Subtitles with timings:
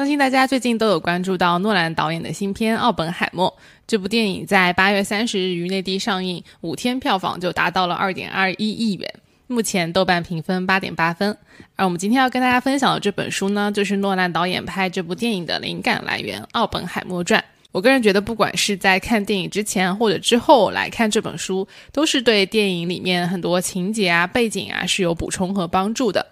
[0.00, 3.54] 相信大家最近都有关注到诺兰导演的新片《奥本海默》
[3.86, 9.14] 这部电影，在八月三十日于内地上映，五天票房就达到了二点二一亿元，
[9.46, 11.36] 目前豆瓣评分八点八分。
[11.76, 17.38] 而我们今天要跟大家分享的这本书呢，就是诺兰导演拍这部电影的灵感来源《奥本海默传》。
[17.70, 26.26] 我个人觉得，不管是在看电影之前或者之后来看这本书，都是对电影里面很多情节啊、背景啊是有补充和帮助的。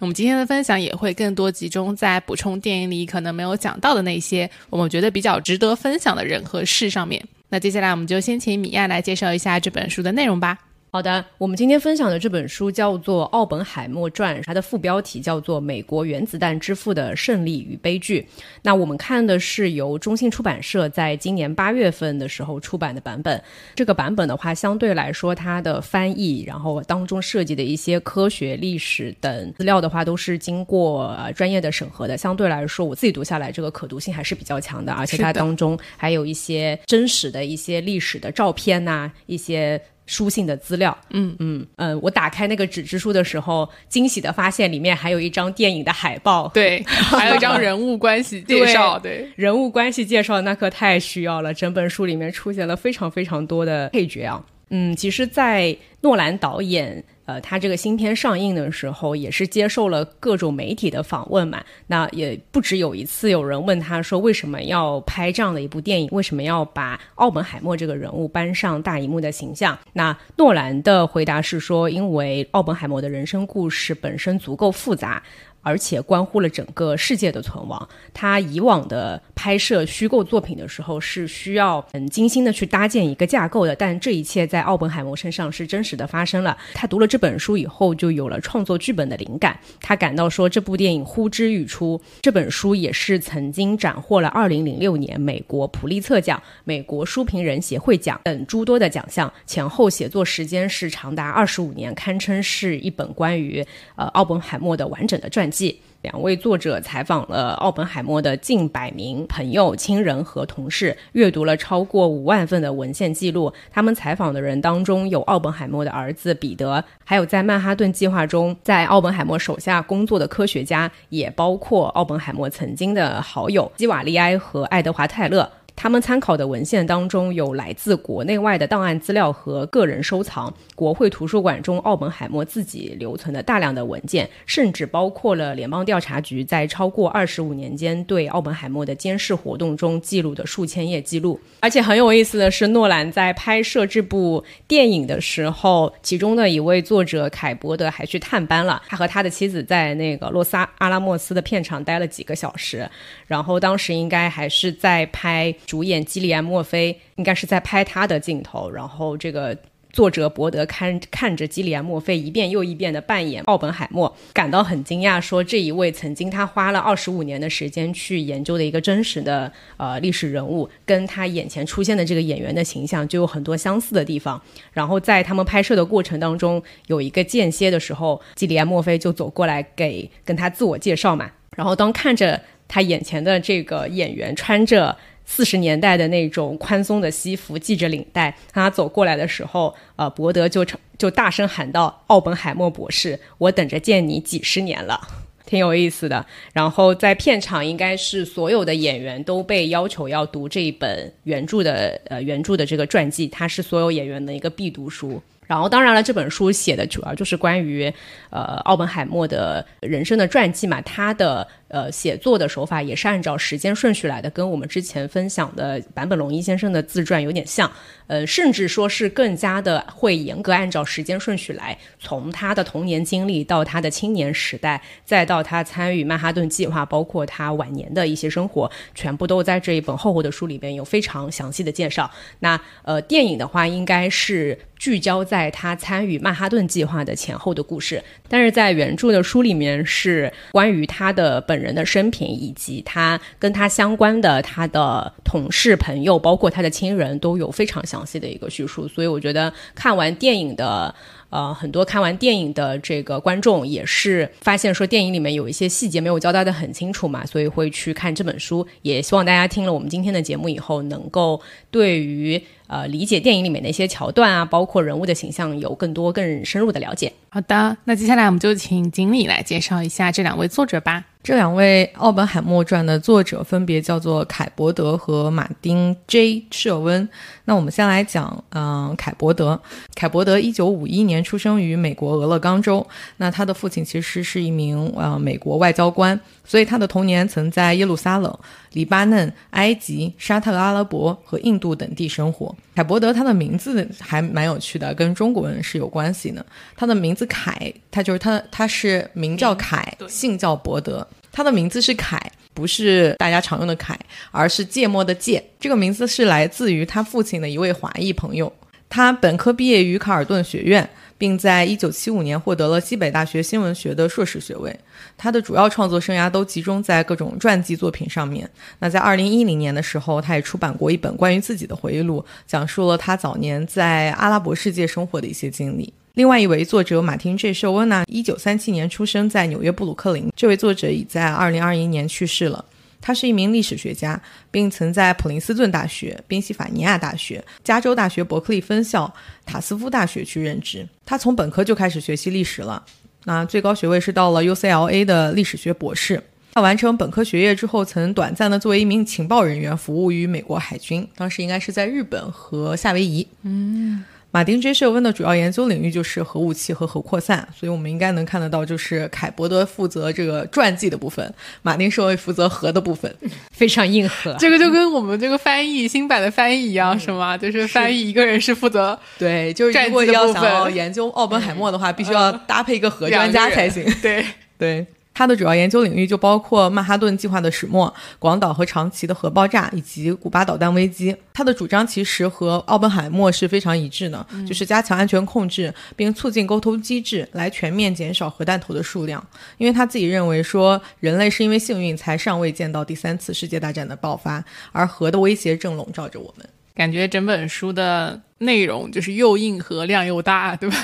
[0.00, 7.22] 我们今天的分享也会更多集中在补充电影里可能没有讲到的那些我们觉得比较值得分享的人和事上面。
[7.48, 10.58] 那接下来我们就先请米娅来介绍一下这本书的内容吧。
[10.94, 18.20] 好的，我们今天分享的这本书叫做《奥本海默传》，它的副标题叫做《美国原子弹之父的胜利与悲剧》。
[18.62, 23.42] 那我们看的是由中信出版社在今年八月份的时候出版的版本。
[23.74, 32.16] 这个版本的话，相对来说，它的翻译，然后当中涉及的一些科学、历史等资料的话，都是经过专业的审核的。
[32.16, 39.82] 相对来说，我自己读下来，这个可读性还是比较强的，而且它当中还有一些真实的一些历史的照片呐，一些。
[40.06, 41.34] 书信的资料，嗯。
[41.38, 57.02] 嗯嗯，我打开那个纸质书的时候，惊喜的发现里面还有一张电影的海报，对， 还有一张人物关系介绍，对，人物关系介绍那可太需要了，整本书里面出现了非常非常多的配角啊，嗯，其实，在诺兰导演。
[57.26, 61.62] 呃，他这个新片上映的时候，也是接受了各种媒体的访问嘛。
[61.86, 66.08] 那也不止有一次，有人问他说，为什么要拍这样的一部电影？
[66.12, 69.78] 为什么要把奥本海默这个人物搬上大荧幕的形象？
[69.94, 75.22] 那诺兰的回答是说，因为奥本海默的人生故事本身足够复杂。
[75.64, 77.88] 而且关乎了整个世界的存亡。
[78.12, 86.56] 他以往的拍摄虚构作品的时候是需要很精心的去搭建一个架构的，但这一切在奥本海默身上是真实的发生了。
[86.74, 89.58] 他读了这本书以后，就有了创作剧本的灵感。
[89.80, 92.00] 他感到说，这部电影呼之欲出。
[92.20, 99.32] 这本书也是曾经斩获了二零零六年美国普利策奖、美国书评人协会奖等诸多的奖项。
[99.46, 103.64] 前后写作时间是长达二十五年，堪称是一本关于
[103.96, 105.80] 呃奥本海默的完整的传记。
[106.02, 113.50] 两位作者采访了奥本海默的近百名朋友、亲人和同事，阅读了超过五万份的文献记录。
[113.72, 125.50] 他们采访的人当中有奥本海默的儿子彼得，还有在曼哈顿计划中在奥本海默手下工作的科学家，也包括奥本海默曾经的好友基瓦利埃和爱德华泰勒。
[125.76, 141.38] 他们参考的文献当中有来自国内外的档案资料和个人收藏，国会图书馆中奥本海默自己留存的大量的文件，甚至包括了联邦调查局在超过二十五年间对奥本海默的监视活动中记录的数千页记录。
[141.60, 152.88] 而且很有意思的是，诺兰在拍摄这部电影的时候，其中的一位作者凯伯德还去探班了，他和他的妻子在那个洛萨阿拉莫斯的片场待了几个小时，
[153.26, 155.54] 然后当时应该还是在拍。
[155.66, 159.56] 主演基里安·墨菲应该是在拍他的镜头，然后这个
[159.92, 174.42] 作者伯德看看着基里安·墨菲一遍又一遍的扮演奥本海默，感到很惊讶，说这一位曾经他花了二十五年的时间去研究的一个真实的呃历史人物，跟他眼前出现的这个演员的形象就有很多相似的地方。
[174.72, 184.96] 然后在他们拍摄的过程当中，有一个间歇的时候，基里安·墨菲就走过来给跟他自我介绍嘛，然后当看着他眼前的这个演员穿着。
[185.26, 188.36] 四十年代的那种宽松的西服，系着领带。
[188.52, 190.64] 他走过来的时候，呃，伯德就
[190.98, 195.00] 就大声喊道：“奥本海默博士，我等着见你几十年了，
[195.46, 205.20] 挺有意思的。”然后在片场，应该是所有的演员都被要求要读这一本原著的呃原著的这个传记，它是所有演员的一个必读书。
[205.46, 207.92] 然后，当然了，这本书写的主要就是关于
[208.30, 211.48] 呃奥本海默的人生的传记嘛，他的。
[211.74, 217.68] 呃，写作的手法也是按照时间顺序来的，跟我们之前分享的坂本龙一先生的自传有点像。
[218.06, 232.08] 呃，甚至说是更加的会严格按照时间顺序来，从他的童年经历到他的青年时代，再到他参与曼哈顿计划，包括他晚年的一些生活，全部都在这一本厚厚的书里边有非常详细的介绍。
[232.38, 241.63] 那呃，电影的话，应该是聚焦在他参与曼哈顿计划的前后的故事，但是在原著的书里面是关于他的本。
[241.64, 248.86] 人的生平，以及他跟他相关的他的同事、朋友，包括他的亲人，都有非常详细的一个叙述。
[248.86, 250.94] 所以我觉得看完电影的。
[251.30, 258.64] 呃，很多看完电影的这个观众也是发现说电影里面有一些细节没有交代的很清楚嘛，所以会去看这本书。
[258.82, 261.40] 也希望大家听了我们今天的节目以后，能够
[261.72, 267.12] 对于呃理解电影里面的一些桥段啊，包括人物的形象有更多更深入的了解。
[267.28, 271.04] 好的，那接下来我们就请锦鲤来介绍一下这两位作者吧。
[271.24, 277.08] 这两位《奥本海默传》的作者分别叫做凯伯德和马丁 ·J· 舍温。
[277.46, 279.58] 那我们先来讲，嗯，凯伯德。
[279.94, 282.86] 凯伯德一九五一年出生于美国俄勒冈州。
[283.16, 288.38] 那他的父亲其实是一名呃美国外交官，所以他的童年曾在耶路撒冷、
[288.74, 292.53] 黎巴嫩、埃及、沙特阿拉伯和印度等地生活。
[292.74, 296.44] 凯伯德他的名字还蛮有趣的，跟中国人是有关系的。
[296.76, 301.06] 他的名字凯，他就是他，他是名叫凯，姓叫伯德。
[301.30, 302.20] 他的名字是凯，
[302.52, 303.98] 不是大家常用的凯，
[304.30, 305.42] 而是芥末的芥。
[305.58, 308.52] 这个名字是来自于他父亲的一位华裔朋友。
[308.88, 314.74] 他本科毕业于卡尔顿学院，并在一九七五年获得了西北大学新闻学的硕士学位。
[315.16, 318.48] 他的主要创作生涯都集中在各种传记作品上面。
[318.78, 325.92] 那在二零一零年的时候，他也出版过一本关于自己的回忆录，讲述了他早年在阿拉伯世界生活的一些经历。
[326.14, 330.32] 另外一位作者马丁 ·J· 舍温呢，一九三七年出生在纽约布鲁克林。
[330.36, 332.64] 这位作者已在二零二一年去世了。
[333.06, 334.18] 他是一名历史学家，
[334.50, 339.12] 并曾在普林斯顿大学、宾夕法尼亚大学、加州大学伯克利分校、
[339.44, 340.88] 塔斯夫大学去任职。
[341.04, 342.82] 他从本科就开始学习历史了，
[343.24, 346.22] 那最高学位是到了 UCLA 的历史学博士。
[346.54, 353.28] 他完成本科学业之后，曾短暂的作为一名情报人员服务于美国海军，当时应该是在日本和夏威夷。
[353.42, 354.02] 嗯。
[354.34, 361.32] 马丁 ·J· 舍温的主要研究领域就是核武器和核扩散，所以我们应该能看得到，就是凯伯德负责这个传记的部分，
[361.62, 363.14] 马丁舍温负责核的部分，
[363.54, 364.34] 非常硬核。
[364.40, 367.38] 这个就跟我们这个翻译新版的翻译一样，是吗？
[367.38, 373.84] 就是翻译一个人是负责对，就是如果要想要研究奥本海默的话，必须要搭配一个核专家才行。
[374.02, 374.26] 对
[374.58, 374.84] 对。
[375.14, 381.16] 他的主要研究领域就包括曼哈顿计划的始末、广岛和长崎的核爆炸以及古巴导弹危机。
[381.32, 389.24] 他的主张其实和奥本海默是非常一致的，就是加强安全控制，并促进沟通机制，来全面减少核弹头的数量。
[389.56, 396.48] 因为他自己认为说，人类是因为幸运才尚未见到第三次世界大战的爆发，而核的威胁正笼罩着我们。
[396.74, 400.76] 感觉整本书的内容就是又硬核量又大，对吧？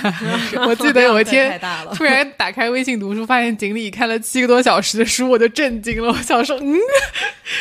[0.66, 1.60] 我记得有一天
[1.94, 6.08] 突然打开微信读书，发现锦鲤看了七个多小时的书，我就震惊了。
[6.08, 6.78] 我想说，嗯，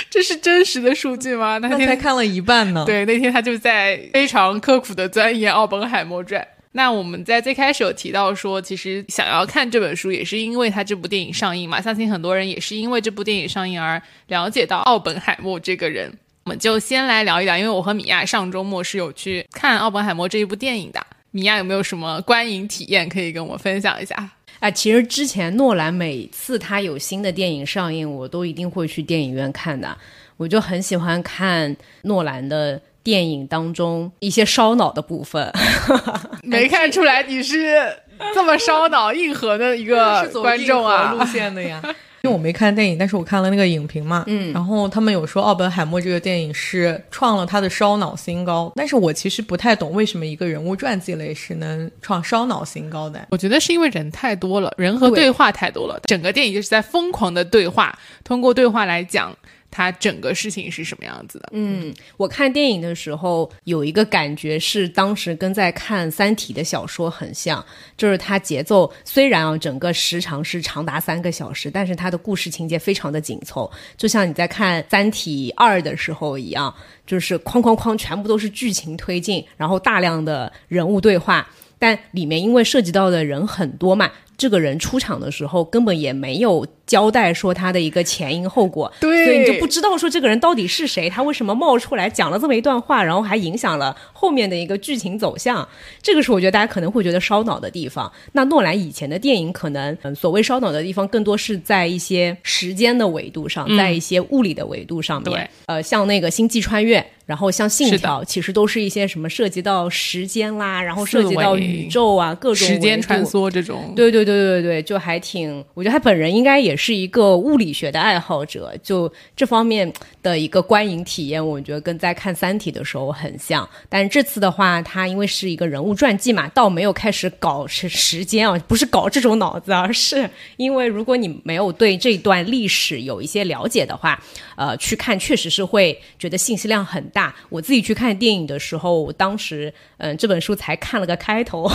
[0.10, 1.58] 这是真实的数据吗？
[1.58, 2.84] 那天才看了一半呢。
[2.86, 6.40] 对，那天他就在非常刻苦的钻研《奥本海默传》。
[6.74, 11.82] 那我们在最开始有提到说，其实想要看这本书，也是因为他这部电影上映嘛。
[11.82, 16.14] 相信很多人也是因为这部电影上映而了解到奥本海默这个人。
[16.50, 21.00] 我们就先来聊一聊，因为我和米娅上周末是有去看《奥本海默》这一部电影的。
[21.30, 24.16] 米娅有没有什么观影体验可以跟我分享一下？
[24.60, 29.96] 啊，其实之前诺兰每次他有新的电影上映，我都一定会去电影院看的。
[30.38, 35.54] 我就很喜欢看诺兰的电影当中一些烧脑的部分。
[36.42, 37.96] 没看出来你是
[38.34, 41.80] 这么烧脑、硬核的一个 观众啊，路线的呀。
[42.22, 53.28] 因为我没看电影，但是我看了那个影评嘛，嗯，然后他们有说奥本海默这个电影是创了他的烧脑新高，但是我其实不太懂为什么一个人物传记类是能创烧脑新高的。
[53.32, 59.36] 我觉得是因为人太多了，人和对话太多了，整个电影就是在疯狂的对话，通过对话来讲。
[59.72, 61.50] 它整个事情是什么样子的？
[61.54, 67.64] 嗯，我看电影的时候有一个感觉是，当时跟在看《三体》的小说很像，
[67.98, 76.74] 就是它节奏虽然啊整个时长是长达三个小时，但是它的故事情节非常的紧凑，就像你在看《三体二》的时候一样，
[77.06, 81.48] 就是哐哐哐全部都是剧情推进，然后大量的人物对话，
[81.78, 86.66] 但里面因为涉及到的人很多嘛，这个人出场的时候根本也没有。
[86.90, 95.70] 交代说他的一个前因后果，对，所以你就不知道说这个人到底是谁，他为什么冒出来讲了这么一段话，然后还影响了后面的一个剧情走向。
[96.02, 98.12] 这个是我觉得大家可能会觉得烧脑的地方。
[98.32, 105.48] 那诺兰以前的电影可能嗯所谓烧脑的地方，更多是在一些时间的维度上，在一些物理的维度上面。
[105.68, 113.94] 呃，像那个星际穿越，然后像信条，其实都是一些什么涉及到时间啦，然后涉及到宇宙啊各种时间穿梭这种。
[113.96, 119.92] 对对对对对，就还挺，我觉得他本人应该也是一个物理学的爱好者，就这方面
[120.24, 123.68] 的一个观影体验，我觉得跟在看《三体》的时候很像。
[123.88, 134.20] 但是这次的话，他因为是一个人物传记嘛，倒没有开始搞时时间啊，不是搞这种脑子，而是因为如果你没有对这段历史有一些了解的话，
[134.56, 137.34] 呃，去看确实是会觉得信息量很大。
[137.50, 141.70] 我自己去看电影的时候，我当时嗯，这本书才看了个开头，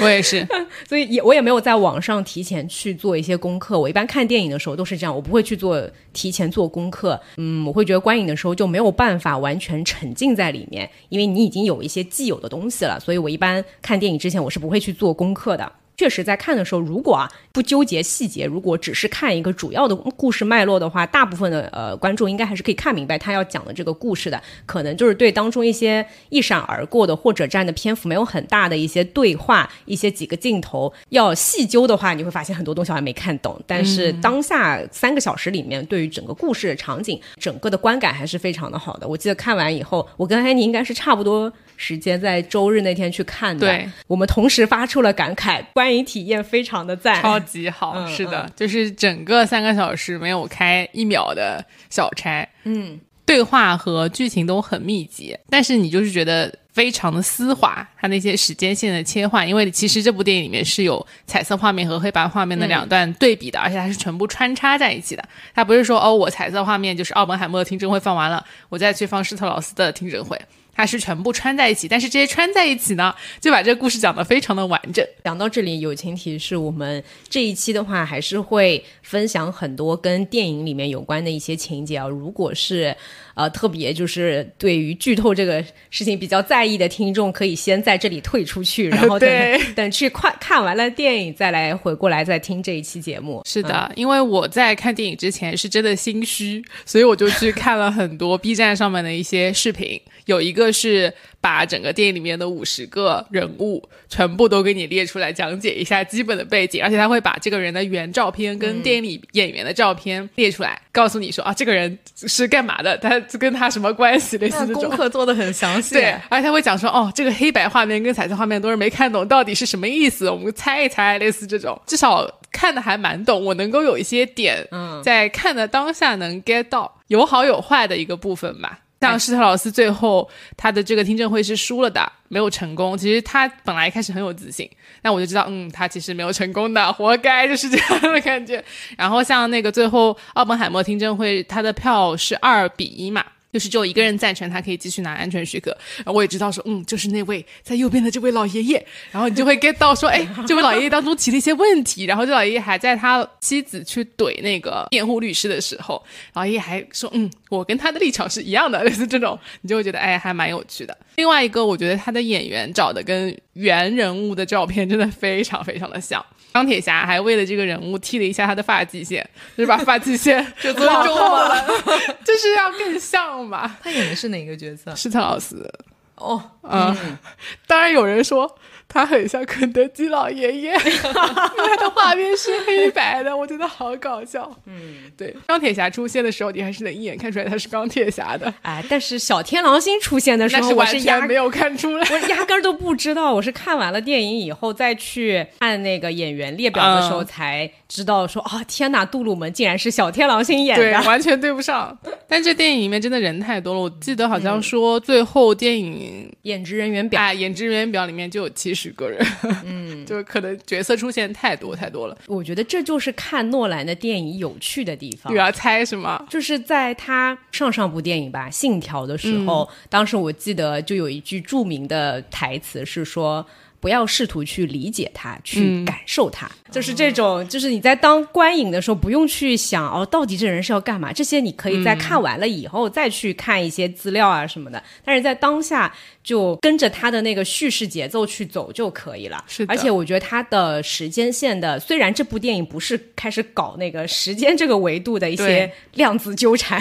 [0.00, 0.46] 我也是，
[0.88, 3.78] 所以也我也没有在网网上提前去做一些功课。
[3.78, 5.80] 我一般看电影的时候都是这样，我不会去做
[6.12, 7.18] 提前做功课。
[7.36, 12.98] 嗯，我会觉得观影的时候就没有办法完全沉浸在里面，因为你已经有一些既有的东西了。
[12.98, 15.72] 所以我一般看电影之前，我是不会去做功课的。
[15.96, 24.40] 确实，在看的时候，如果啊不纠结细节，如果只是看一个主要的故事脉络的话，大部分的呃观众应该还是可以看明白他要讲的这个故事的。
[24.66, 33.58] 可能就是对当中一些一闪而过的，或者占的篇幅没有很大的一些对话、一些几个镜头，要细究的话，你会发现很多东西还没看懂。
[33.66, 39.08] 但是当下三个小时里面，对于整个故事场景、整个的观感还是非常的好的。
[39.08, 41.50] 我记得看完以后，我跟安妮应该是差不多。
[41.78, 65.22] 时间在周日那天去看的，对，我们同时发出了感慨，观影体验非常的赞，超级好，是的，就是整个三个小时没有开一秒的小差，嗯，对话和剧情都很密集，但是你就是觉得非常的丝滑，它那些时间线的切换，因为其实这部电影里面是有彩色画面和黑白画面的两段对比的，而且它是全部穿插在一起的，
[65.54, 70.36] 它不是说哦，我彩色画面就是奥本海默的听证会放完了，我再去放施特劳斯的听证会。
[70.76, 75.04] 它是全部穿在一起，但是这些穿在一起呢，就把这个故事讲得非常的完整。
[75.24, 82.06] 讲到这里，友情提示：我们这一期的话，还是会分享很多跟电影里面有关的一些情节啊。
[82.06, 82.94] 如果是
[83.36, 93.42] 呃特别就是对于剧透这个事情比较在意的听众，可以先在这里退出去， 然后等等去看看完了电影再来回过来再听这一期节目。
[93.44, 100.00] 是的，因为我在看电影之前是真的心虚，所以我就去看了很多 B 站上面的一些视频。
[100.24, 101.12] 有一个是
[101.46, 114.82] 把整个电影里面的五十个人物全部都给你列出来，讲解一下基本的背景，而且他会把这个人的原照片跟电影里演员的照片列出来，告诉你说啊，这个人是干嘛的，他跟他什么关系，类似这种。
[114.82, 115.94] 功课做的很详细。
[115.94, 120.28] 对，而且他会讲说，哦，这个黑白画面跟彩色画面都是没看懂，到底是什么意思？
[120.28, 124.66] 我们猜一猜，类似这种，至少看的还蛮懂，我能够有一些点，
[125.04, 128.80] 在看的当下能 get 到，有好有坏的一个部分吧。
[129.06, 132.96] 像施特劳斯最后他的这个听证会是输了的，没有成功。
[132.96, 134.68] 其实他本来一开始很有自信，
[135.00, 138.62] 但我就知道，嗯，他其实没有成功的，活该，就是这样的感觉。
[138.96, 143.24] 然后像那个最后奥本海默听证会，他的票是二比一嘛。
[143.52, 160.96] 就是只有一个人赞成他可以继续拿安全许可，然后我也知道说，嗯，就是那位在右边的这位老爷爷，然后你就会 get 到说，哎，这位老爷爷当中提了一些问题，然后这老爷爷还在他妻子去怼那个辩护律师的时候，老爷爷还说，嗯，我跟他的立场是一样的，类似这种，你就会觉得，哎，还蛮有趣的。
[161.16, 166.24] 另外一个，我觉得他的演员找的跟原人物的照片真的非常非常的像。
[166.56, 169.22] 钢铁侠还为了这个人物剃了一下他的发际线，
[169.54, 171.66] 就是把发际线 就做重了，
[172.24, 173.76] 就是要更像吧。
[173.82, 174.94] 他演的是哪个角色？
[174.96, 175.70] 是特劳斯。
[176.14, 176.96] 哦，嗯，
[177.68, 178.58] 当然有人说。
[178.88, 184.50] 他很像肯德基老爷爷， 他的画面是黑白的，我觉得好搞笑。
[184.64, 188.52] 嗯，对，钢铁侠出现的时候，你还是能一眼看出来他是钢铁侠的。
[188.62, 193.34] 哎，但是小天狼星出现的时候，我是压没有看出来，我压根儿都不知道。
[193.34, 201.96] 我是看完了电影以后再去按那个演员列表的时候才知道，说啊，天哪，杜鲁门竟然是小天狼星演的，对，完全对不上。
[202.28, 208.75] 但这电影里面真的人太多了，我记得好像说最后电影演职人员表，哎，演职人员表里面就有七。
[208.76, 209.26] 十个人，
[209.64, 212.16] 嗯， 就可能角色出现太多太多了。
[212.26, 215.32] 我觉得这就是看诺兰的电影有趣的地方。
[215.32, 216.24] 你要猜是吗？
[216.28, 223.44] 就是在他上上部电影吧，《信条》的时候，当时我记得就有一句著名的台词是说。
[223.78, 231.12] 不要试图去理解它，去感受它，就是这种，就是你在当观影的时候，不用去想哦，到底这人是要干嘛？
[231.12, 234.82] 这些你可以在看完了以后再去看一些资料啊什么的。
[235.04, 235.94] 但是在当下，
[236.26, 239.42] 就跟着他的那个叙事节奏去走就可以了。
[239.48, 246.78] 是，而且我觉得他的时间线的，虽然这部电影不是开始搞那个时间这个维度的一些量子纠缠，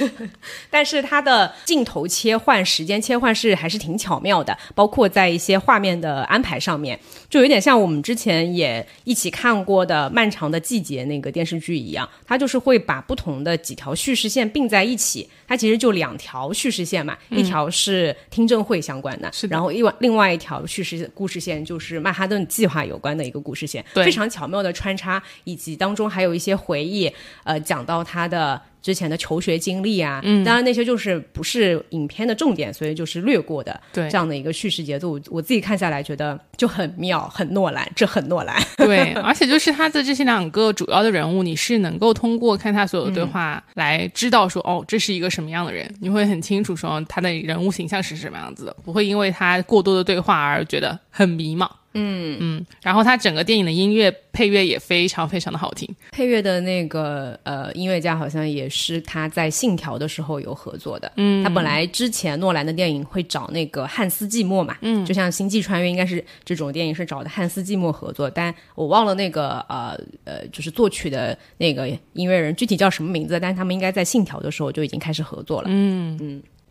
[0.68, 6.02] 但是他的镜头切换、时间切换是还是挺巧妙的，包括在一些画面的。
[6.02, 6.98] 的安排上面，
[7.30, 15.30] 就有点像我们之前也一起看过的《漫长的季节》那个电视剧一样，它就是会把不同的几条叙事线并在一起。
[15.46, 19.52] 它其实就两条叙事线嘛，一条是听证会相关的，是的。
[19.52, 24.04] 然后另外另外一条叙事故事线就是曼哈顿计划有关的一个故事线，对。
[24.04, 27.12] 非常巧妙的穿插，以及当中还有一些回忆，
[27.44, 34.10] 呃，讲到他的之前的求学经历啊，嗯，当然那些就是不是影片的重点，所以就是略过的，对。
[34.10, 51.68] 这样的一个叙事节奏，我我自己看下来觉得就很妙，很诺兰，这很诺兰，对，而且就是他的这些两个主要的人物，你是能够通过看他所有的对话来知道说，哦，这是一个什么样的人，你会很清楚说他的人物形象是什么样子的，不会因为他过多的对话而觉得很迷茫。
[51.94, 55.88] 嗯嗯，然后他整个电影的音乐配乐也非常非常的好听。
[56.10, 61.10] 配乐的那个呃音乐家好像也是他在《信条》的时候有合作的。
[61.16, 75.68] 嗯，他本来之前诺兰的电影会找那个汉斯季默嘛，嗯，就像《星际穿越》应该是这种电影是找的汉斯季默合作，但我忘了那个呃呃就是作曲的那个音乐人具体叫什么名字，但是他们应该在《信条》的时候就已经开始合作了。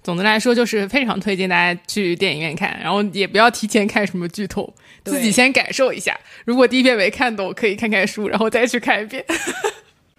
[0.03, 4.74] 总的来说，就是非常推荐大家去电影院看，然后也不要提前看什么剧透，
[5.05, 6.17] 自己先感受一下。
[6.46, 9.24] 如果第一遍没看懂，可以看看书，然后再去看一遍。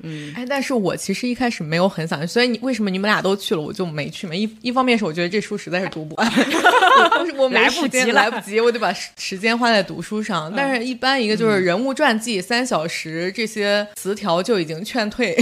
[0.04, 4.34] 嗯哎，但是我其实一开始没有很想，所以你为什么你们俩都去了，我就没去嘛？
[4.34, 6.28] 一一方面是我觉得这书实在是读不完，
[7.36, 10.52] 我我没来不时间及来不及，我得把时时间花在读书上。
[10.56, 15.36] 但是，一般一个就是人物传记三小时这些词条就已经劝退。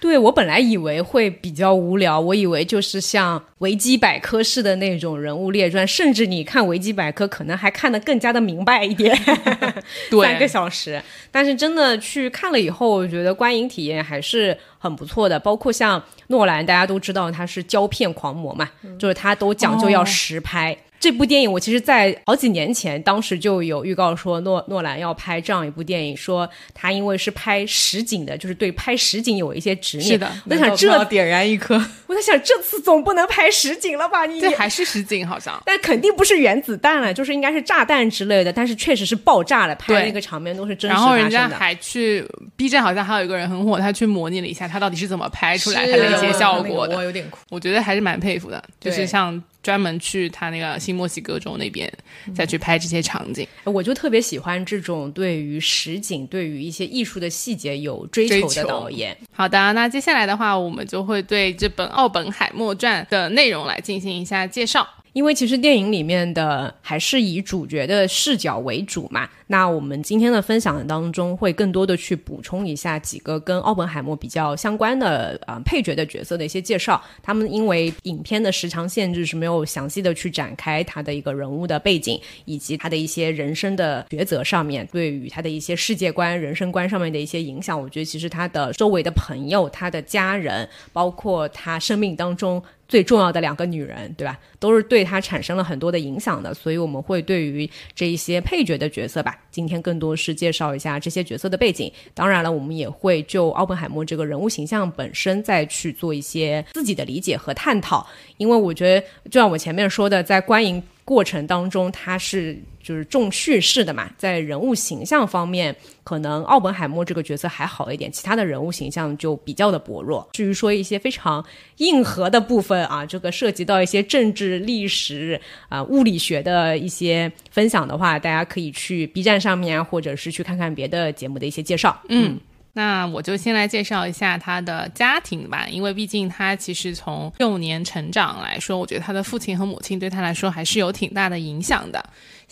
[0.00, 9.16] 对我本来以为会比较无聊，我以为就是像维基百科式的那种人物列传，甚至你看维基百科可能还看得更加的明白一点。
[10.10, 15.38] 对三个小时，但是真的去看了以后，我觉得观影体验还是很不错的。
[15.38, 20.76] 包括像诺兰，大家都知道他是胶片狂魔嘛，就是他都讲究要实拍。
[21.00, 30.12] 这部电影我其实，在好几年前，当时就有预告说诺诺兰要拍这样一部电影，说他因为是拍实景的，就是对拍实景有一些执念。
[30.12, 31.74] 是的我在想这点燃一颗，
[32.08, 34.26] 我在想，这次总不能拍实景了吧？
[34.26, 35.60] 你这还是实景，好像。
[35.64, 38.52] 但肯定不是原子弹了，就是应该是炸弹之类的。
[38.52, 41.18] 但是确实是爆炸了，拍对那个场面都是真实然后。
[41.18, 42.24] 人家还去
[42.56, 46.96] B 站，好像还有一个人很火，他去模拟了一下他到底是怎么拍出来他的一些效果的。
[46.96, 47.38] 我有点哭。
[47.50, 51.92] 我觉得还是蛮佩服的，就是像专门去他那个新墨西哥州那边
[52.34, 53.46] 再去拍这些场景。
[53.64, 59.14] 我就特别喜欢这种对于实景、对于一些艺术的细节有追求的导演。
[59.30, 64.88] 好的，那接下来的话，我们就会对这本《奥本海默传》的内容来进行一下介绍。
[65.12, 77.02] 因为其实电影里面的还是以主角的视角为主嘛，那我们今天的分享当中会更多的去补充一下几个跟奥本海默比较相关的呃配角的角色的一些介绍。
[77.22, 87.80] 他们因为影片的时长限制是没有详细的去展开他的一个人物的背景，以及他的一些人生的抉择上面，对于他的一些世界观、人生观上面的一些影响。
[87.80, 94.38] 我觉得其实他的周围的朋友、他的家人，包括他生命当中最重要的两个女人，对吧？
[94.58, 101.92] 都是对他产生了很多的影响的，所以我们会对于这一些配角的角色吧，今天更多是介绍一下这些角色的背景。
[102.14, 108.06] 当然了，我们也会就奥本海默这个人物形象本身再去做一些自己的理解和探讨，
[108.38, 120.28] 因为我觉得，就像我前面说的，在观影过程当中，他是就是重叙事的嘛，在人物形象方面，可能奥本海默这个角色还好一点，其他的人物形象就比较的薄弱。
[120.34, 121.42] 至于说一些非常
[121.78, 125.40] 硬核的部分啊，这个涉及到一些政治、历史
[125.70, 131.98] 啊、物理学的一些分享的话，大家可以去 B 站上面，或者是去看看别的节目的一些介绍。
[132.10, 132.38] 嗯，
[132.78, 142.00] 那我就先来介绍一下他的家庭吧，因为毕竟他其实从幼年成长来说，我觉得他的父亲和母亲对他来说还是有挺大的影响的。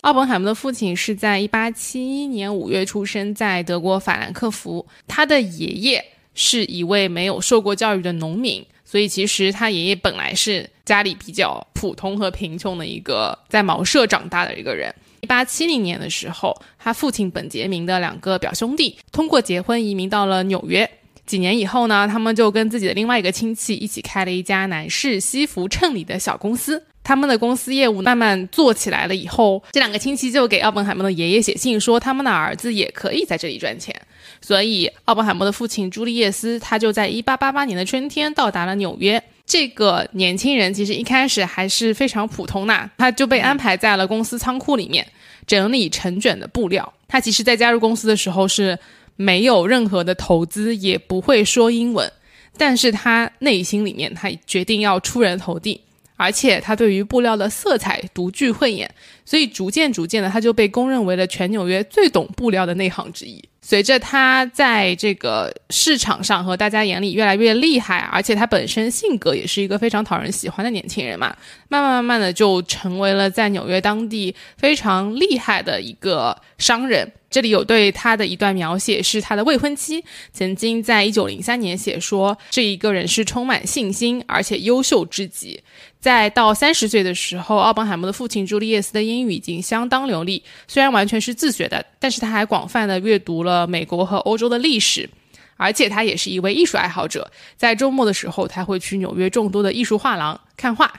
[0.01, 6.03] 奥本海默的父亲是在一八七一年五月出生在德国法兰克福，他的爷爷
[6.35, 14.93] 是一位没有受过教育的农民，所以其实他爷爷本来是家里比较普通和贫穷的一个在茅舍长大的一个人。
[15.27, 20.89] 一八七零年的时候，他父亲本杰明的两个表兄弟通过结婚移民到了纽约。
[21.25, 26.81] 几年以后呢，他们就跟自己的另外一个亲戚一起开了一家男士西服衬里的小公司。
[27.03, 33.93] 他们的公司业务慢慢做起来了以后，这两个亲戚就给奥本海默的爷爷写信说，他们的儿子也可以在这里赚钱。
[34.39, 39.21] 所以，奥本海默的父亲朱利叶斯他就在1888年的春天到达了纽约。
[39.47, 45.07] 这个年轻人其实一开始还是非常普通的，他就被安排在了公司仓库里面
[45.47, 46.93] 整理成卷的布料。
[47.07, 48.77] 他其实，在加入公司的时候是
[49.15, 52.11] 没有任何的投资，也不会说英文，
[52.57, 55.79] 但是他内心里面他决定要出人头地，
[56.17, 63.41] 而且他对于布料的色彩独具慧眼，所以逐渐逐渐的，他就被公认为了全纽约最懂布料的内行之一。
[63.69, 71.35] 随着他在这个市场上和大家眼里越来越厉害，而且他本身性格也是一个非常讨人喜欢的年轻人嘛，
[71.67, 77.11] 慢慢慢慢的就成为了在纽约当地非常厉害的一个商人。
[77.29, 80.01] 这里有对他的一段描写，是他的未婚妻
[80.31, 85.61] 曾经在一九零三年写说，这一个人是充满信心而且优秀至极。
[85.99, 95.09] 在到三十岁的时候，奥本海默的父亲朱利叶斯的英语已经相当流利，虽然完全是自学的，但是他还广泛的阅读了美国和欧洲的历史，
[95.57, 97.29] 而且他也是一位艺术爱好者。
[97.55, 100.91] 在周末的时候，他会去纽约众多的艺术画廊看画，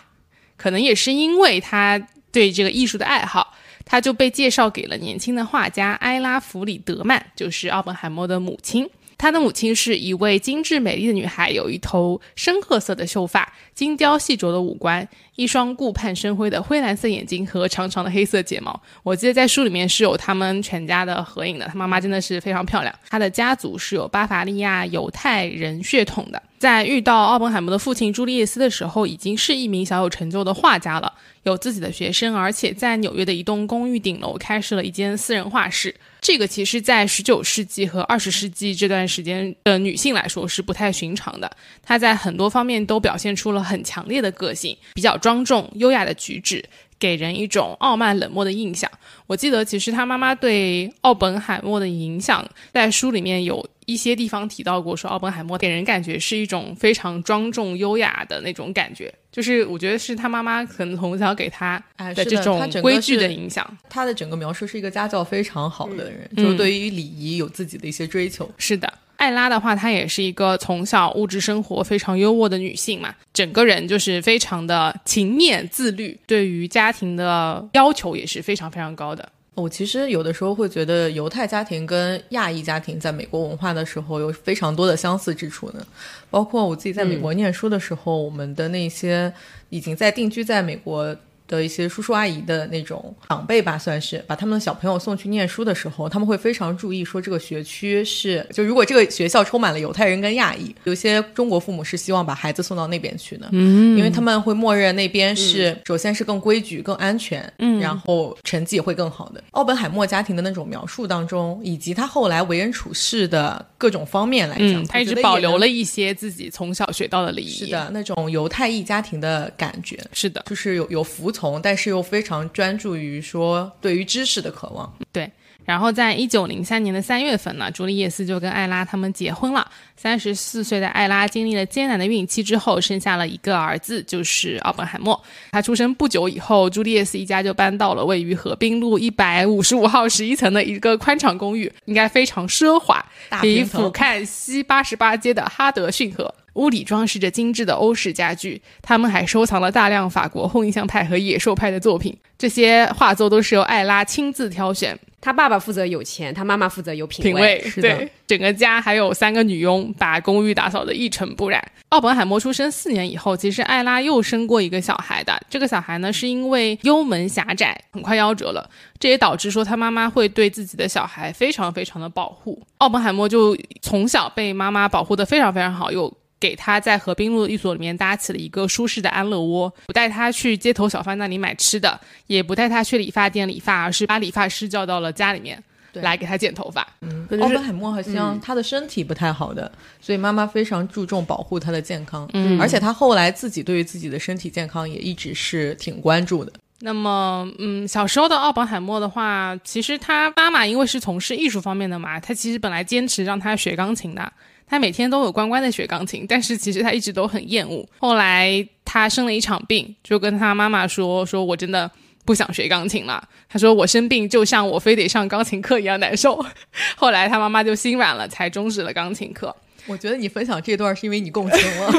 [0.57, 8.91] 可能也是因为他对这个艺术的爱好，他就被介绍给了年轻的画家埃拉·弗里德曼，就是奥本海默的母亲。
[9.19, 15.07] 他的母亲是一位精致美丽的女孩，有一头深褐色的秀发，精雕细琢的五官，
[15.39, 18.83] 一双顾盼生辉的灰蓝色眼睛和长长的黑色睫毛。
[19.05, 22.93] 我记得在书里面是有他们全家的合影的，他妈妈真的是非常漂亮。
[23.09, 26.43] 他的家族是有巴伐利亚犹太人血统的。
[26.59, 31.13] 在遇到奥本海默的父亲朱利叶斯的时候，已经是一名小有成就的画家了，
[31.45, 35.95] 有自己的学生，而且在纽约的一栋公寓顶楼开设了一间私人画室。
[36.21, 41.49] 这个其实，在十九世纪和二十世纪这段时间的女性来说是不太寻常的。
[41.81, 46.65] 她在很多方面都表现出了很强烈的个性，比较专庄重、优雅的举止，
[46.99, 48.91] 给人一种傲慢冷漠的印象。
[49.27, 59.13] 我记得，其实他妈妈对奥本海默的影响，在书里面有一些地方提到过，说奥本海默给人感觉是一种非常庄重、优雅的那种感觉。
[59.31, 61.79] 就是我觉得是他妈妈可能从小给他
[62.17, 63.79] 的这种规矩的影响。
[63.91, 68.51] 他的整个描述是一个家教非常好的人，就是对于礼仪有自己的一些追求。
[68.57, 79.29] 是的，艾拉的话，她也是一个从小物质生活非常优渥的女性嘛，整个人就是非常的勤勉自律，对于家庭的要求也是非常非常高的。
[79.55, 85.85] 我其实有的时候会觉得犹太家庭跟亚裔家庭在美国文化的时候有非常多的相似之处呢，
[86.31, 89.33] 包括我自己在美国念书的时候，我们的那些
[89.69, 91.15] 已经在定居在美国。
[91.49, 109.43] 的一些叔叔阿姨的那种长辈吧，算是把他们的小朋友送去念书的时候，他们会非常注意说这个学区是就如果这个学校充满了犹太人跟亚裔，有些中国父母是希望把孩子送到那边去的，嗯，因为他们会默认那边是首先是更规矩、更安全，嗯，然后成绩也会更好的。
[109.53, 121.33] 奥本海默家庭的那种描述当中，以及他后来为人处事的各种方面来讲，他一直保留了一些自己从小学到的礼仪，是的，那种犹太裔家庭的感觉，是的，就是有有服。
[121.39, 124.93] 从，但是又非常专注于说对于知识的渴望。
[125.13, 125.31] 对，
[125.65, 129.71] 然后在一九零三年的三月份呢，朱丽叶斯就跟艾拉他们结婚了。
[129.97, 135.21] 三十四岁的艾拉经历了艰难的孕期之后，生下了一个儿子，就是奥本海默。
[135.53, 143.05] 他出生不久以后，朱丽叶斯一家就搬到了位于河滨路一百五十五号十一层的一个宽敞公寓，应该非常奢华，
[143.41, 146.35] 可以俯瞰西八十八街的哈德逊河。
[146.59, 152.15] 屋里装饰着精致的欧式家具，他们还收藏了大量法国后印象派和野兽派的作品。
[152.37, 157.61] 这些画作都是由艾拉亲自挑选，他爸爸负责有钱，他妈妈负责有品味。
[157.65, 161.61] 是的，整个家还有三个女佣，把公寓打扫得一尘不染。
[161.89, 165.41] 奥本海默出生四年以后，其实艾拉又生过一个小孩的。
[165.51, 168.69] 这个小孩呢，是因为幽门狭窄，很快夭折了。
[169.01, 172.63] 这也导致说他妈妈会对自己的小孩非常非常的保护。
[172.79, 176.13] 奥本海默就从小被妈妈保护得非常非常好，又。
[176.41, 185.63] 给他在河滨路的寓所里面搭起了一个舒适的安乐窝，不带他去街头小贩那里买吃的，也不带他去理发店理发，而是把理发师叫到了家里面
[185.95, 186.87] 来给他剪头发。
[187.01, 189.71] 嗯，奥本海默好像他的身体不太好的，
[190.01, 192.29] 所以妈妈非常注重保护他的健康。
[192.35, 196.53] 嗯，而且他后来自己对于自己的身体健康也一直是挺关注的。
[196.81, 204.33] 那么，嗯，小时候的奥本海默的话，其实他妈妈因为是从事艺术方面的嘛，他其实本来坚持让他学钢琴的。
[204.69, 207.89] 他每天都有乖乖的学钢琴， 但是其实他一直都很厌恶。
[207.99, 211.91] 后来他生了一场病，就跟他妈妈说：“说我真的
[212.25, 216.45] 不想学钢琴了。”他说：“我生病就像我非得上钢琴课一样难受。
[216.97, 219.55] ”后来他妈妈就心软了，才终止了钢琴课。
[219.87, 221.91] 我觉得你分享这段是因为你共情了。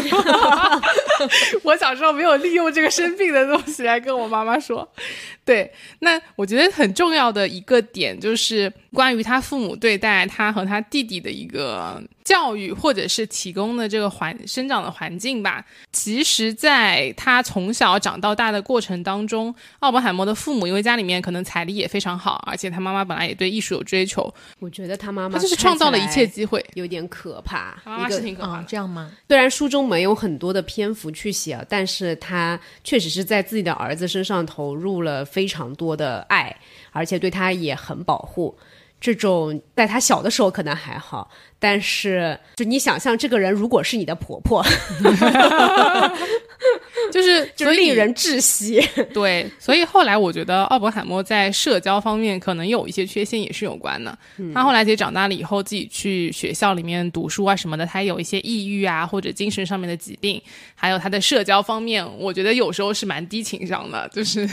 [1.63, 4.88] 我小时候没有利用这个生病的东西来跟我妈妈说。
[5.43, 11.99] 对，那我觉得很重要的一个点就是关于他父母对待他和他弟弟的一个。
[12.30, 15.65] 教育或者是提供的这个环生长的环境吧。
[15.92, 27.76] 其实，在他从小长到大的过程当中，奥本海默的父母因为家里面可能财力也非常好，而且他妈妈本来也对艺术有追求，我觉得他妈妈他就是创造了一切机会，有点可怕。
[27.84, 29.12] 他妈妈是挺可怕的，这样吗？
[29.28, 36.56] 虽然书中没有很多的篇幅去写，但是他确实是在自己的儿子身上投入了非常多的爱，
[36.92, 38.56] 而且对他也很保护。
[39.02, 44.63] 这种在他小的时候可能还好，但是就你想象这个人如果是你的婆婆，
[47.12, 48.82] 就是 就令人窒息。
[49.13, 54.17] 对，所以后来我觉得奥本海默在社交方面可能有一些缺陷，也是有关的。
[54.54, 60.41] 他后来其实长大了以后，自己去学校里面读书啊什么的，他有一些抑郁啊或者精神上面的疾病，
[60.76, 64.50] 还有他的社交方面，我觉得有时候是蛮低情商的，就是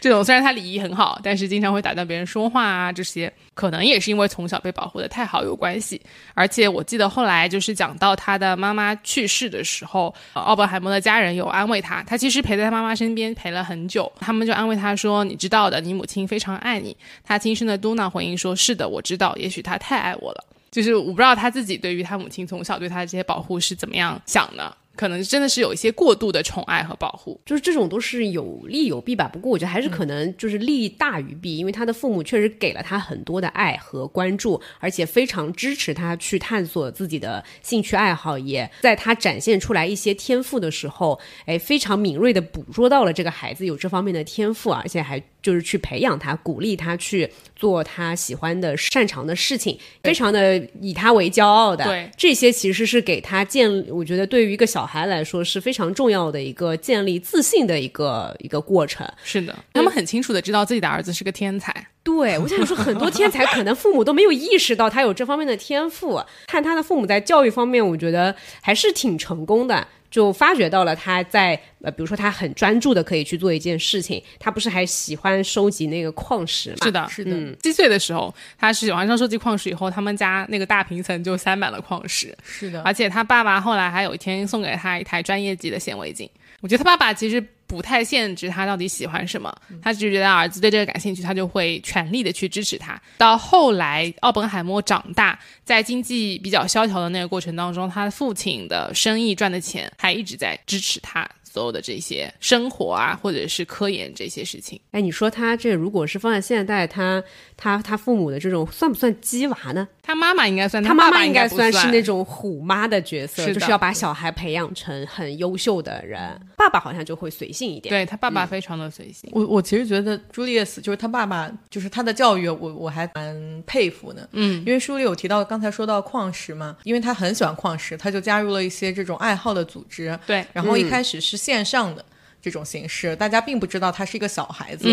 [0.00, 3.32] 这种虽然他礼仪很好，但是经常会打断别人说话啊这些。
[3.52, 6.00] 可能也是因为从小被保护的太好有关系，
[6.40, 24.74] 而且我记得后来就是讲到他的妈妈去世的时候，奥本海默的家人有安慰他，他其实陪在他妈妈身边陪了很久，他们就安慰他说：“你知道的，你母亲非常爱你。”他轻声的嘟囔回应说：“是的，我知道，也许他太爱我了。”就是我不知道他自己对于他母亲从小对他的这些保护是怎么样想的。
[25.00, 29.26] 可能真的是有一些过度的宠爱和保护，就是这种都是有利有弊吧。
[29.32, 45.22] 不过我觉得还是可能就是利大于弊，因为他的父母确实给了他很多的爱和关注，而且非常支持他去探索自己的兴趣爱好，也在他展现出来一些天赋的时候，哎，非常敏锐的捕捉到了这个孩子有这方面的天赋，而且还。
[45.42, 51.84] 就是去培养他，鼓励他去做他喜欢的、擅长的事情，非常的以他为骄傲的。
[51.84, 59.06] 对，这些其实是给他建，我觉得对于一个小孩来说是非常重要的一个建立自信的一个一个过程。
[59.22, 61.74] 是的，他们很清楚的知道自己的儿子是个天才。
[62.02, 66.20] 对，我想说，很多天才可能父母都没有意识到他有这方面的天赋。
[66.46, 69.86] 看他的父母在教育方面，我觉得还是挺成功的。
[70.10, 76.76] 就发觉到了他在呃，比如说他很专注的可以去做一件事情，他不是还喜欢收集那个矿石嘛？
[76.82, 77.56] 是的，是的。
[77.62, 82.36] 七岁的时候，他是晚上收集矿石以后，他们家那个大平层就塞满了矿石。
[82.42, 86.28] 是的，而且他爸爸后来还有一天送给他一台专业级的显微镜。
[86.60, 87.44] 我觉得他爸爸其实。
[87.70, 93.00] 不太限制他到底喜欢什么，他只是觉得儿子对这个感兴趣，他就会全力的去支持他。
[93.16, 101.24] 到后来，奥本海默长大，在经济比较萧条的那个过程当中，他父亲的生意赚的钱还一直在支持他。
[101.44, 107.22] 所有的这些生活啊，或者是科研这些事情，哎，你说他这如果是放在现代，他
[107.56, 109.88] 他他父母的这种算不算鸡娃呢？
[110.10, 116.18] 他妈妈应该算，他妈妈应该算是那种虎妈的角色，就是要把小孩培养成很优秀的人。
[116.56, 119.30] 爸爸好像就会随性一点，对他爸爸非常的随性。
[119.32, 124.28] 我我其实觉得朱丽叶斯就是他爸爸，就是他的教育，我我还蛮佩服的。
[124.32, 130.16] 嗯，因为书里有提到，刚才说到矿石嘛，因为他很喜欢矿石，他就加入了一些这种爱好的组织。
[130.26, 131.40] 对，然后一开始是。
[131.40, 132.04] 线上的
[132.42, 134.88] 这种形式，大家并不知道他是一个小孩子，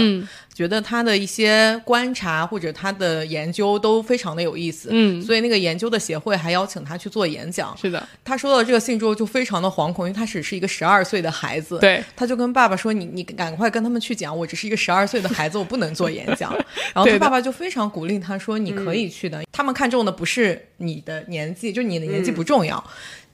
[0.54, 7.76] 觉得他的一些观察或者他的研究都非常的有意思，嗯，所以那个研究的协会还邀请他去做演讲。
[7.78, 16.54] 是的，他收到这个信之后就非常的惶恐，因为他只是一个十二岁的孩子，对，他就跟爸爸说：“你你赶快跟他们去讲，我只是一个十二岁的孩子，我不能做演讲。
[16.94, 22.84] ”然后他爸爸就非常鼓励他说：“你可以去的，他们看中的不是你的年纪，就你的年纪不重要。”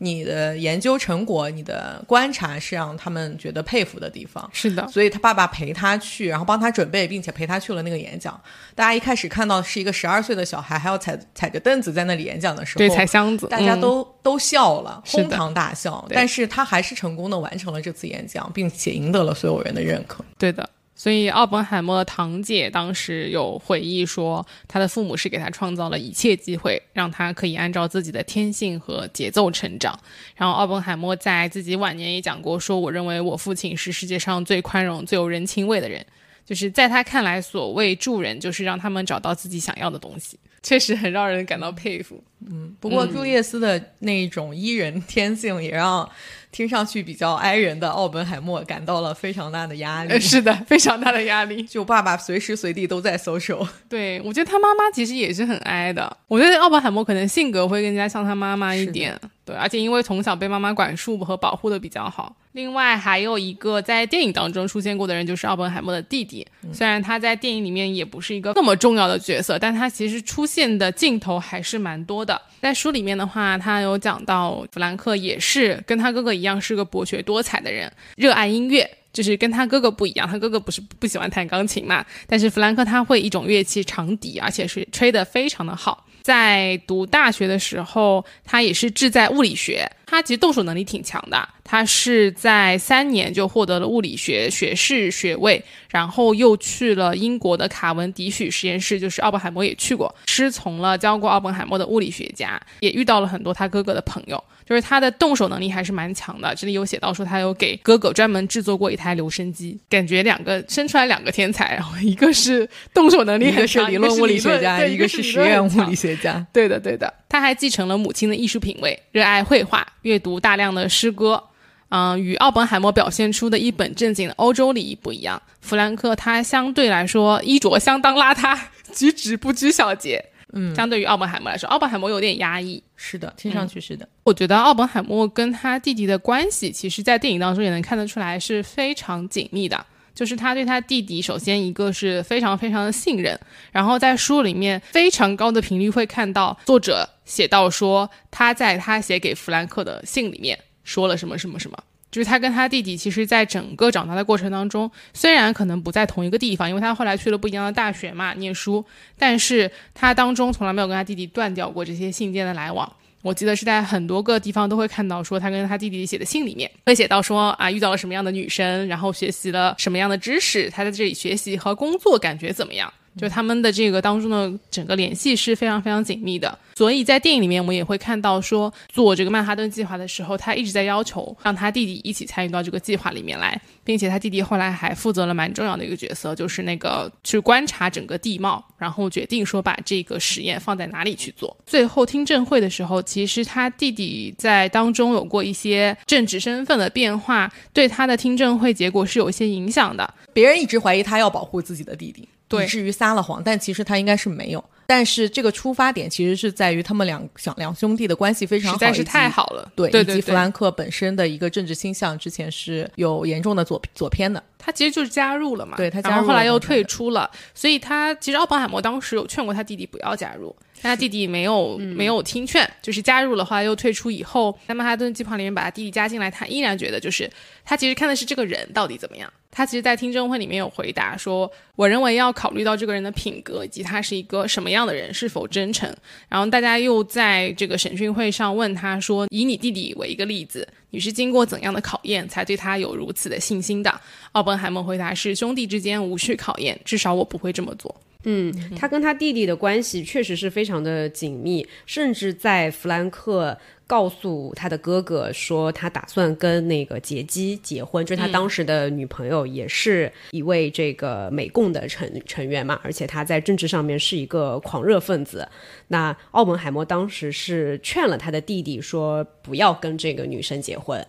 [0.04, 4.48] 你的研究成果，你的观察是让他们觉得佩服的地方。
[4.52, 8.40] 是的，所以他爸爸陪他去，然后帮他准备，并且陪他去了那个演讲。
[8.76, 16.06] 大家一开始看到是一个十二岁的小孩，还要踩踩着凳子在那里演讲的时候，对，踩箱子，大家都都笑了，哄堂大笑。
[16.10, 20.24] 但是他还是成功的完成了这次演讲，并且赢得了所有人的认可。
[20.38, 20.70] 对的。
[20.96, 30.00] 所以，奥本海默的堂姐当时有回忆说，他的父母是给他创造了一切机会，让他可以按照自己的天性和节奏成长。
[30.36, 36.06] 然后，奥本海默在自己晚年也讲过，说：“我认为我父亲是世界上最宽容、最有人情味的人。”
[36.46, 42.24] 就是在他看来，所谓助人，就是让他们找到自己想要的东西，确实很让人感到佩服。
[42.46, 46.08] 嗯，不过朱叶斯的那种伊人天性，也让。
[46.54, 51.64] 听上去比较哀人的奥本海默感到了非常大的压力，是的，非常大的压力。
[51.68, 53.68] 就爸爸随时随地都在搜手。
[53.90, 56.16] 对，我觉得他妈妈其实也是很哀的。
[56.28, 59.20] 我觉得奥本海默可能性格会更加像他妈妈一点。
[59.46, 62.36] 对，而且因为从小被妈妈管束和保护的比较好。
[62.54, 66.46] 另外还有一个在电影当中出现过的人，就是奥本海默的弟弟。
[66.72, 72.40] 虽然他在电影里面也不是一个那么重要的角色，但他其实出现的镜头还是蛮多的。
[72.62, 80.26] 在书里面的话，他有讲到弗兰克也是跟他哥哥一样是个博学多才的人，热爱音乐，就是跟他哥哥不一样。
[80.28, 86.06] 他哥哥不是不喜欢弹钢琴嘛，但是弗兰克他会一种乐器长笛，而且是吹得非常的好。
[86.24, 89.88] 在读大学的时候，他也是志在物理学。
[90.14, 106.54] 他其实动手能力挺强的，他是在三年就获得了物理学学士学位，然后又去了英国的卡文迪许实验室，就是奥本海默也去过，师从了教过奥本海默的物理学家，也遇到了很多他哥哥的朋友，就是他的动手能力还是蛮强的。
[106.54, 116.46] 这里有写到说他有给哥哥专门制作过一台留声机，感觉两个生出来两个天才，然后一个是动手能力很强，一个是理论物理学家，一个是实验物理学家。
[116.54, 117.12] 对的，对的。
[117.30, 119.84] 他还继承了母亲的艺术品味，热爱绘画。
[120.04, 121.44] 阅读大量的诗歌，
[121.90, 125.42] 嗯，与奥本海默表现出的一本正经的欧洲礼仪不一样。
[125.60, 128.58] 弗兰克他相对来说衣着相当邋遢，
[128.94, 130.24] 举止不拘小节。
[130.56, 132.82] 嗯，相对于奥本海默来说，奥本海默有点压抑。
[132.96, 134.08] 是的，听上去是的。
[134.24, 139.84] 我觉得奥本海默跟他弟弟的关系，其实在电影当中也能看得出来是非常紧密的。
[140.14, 143.40] 就是他对他弟弟，首先一个是非常非常的信任，
[143.72, 151.78] 然后在书里面非常高的频率会看到作者写到说他在他写给弗兰克的信里面说了什么什么什么，
[152.12, 158.86] 就是他跟他弟弟其实在整个长大的过程当中，虽然可能不在同一个地方，因为他后来去了不一样的大学嘛念书，
[159.18, 162.92] 但是他当中从来没有跟他弟弟断掉过这些信件的来往。
[163.24, 172.94] 我记得是在很多个地方都会看到，说他跟他弟弟写的信里面会写到说啊，遇到了什么样的女生，然后学习了什么样的知识，他在这里学习和工作感觉怎么样。
[173.18, 191.56] 就他们的这个当中的整个联系是非常非常紧密的，所以在电影里面我们也会看到说，做这个曼哈顿计划的时候，他一直在要求让他弟弟一起参与到这个计划里面来，并且他弟弟后来还负责了蛮重要的一个角色，就是那个去观察整个地貌，然后决定说把这个实验放在哪里去做。
[191.66, 200.12] 最后听证会的时候，其实他弟弟在当中有过一些政治身份的变化，对他的听证会结果是有一些影响的。
[200.34, 202.28] 别人一直怀疑他要保护自己的弟弟。
[202.52, 204.64] 以至于撒了谎，但其实他应该是没有。
[204.86, 209.72] 但是这个出发点其实是在于他们两两两兄弟的关系非常好，实在是太好了。
[209.76, 214.44] 对，以及弗兰克本身的一个政治倾向，之前是有严重的左左偏的。
[214.60, 217.30] 他其实就是加入了嘛，对他，然后后来又退出了。
[217.54, 227.30] 所以他其实奥本海默当时有劝过他弟弟不要加入，但他弟弟没有没有听劝，就是加入的话又退出以后，在曼哈顿计划里面把他弟弟加进来，他依然觉得就是
[227.64, 229.32] 他其实看的是这个人到底怎么样。
[229.56, 235.88] 他其实，在听证会里面有回答说：“我认为要考虑到这个人的品格以及他是一个什么样的人，是否真诚。”
[236.28, 244.02] 然后大家又在这个审讯会上问他说：“以你弟弟为一个例子，你是经过怎样的考验才对他有如此的信心的？”
[244.34, 253.56] 奥本海默回答是：“兄弟之间无需考验，至少我不会这么做。”嗯，他跟他弟弟的关系确实是非常的紧密，甚至在弗兰克。
[253.86, 265.48] 告诉他的哥哥说，他打算跟那个杰基结婚，就是他当时的女朋友，也是一位这个美共的成成员嘛，而且他在政治上面是一个狂热分子。
[265.90, 271.06] 那奥本海默当时是劝了他的弟弟说，不要跟这个女生结婚。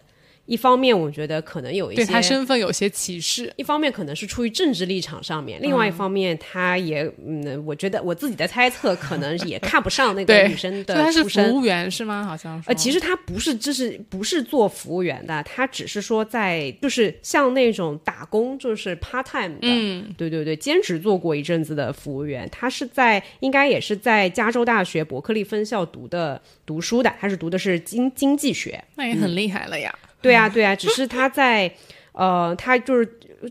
[0.46, 11.48] 一方面，我觉得可能有一些对他身份有些歧视；一方面，可能是出于政治立场上面；另外一方面，他也嗯，我觉得我自己的猜测，可能也看不上那个女生的出身。
[11.50, 12.24] 服务员是吗？
[12.24, 22.46] 好像呃，其实他不是，就是不是做服务员的，他只是说在就是像那种打工，就是 part time 的，嗯，对对对，兼职做过一阵子的服务员。
[22.52, 29.92] 他是在应该也是在加州大学伯克利分校读的读书的，他是读的是经经济学，那也很厉害了呀。
[30.24, 31.70] 对啊，对啊，只是他在，
[32.12, 33.08] 呃，他就是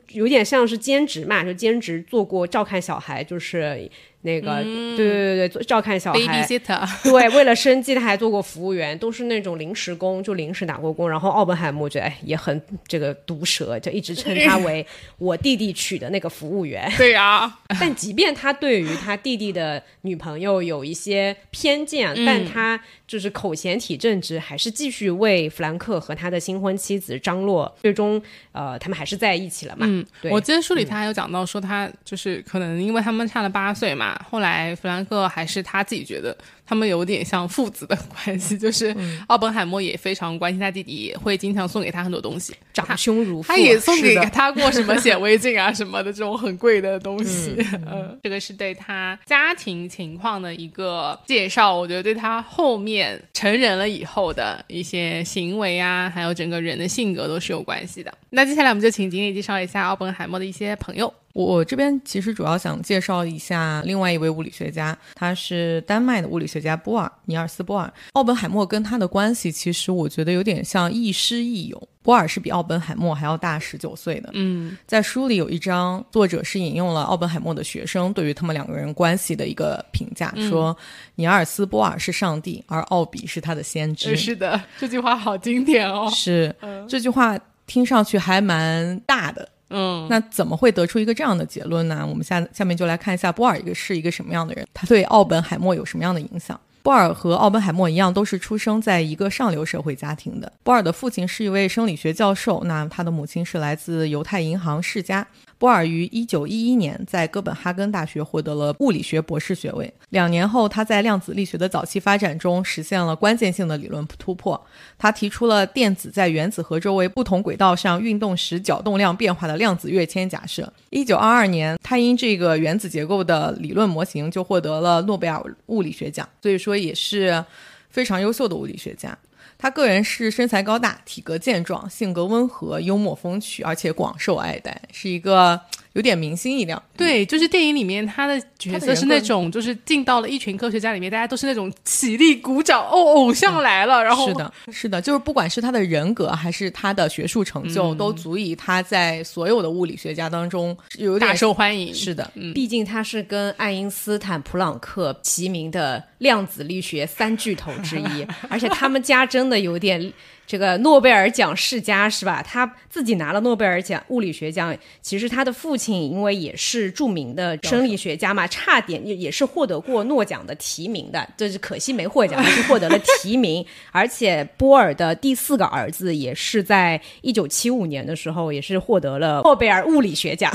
[0.10, 3.90] 有点像是兼职嘛，就兼职做过照看小孩，就是。
[4.24, 6.20] 那个，对对对对，照看小孩，
[7.04, 11.10] 对，为了生计他还做过服务员，都是那种临时工，就临时打过工。
[11.10, 14.86] 然后奥本海默觉得哎也很这个毒舌，就一直称他为
[15.20, 16.90] 我弟弟娶的那个服务员。
[16.98, 28.22] 对呀， 但即便他对于他弟弟的女朋友有一些偏见，但他就是口嫌体正直，还是继续为弗兰克和他的新婚妻子张洛，最终
[28.54, 29.86] 呃他们还是在一起了嘛。
[29.90, 34.13] 嗯，我记得书里他还有讲到说他就是可能因为他们差了八岁嘛。
[34.30, 36.36] 后来，弗兰克还是他自己觉得。
[36.66, 38.96] 他们有点像父子的 关系，就是
[39.28, 43.50] 奥本海默也非常关心他弟弟，也会经常送给他很多东西，长兄如父。
[43.50, 47.54] 他也送给他过什么显微镜啊什么的这种很贵的东西。
[47.86, 58.12] 嗯，这个是对他家庭情况的一个介绍，我觉得对他后面成人了以后的一些行为啊，还有整个人的性格都是有关系的。
[58.30, 61.14] 那接下来我们就请经理介绍一下奥本海默的一些朋友。
[61.34, 67.92] 我这边其实主要想介绍一下另外一位物理学家，他是丹麦的物理学家波尔尼尔斯波尔。
[68.14, 71.90] 奥本海默跟他的关系，其实我觉得有点像亦师亦友。
[72.04, 74.30] 波尔是比奥本海默还要大十九岁的。
[74.34, 80.76] 嗯，在书里有一章，作者是引用了奥本海默的学生对于他们两个人关系的一个评价，说
[81.16, 84.16] 尼尔斯波尔是上帝，而奥比是他的先知。
[84.18, 86.12] 是的，这句话好经典哦。
[86.14, 86.54] 是
[86.90, 89.48] 这句话听上去还蛮大的。
[89.74, 92.06] 嗯，那怎么会得出一个这样的结论呢？
[92.08, 96.58] 我们下下面就来看一下波尔一个是一个什么样的人，他对奥本海默有什么样的影响。
[96.84, 100.52] 波尔和奥本海默一样，都是出生在一个上流社会家庭的。
[100.64, 105.26] 波尔的父亲是一位生理学教授，那他的母亲是来自犹太银行世家。
[105.64, 109.94] 波尔于1911年在哥本哈根大学获得了物理学博士学位。
[110.10, 114.62] 两年后，他在量子力学的早期发展中实现了关键性的理论突破。
[114.98, 120.70] 他提出了电子在原子核周围不同轨道上运动时角动量变化的量子跃迁假设。
[120.92, 127.42] 1922年，他因这个原子结构的理论模型就获得了诺贝尔物理学奖，所以说也是
[127.90, 129.18] 非常优秀的物理学家。
[129.64, 135.62] 他个人是身材高大、体格健壮、性格温和、幽默风趣，而且广受爱戴，是一个
[135.94, 136.82] 有点明星一样。
[136.96, 144.04] 对，就是电影里面他的角色是那种，就是进到了一群科学家里面，大家都是那种起立鼓掌，哦，偶像来了。
[144.04, 151.94] 然后是的，是的，就是不管是他的人格还是他的学术成就，都足以他在所有的物理学家当中有点大受欢迎。
[151.94, 160.12] 是的，毕竟他是跟爱因斯坦、普朗克齐名的量子力学三巨头之一， 而且他们家真的有点
[160.46, 162.44] 这个诺贝尔奖世家是吧？
[162.46, 173.66] 他自己拿了诺贝尔奖物理学奖，其实他的父亲因为也是著名的生理学家嘛，差点也也是获得过诺奖的提名的，就是可惜没获奖，还是获得了提名。
[173.92, 180.52] 而且波尔的第四个儿子也是在一九七五年的时候，也是获得了诺贝尔物理学奖。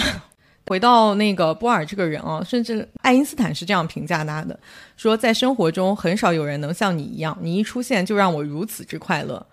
[0.69, 4.59] 回到那个波尔这个人啊，甚至爱因斯坦是这样评价他的：
[4.97, 9.45] 说在生活中很少有人能像你一样，你一出现就让我如此之快乐。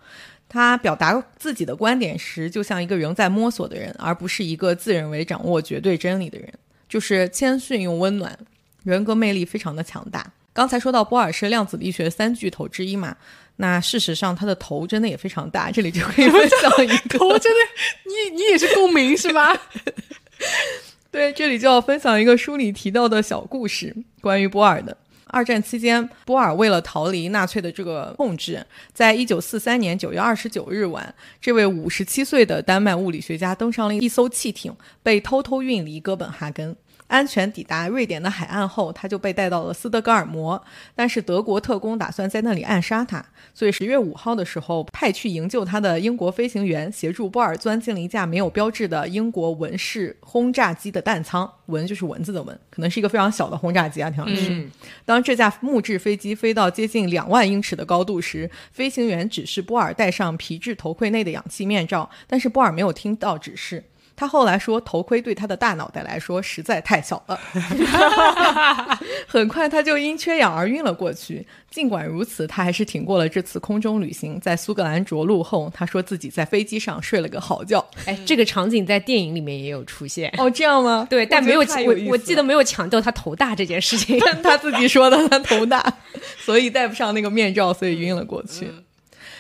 [0.48, 6.48] 他表达自己的观点时，就像一个仍在摸索的人，而不是一个自认为掌握绝对真理的人。
[6.88, 8.38] 就是谦逊又温暖，
[8.84, 10.32] 人格魅力非常的强大。
[10.54, 13.18] 刚才说到波尔是量子力学三巨头之一嘛，
[13.58, 15.72] 那事实上他的头真的也非常大。
[15.72, 17.60] 这里就可以分享一个 头真的，
[18.06, 19.52] 你你也是共鸣是吧？
[21.16, 24.98] 对，这里就要分享一个书里提到的小故事，关于波尔的。
[25.28, 36.76] 二战期间，波尔为了逃离纳粹的这个控制，在一九四三年九月二十九日晚，这位五十七岁的丹麦物理学家登上了一艘汽艇，被偷偷运离哥本哈根。
[37.08, 40.62] 安全抵达瑞典的海岸后，他就被带到了斯德哥尔摩。
[40.96, 51.50] 但是德国特工打算在那里暗杀他，所以十月五号的时候，派去营救他的英国飞行员协助波尔钻进了一架没有标志的英国文式轰炸机的弹舱。
[51.68, 54.70] 蚊就是蚊子的蚊，可能是一个非常小的轰炸机啊，听上去。
[55.04, 63.84] 当这架木质飞机飞到接近两万英尺的高度时，飞行员指示波尔戴上皮质头盔内的氧气面罩，但是波尔没有听到指示。
[64.16, 67.40] 他后来说，头盔对他的大脑袋来说实在太小了。
[69.28, 71.46] 很快他就因缺氧而晕了过去。
[71.70, 74.40] 尽管如此，他还是挺过了这次空中旅行。
[74.40, 77.86] 在苏格兰着陆后，他说自己在飞机上睡了个好觉。
[78.06, 80.34] 哎，这个场景在电影里面也有出现。
[80.38, 81.06] 哦，这样吗？
[81.10, 84.18] 对，但没有我我我记得没有强调他头大这件事情。
[84.42, 85.94] 他自己说的，他头大，
[86.38, 88.66] 所以戴不上那个面罩，所以晕了过去。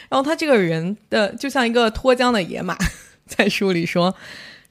[0.09, 2.77] 然后他这个人的就像一个脱缰的野马，
[3.25, 4.13] 在书里说。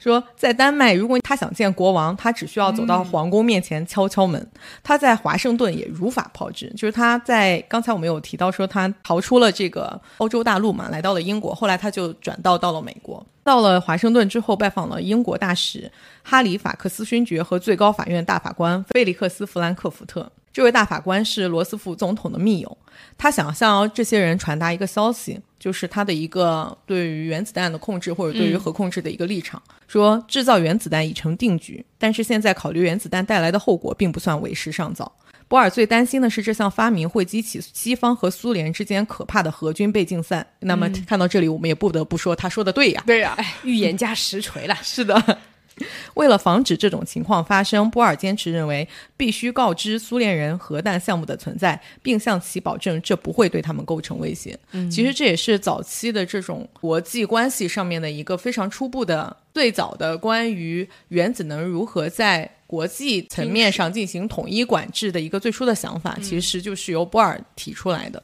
[0.04, 4.46] 说，在丹麦，如果他想见国王，他只需要走到皇宫面前敲敲门。
[4.82, 13.24] 他在华盛顿也如法炮制，就是他在刚才我们有提到说，他逃出了这个欧洲大陆嘛，来到了英国，后来他就转道到了美国。
[13.42, 15.90] 到了华盛顿之后，拜访了英国大使
[16.22, 20.30] 哈里法克斯勋爵和最高法院大法官菲利克斯弗兰克福特。
[20.54, 22.78] 这位大法官是罗斯福总统的密友，
[23.18, 35.10] 他想向这些人传达一个消息，就是他的一个对于原子弹的控制或者对于核控制的一个立场，说制造原子弹已成定局，但是现在考虑原子弹带来的后果并不算为时尚早。
[35.48, 40.46] 博尔最担心的是这项发明会激起西方和苏联之间可怕的核军备竞赛。
[40.60, 45.38] 那么看到这里，我们也不得不说他说的对呀，对呀，哎，预言家实锤了， 是的。
[46.14, 54.58] 为了防止这种情况发生，波尔坚持认为必须告知苏联人核弹项目的存在，并向其保证这不会对他们构成威胁。
[54.90, 68.22] 其实这也是早期的这种国际关系上面的一个非常初步的、最早的关于原子能如何在国际层面上进行统一管制的一个最初的想法，其实就是由波尔提出来的。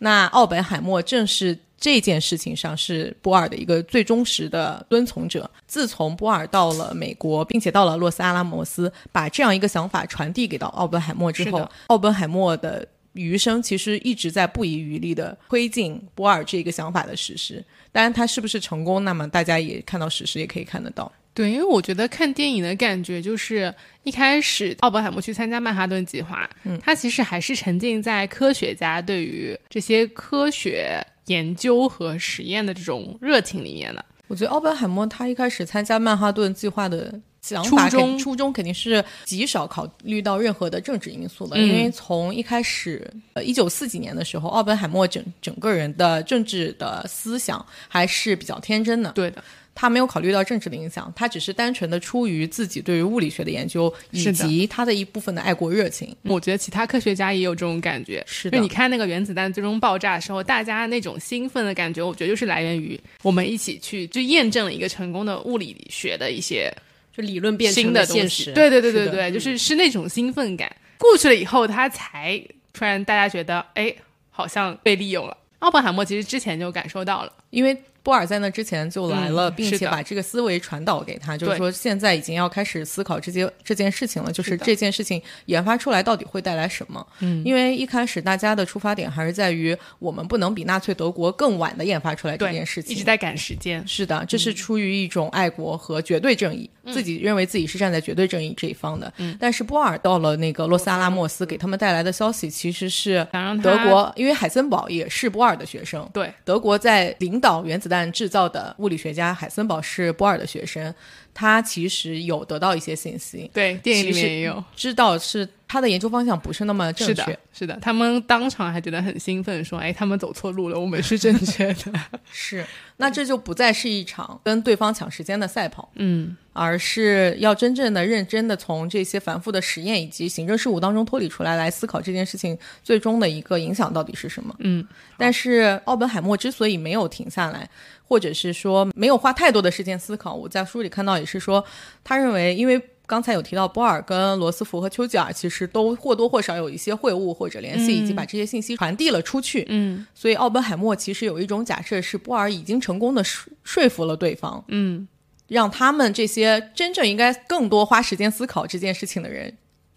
[0.00, 5.48] 那奥本海默正是这件事情上是波尔的一个最忠实的遵从者。
[5.66, 17.64] 自从波尔到了美国，并且到了洛斯阿拉莫斯，把这样一个想法传递给到奥本海默之后，奥本海默的余生其实一直在不遗余力的推进波尔这个想法的实施。
[17.92, 21.10] 当然，他是不是成功，那么大家也看到史实，也可以看得到。
[21.34, 23.72] 对，因为我觉得看电影的感觉就是
[24.02, 34.04] 一开始奥本海默去参加曼哈顿计划，嗯，他其实还是沉浸在科学家对于这些科学研究和实验的这种热情里面的。
[34.26, 49.10] 我觉得奥本海默他一开始参加曼哈顿计划的想法，初衷初衷肯定是极少考虑到任何的政治因素的，因为从一开始，呃，一九四几年的时候，奥本海默整整个人的政治的思想还是比较天真的。
[49.12, 49.42] 对的。
[49.80, 56.12] 他没有考虑到政治的影响，他只是单纯的出于自己对于物理学的研究以及他的一部分的爱国热情。
[56.24, 58.20] 我觉得其他科学家也有这种感觉。
[58.26, 66.74] 是的，你看那个原子弹最终爆炸的时候，大家那种兴奋的感觉，我觉得就是来源于我们一起去就验证了一个成功的物理学的一些
[67.16, 68.52] 就理论变成的现实。
[68.52, 73.94] 对对对对对，就是是那种兴奋感过去了以后，他才突然大家觉得哎，
[74.28, 75.36] 好像被利用了。
[75.60, 77.80] 奥本海默其实之前就感受到了，因为。
[78.08, 87.06] 波尔在那之前就来了，并且把这个思维传导给他，就是说现在已经要开始思考这件这件事情了，就是这件事情研发出来到底会带来什么？
[87.20, 93.86] 嗯，因为一开始大家的出发点还是在于我们不能比纳粹德国更晚的研发出来这件事情，一直在赶时间。
[93.86, 99.12] 是的，这是出于一种爱国和绝对正义，自己认为自己是站在绝对正义这一方的。
[99.18, 103.26] 嗯，但是波尔到了那个洛斯阿拉莫斯，给他们带来的消息其实是
[103.62, 108.74] 德国，因为海森堡也是波尔的学生，对，德国在领导原子弹制造的。
[108.78, 110.94] 物理学家海森堡是波尔的学生，
[111.38, 121.92] 他其实有得到一些信息，对，电影里面也有知道是他的研究方向不是那么正确，是的，他们当场还觉得很兴奋，说：“哎，他们走错路了，我们是正确的。
[122.32, 122.66] ”是，
[122.96, 134.52] 那这就不再是一场跟对方抢时间的赛跑，嗯，而是要真正的、认真的从这些繁复的实验以及行政事务当中脱离出来，来思考这件事情最终的一个影响到底是什么。
[134.58, 134.84] 嗯，
[135.16, 137.70] 但是奥本海默之所以没有停下来。
[138.08, 141.62] 或者是说没有花太多的时间思考，我在书里看到也是说，
[142.02, 149.66] 他认为，因为刚才有提到波尔跟罗斯福和丘吉尔其实都或多或少有一些会晤或者联系，以及把这些信息传递了出去。
[149.68, 155.06] 嗯，所以奥本海默其实有一种假设是波尔已经成功的说说服了对方，嗯，
[155.48, 159.56] 让他们这些真正应该更多花时间思考这件事情的人。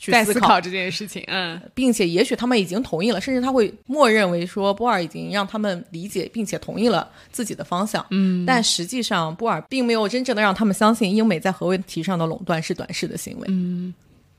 [0.09, 13.93] 在思考这件事情，嗯，并且也许他们已经同意了，甚至他会默认为说波尔已经让他们理解并且同意了自己的方向，嗯，但实际上波尔并没有真正的让他们相信英美在核问题上的垄断是短视的行为，嗯，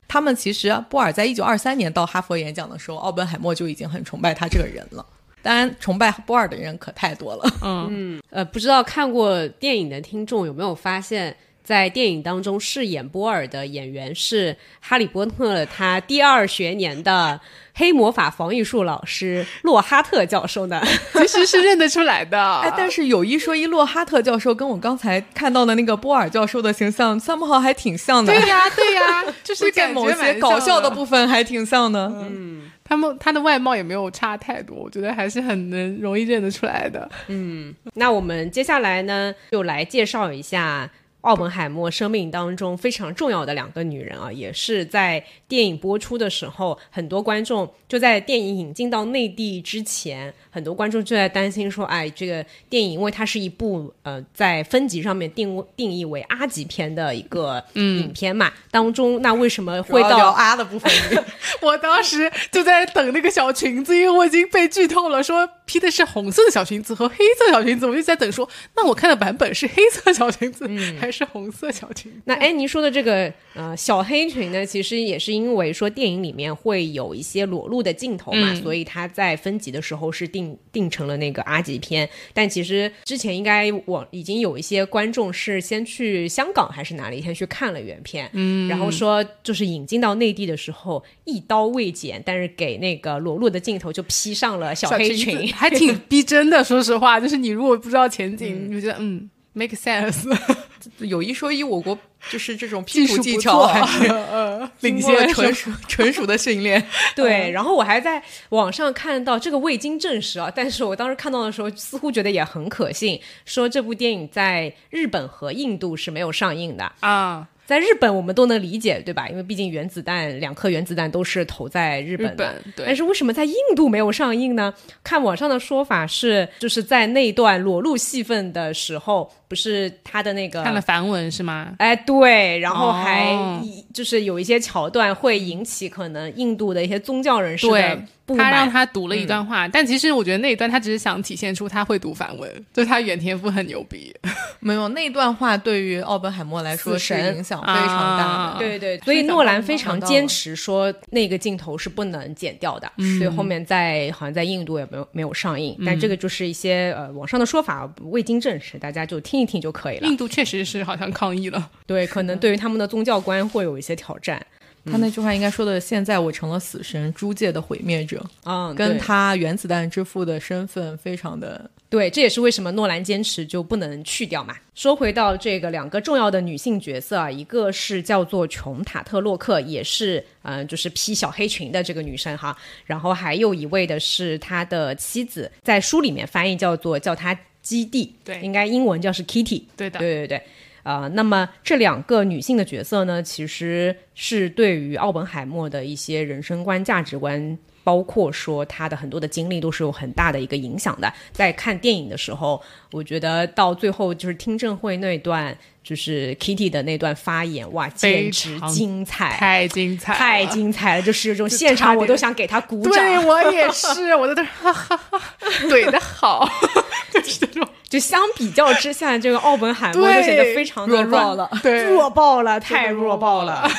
[0.07, 5.05] 他们其实波尔在一九二三年到哈佛演讲的时候，奥本海默就已经很崇拜他这个人了，
[5.41, 7.87] 当然崇拜波尔的人可太多了，嗯。
[7.91, 11.35] 嗯，呃，不知道看过电影的听众有没有发现？
[11.63, 17.39] 在电影当中饰演波尔的演员是《哈利波特》他第二学年的
[17.73, 20.81] 黑魔法防御术老师洛哈特教授呢，
[21.15, 22.59] 其实是认得出来的。
[22.61, 28.33] 哎，但是有一说一，洛哈特教授跟我刚才看到的那个波尔教授的形象，三木号还挺像的。
[28.33, 32.11] 对呀，对呀， 就是在某些搞笑的部分还挺像的。
[32.13, 37.09] 嗯，他们他的外貌也没有差太多，我觉得还是很能容易认得出来的。
[37.27, 40.89] 嗯，那我们接下来呢，就来介绍一下。
[41.23, 60.91] 奥本海默生命当中非常重要的两个女人啊，也是在电影播出的时候，很多观众就在电影引进到内地之前，很多观众就在担心说，哎，这个电影因为它是一部呃在分级上面定定义为 R 级片的一个影片嘛，当中那为什么会到 R 的部分？
[61.63, 70.67] 我当时就在等那个小裙子，因为我已经被剧透了，说披的是红色的小裙子和黑色小裙子，我就在等说，那我看的版本是黑色小裙子
[70.99, 71.09] 还？
[71.09, 72.09] 是红色小裙。
[72.23, 82.09] 那安妮说的这个呃小黑裙呢，其实也是因为说电影里面会有一些裸露的镜头嘛，所以它在分级的时候是定定成了那个 R 级片。
[82.33, 96.63] 但其实之前应该我已经有一些观众是先去香港还是哪里先去看了原片，嗯，然后说就是引进到内地的时候一刀未剪，但是给那个裸露的镜头就披上了小黑裙， 还挺逼真的。
[96.63, 99.29] 说实话，就是你如果不知道前景，你就觉得嗯。
[99.53, 100.35] Make sense，
[100.97, 101.95] 有一说一，我国
[102.31, 106.83] 就是这种不图技巧错还是呃领先纯熟 纯熟的训练。
[107.15, 116.91] 对，然后我还在网上看到这个未经证实啊，但是我当时看到的时候，似乎觉得也很可信，说这部电影在日本和印度是没有上映的。
[117.01, 119.29] 啊，在日本我们都能理解，对吧？
[119.29, 122.45] 因为毕竟原子弹两颗原子弹都是投在日本的。
[122.53, 124.73] 日本对但是为什么在印度没有上映呢？
[125.03, 131.75] 看网上的说法是，就是在那段裸露戏份的时候，不是他的那个看了梵文是吗？
[131.77, 133.61] 哎，对，然后还哦
[133.93, 138.73] 就是有一些桥段会引起可能印度的一些宗教人士的不满他让。
[138.73, 144.11] 他读了一段话，但其实我觉得那一段他只是想体现出他会读梵文，就是他原天赋很牛逼。
[144.59, 148.23] 没有那段话对于奥本海默来说是影响非常大的。
[148.23, 152.89] 啊对对，所以诺兰非常坚持说那个镜头是不能剪掉的，
[153.19, 160.07] 所以后面在好像在印度也没有没有上映，但这个就是一些呃网上的说法，未经证实，大家就听一听就可以了。
[160.07, 164.43] 印度确实是好像抗议了，对，可能对于他们的宗教观会有一些挑战。
[164.91, 174.53] 他那句话应该说的：“现在我成了死神，诸界的毁灭者。”嗯，跟他原子弹之父的身份非常的对，这也是为什么诺兰坚持就不能去掉嘛。
[174.75, 182.53] 说回到这个两个重要的女性角色啊，一个是叫做琼塔特洛克，也是嗯、呃就是披小黑裙的这个女生哈。
[182.85, 187.33] 然后还有一位的是他的妻子，在书里面翻译叫做叫她
[187.63, 189.63] 基地，对应该英文叫是 Kitty。
[189.75, 190.43] 对的，对对对，
[190.83, 197.57] 呃，那么这两个女性的角色呢，其实是对于奥本海默的一些人生观、价值观。
[197.83, 201.11] 包括说他的很多的经历都是有很大的一个影响的。
[201.31, 202.61] 在看电影的时候，
[202.91, 211.01] 我觉得到最后就是听证会那段，就是 Kitty 的那段发言，哇，简直精彩，太精彩，太精彩了！
[211.01, 213.25] 就是这种现场我都想给他鼓掌对。
[213.25, 215.21] 我也 是，我在那哈哈哈，
[215.63, 216.49] 怼的好，
[217.13, 223.69] 就是这种就相比较之下，这个奥本海默就显得非常的弱爆了，对弱爆了，太弱爆了。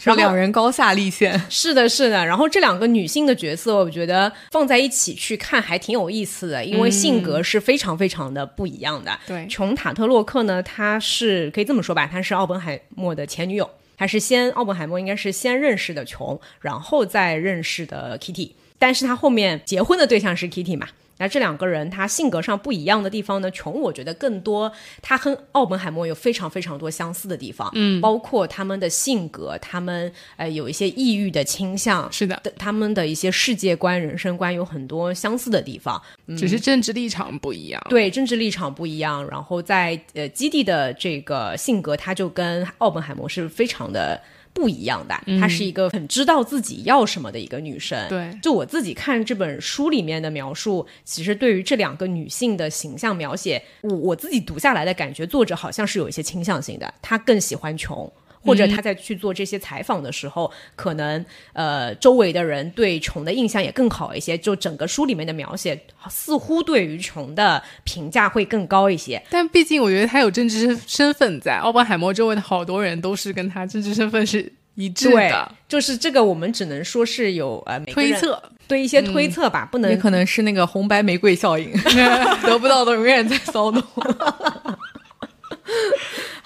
[0.00, 1.40] 是两人高下立现。
[1.50, 2.24] 是的，是的。
[2.24, 9.16] 然后这两个女性的角色，我觉得放在一起去看还挺有意思的，因为性格是非常非常的不一样的。
[9.26, 20.88] 对琼塔特洛克呢，她是可以这么说吧，她是奥本海默的前女友，她是先奥本海默应该是先认识的琼，然后再认识的 Kitty，但是他后面结婚的对象是 Kitty 嘛。
[21.20, 23.50] 那这两个人他性格上不一样的地方呢？
[23.50, 36.00] 琼我觉得更多，他和奥本海默有非常非常多相似的地方，嗯，包括他们的性格，他们呃有一些抑郁的倾向，是的，的他们的一些世界观、人生观有很多相似的地方。
[36.38, 37.84] 只是政治立场不一样。
[37.90, 44.18] 对政治立场不一样，然后在呃基地的这个性格，他就跟奥本海默是非常的
[44.52, 45.14] 不一样的。
[45.40, 48.08] 她是一个很知道自己要什么的一个女生。
[48.08, 58.10] 对就我自己看这本书里面的描述，其实对于这两个女性的形象描写，我我自己读下来的感觉，作者好像是有一些倾向性的，她更喜欢琼。
[58.42, 64.36] 或者他在去做这些采访的时候，可能呃周围的人对琼的印象也更好一些。
[64.38, 65.78] 就整个书里面的描写，
[66.08, 69.22] 似乎对于琼的评价会更高一些。
[69.28, 81.70] 但毕竟我觉得他有政治身份在，奥本海默周围的好多人都是跟他政治身份是一致对的。，就是这个，我们只能说是有呃推测，对一些推测吧，不能也可能是那个红白玫瑰效应，
[82.42, 83.82] 得不到的永远在骚动。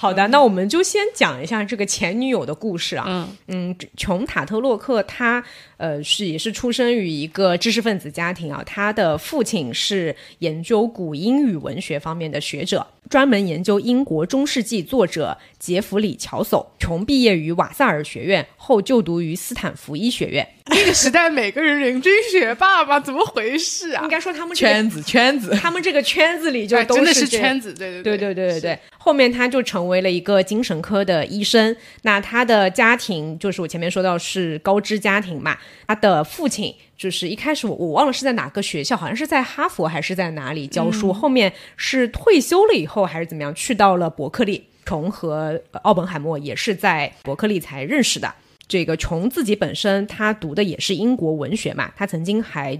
[0.04, 3.06] 好的，那我们就先讲一下这个前女友的故事啊。
[3.08, 3.28] 嗯。
[3.46, 5.42] 嗯，琼塔特洛克他
[5.78, 20.46] 呃是也是出生于一个知识分子家庭啊，他的父亲是研究古英语文学方面的学者，专门研究英国中世纪作者杰弗里乔叟穷毕业于瓦萨尔学院后就读于斯坦福医学院。
[20.66, 24.02] 那个时代每个人人均学霸吧怎么回事啊？
[24.02, 25.50] 应该说他们圈子圈子。
[25.50, 31.76] 他们这个圈子里就真的是圈子对对对对对对对后面他就成为了一个精神科的医生。
[32.02, 44.64] 那他的家庭就是我前面说到是高知家庭嘛他的父亲就是一开始我我忘了是在哪个学校，好像是在哈佛还是在哪里教书，后面是退休了以后还是怎么样去到了伯克利。
[44.86, 48.34] 琼和呃奥本海默也是在伯克利才认识的。
[48.68, 52.78] 这个琼自己本身他读的也是英国文学嘛，他曾经还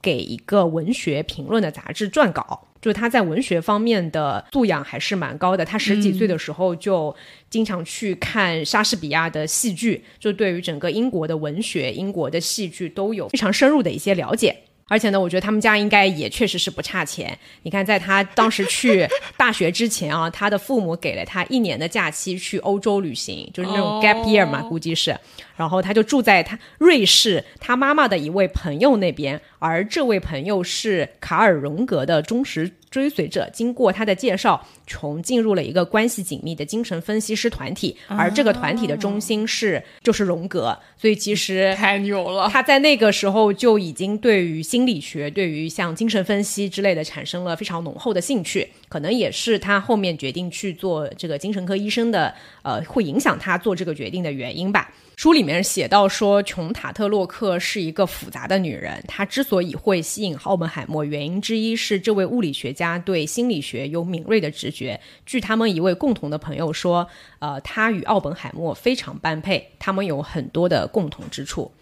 [0.00, 5.64] 给一个文学评论的杂志撰稿，就是他在文学方面的素养还是蛮高的。
[5.64, 7.14] 他十几岁的时候就
[7.48, 14.54] 经常去看莎士比亚的戏剧，就对于整个英国的文学、英国的戏剧都有非常深入的一些了解。
[14.88, 17.38] 而且呢，我觉得他们家应该也确实是不差钱。
[17.62, 19.08] 你看，在他当时去
[19.38, 25.16] 大学之前啊，他的父母给了他一年的假期去欧洲旅行，就是那种 gap year 嘛，哦估计是。
[25.56, 33.48] 然后他就住在他瑞士他妈妈的一位朋友那边，而这位朋友是卡尔荣格的忠实追随者。
[33.52, 40.78] 经过他的介绍，琼进入了一个关系紧密的精神分析师团体，而这个团体的中心是就是荣格。
[40.96, 54.92] 所以其实 太牛了，他在那个时候就已经对于心理学、对于像精神分析之类的产生了非常浓厚的兴趣，可能也是他后面决定去做这个精神科医生的，呃，会影响他做这个决定的原因吧。
[55.16, 59.02] 书里面写到说，琼塔特洛克是一个复杂的女人。
[59.08, 65.00] 她之所以会吸引奥本海默，原因之一是这位物理学家对心理学有敏锐的直觉。
[65.24, 71.72] 据他们一位共同的朋友说，呃，他与奥本海默非常般配，他们有很多的共同之处。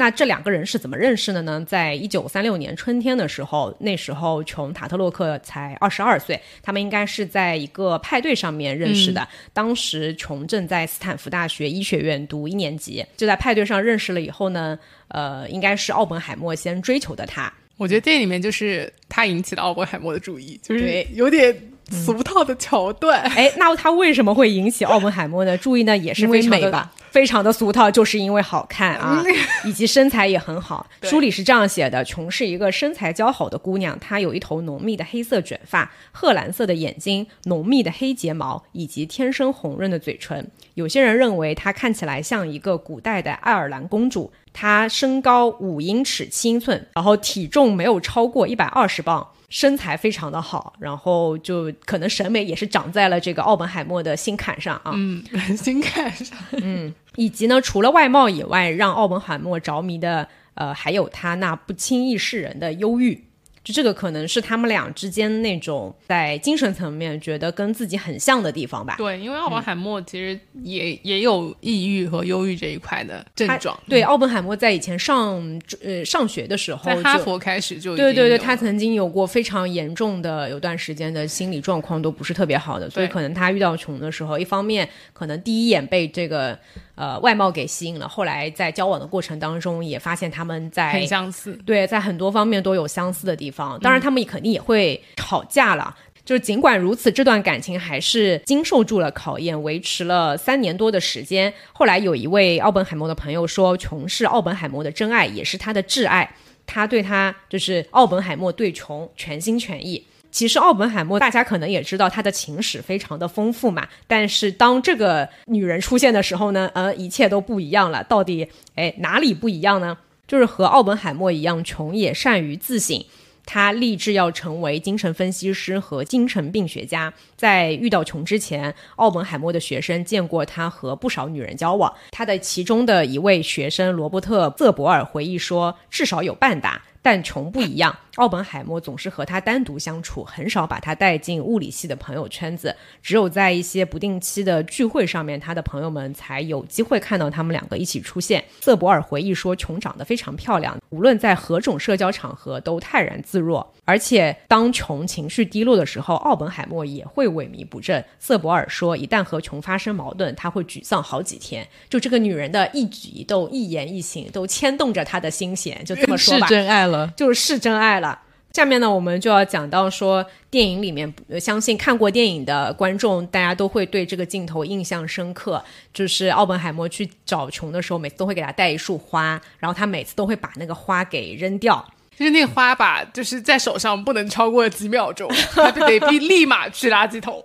[0.00, 1.62] 那这两个人是怎么认识的呢？
[1.68, 9.28] 在一九三六年春天的时候，那时候琼塔特洛克才二十二岁，他们应该是在一个派对上面认识的。
[9.52, 14.78] 当时琼正在斯坦福大学医学院读一年级，就在派对上认识了以后呢，
[15.08, 17.52] 呃，应该是奥本海默先追求的他。
[17.76, 21.54] 我觉得电影里面就是他引起了奥本海默的注意，就是有点
[21.90, 23.20] 俗套的桥段。
[23.36, 25.94] 哎，那他为什么会引起奥本海默的注意呢？
[25.94, 29.22] 也是非常的美吧，非常的俗套，就是因为好看啊，
[29.66, 30.88] 以及身材也很好。
[31.02, 40.50] 书里是这样写的：琼是一个身材姣好的姑娘，她有一头浓密的黑色卷发、褐蓝色的眼睛、浓密的黑睫毛以及天生红润的嘴唇。
[40.74, 44.32] 有些人认为她看起来像一个古代的爱尔兰公主。
[44.52, 49.28] 她身高五英尺七英寸，然后体重没有超过一百二十磅。
[49.50, 54.92] 身材非常的好，然后就可能审美也是长在了这个奥本海默的心坎上啊。
[54.94, 55.22] 嗯，
[55.56, 56.38] 心坎上。
[56.62, 63.24] 嗯以及呢，除了外貌以外，让奥本海默着迷的，呃，还有他那不轻易示人的忧郁。
[63.62, 68.94] 就这个可能是他们俩之间那种在精神层面觉得跟自己很像的地方吧。
[68.96, 73.78] 对，因为奥本海默其实也、也有抑郁和忧郁这一块的症状。
[73.88, 86.58] 对，奥本海默在以前上呃上学的时候，在哈佛开始就已对对对，他曾经有过非常严重的有段时间的心理状况都不是特别好的，所以可能他遇到穷的时候，一方面可能第一眼被这个
[87.00, 91.58] 呃外貌给吸引了，后来在交往的过程当中也发现他们在很相似。
[91.64, 93.80] 对，在很多方面都有相似的地方。
[93.80, 95.96] 当然，他们也肯定也会吵架了。
[96.22, 101.52] 就是尽管如此，这段感情还是经受住了考验，维持了三年多的时间。
[101.72, 106.30] 后来有一位奥本海默的朋友说，琼是奥本海默的真爱，也是他的挚爱。
[106.66, 110.06] 他对他就是奥本海默对琼全心全意。
[110.30, 118.04] 其实奥本海默大家可能也知道他的情史非常的丰富嘛，但是当这个女人出现的时候呢，呃，一切都不一样了。
[118.04, 119.98] 到底哎哪里不一样呢？
[120.26, 123.04] 就是和奥本海默一样，琼也善于自省。
[123.46, 127.12] 他立志要成为精神分析师和精神病学家。
[127.34, 131.92] 在遇到琼之前，奥本海默的学生见过他和不少女人交往。
[132.12, 136.80] 他的其中的一位学生罗伯特·瑟伯尔回忆说，至少有半打。
[137.02, 142.76] 但琼不一样，奥本海默总是和他单独相处，很少把他带进物理系的朋友圈子。
[143.02, 148.44] 只有在一些不定期的聚会上面，他的朋友们才有机会看到他们两个一起出现。
[148.60, 153.74] 瑟伯尔回忆说，琼长得非常漂亮，无论在何种社交场合都泰然自若。
[153.86, 158.04] 而且当琼情绪低落的时候，奥本海默也会萎靡不振。
[158.18, 161.66] 瑟伯尔说，一旦和琼发生矛盾，他会沮丧好几天。
[161.88, 165.82] 就这个女人的一举一动、一言一行，都牵动着他的心弦。
[165.84, 166.89] 就这么说是吧，真爱。
[167.16, 168.18] 就是是真爱了。
[168.52, 175.62] 下面呢，我们就要讲到说，电影里面，呃相信看过电影的观众，大家都会对这个镜头印象深刻。
[175.94, 181.84] 就是奥本海默去找琼的时候，每次都会给他带一束花，然后他每次都会把那个花给扔掉。
[182.16, 187.44] 就是那个花吧，就是在手上不能超过几秒钟，他就得必立马去垃圾桶。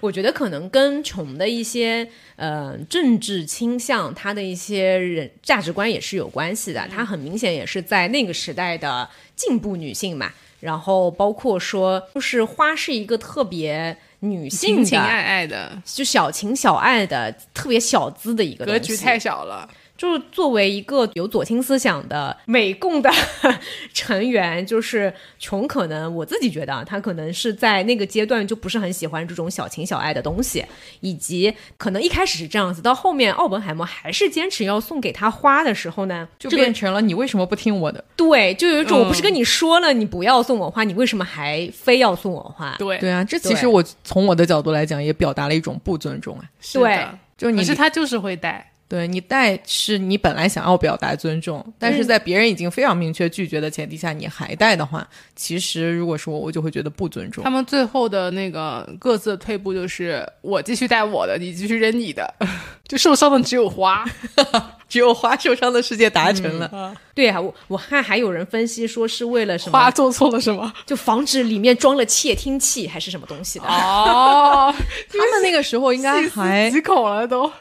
[0.00, 6.86] 我觉得可能跟琼的一些呃政治倾向，他的一些人价值观也是有关系的。
[6.88, 10.32] 她很明显也是在那个时代的进步女性嘛。
[10.60, 19.68] 然后包括说，就是花是一个特别女性的，情情爱爱的，就小情小爱的，特别小资的一个格局太小了。
[19.98, 23.10] 就是作为一个有左倾思想的美共的
[23.92, 30.64] 成员，就是琼可能我自己觉得啊，他可能是在那个阶段就不是很喜欢这种小情小爱的东西，
[31.00, 38.04] 以及可能一开始是这样子，到后面奥本海默还是坚持要送给他花的时候呢，就变成了你为什么不听我的？
[38.14, 42.76] 对，就有一种嗯我不是跟你说了你不要送我花，你为什么还非要送我花？
[42.78, 46.44] 对对啊，这其实我从我的角度来讲，也表达了一种不尊重啊。
[46.60, 48.70] 是的对就你可是他就是会带。
[48.88, 57.50] 对你带是你本来想要表达尊重，但是在别人已经非常明确拒绝的前提下，你还带的话，其实如果说我，我就会觉得不尊重他。
[57.50, 62.34] 们最后的那个各自的退步就是我继续带我的，你继续扔你的，
[62.88, 64.04] 就受伤的只有花。
[64.88, 66.96] 只有花受伤的世界达成了。
[67.14, 70.72] 对啊，我我看还有人分析说是为了什么，花做错了什么？
[70.86, 73.66] 就防止里面装了窃听器还是什么东西的。
[73.66, 74.74] 哦，
[75.12, 77.52] 他们那个时候应该还几口了都。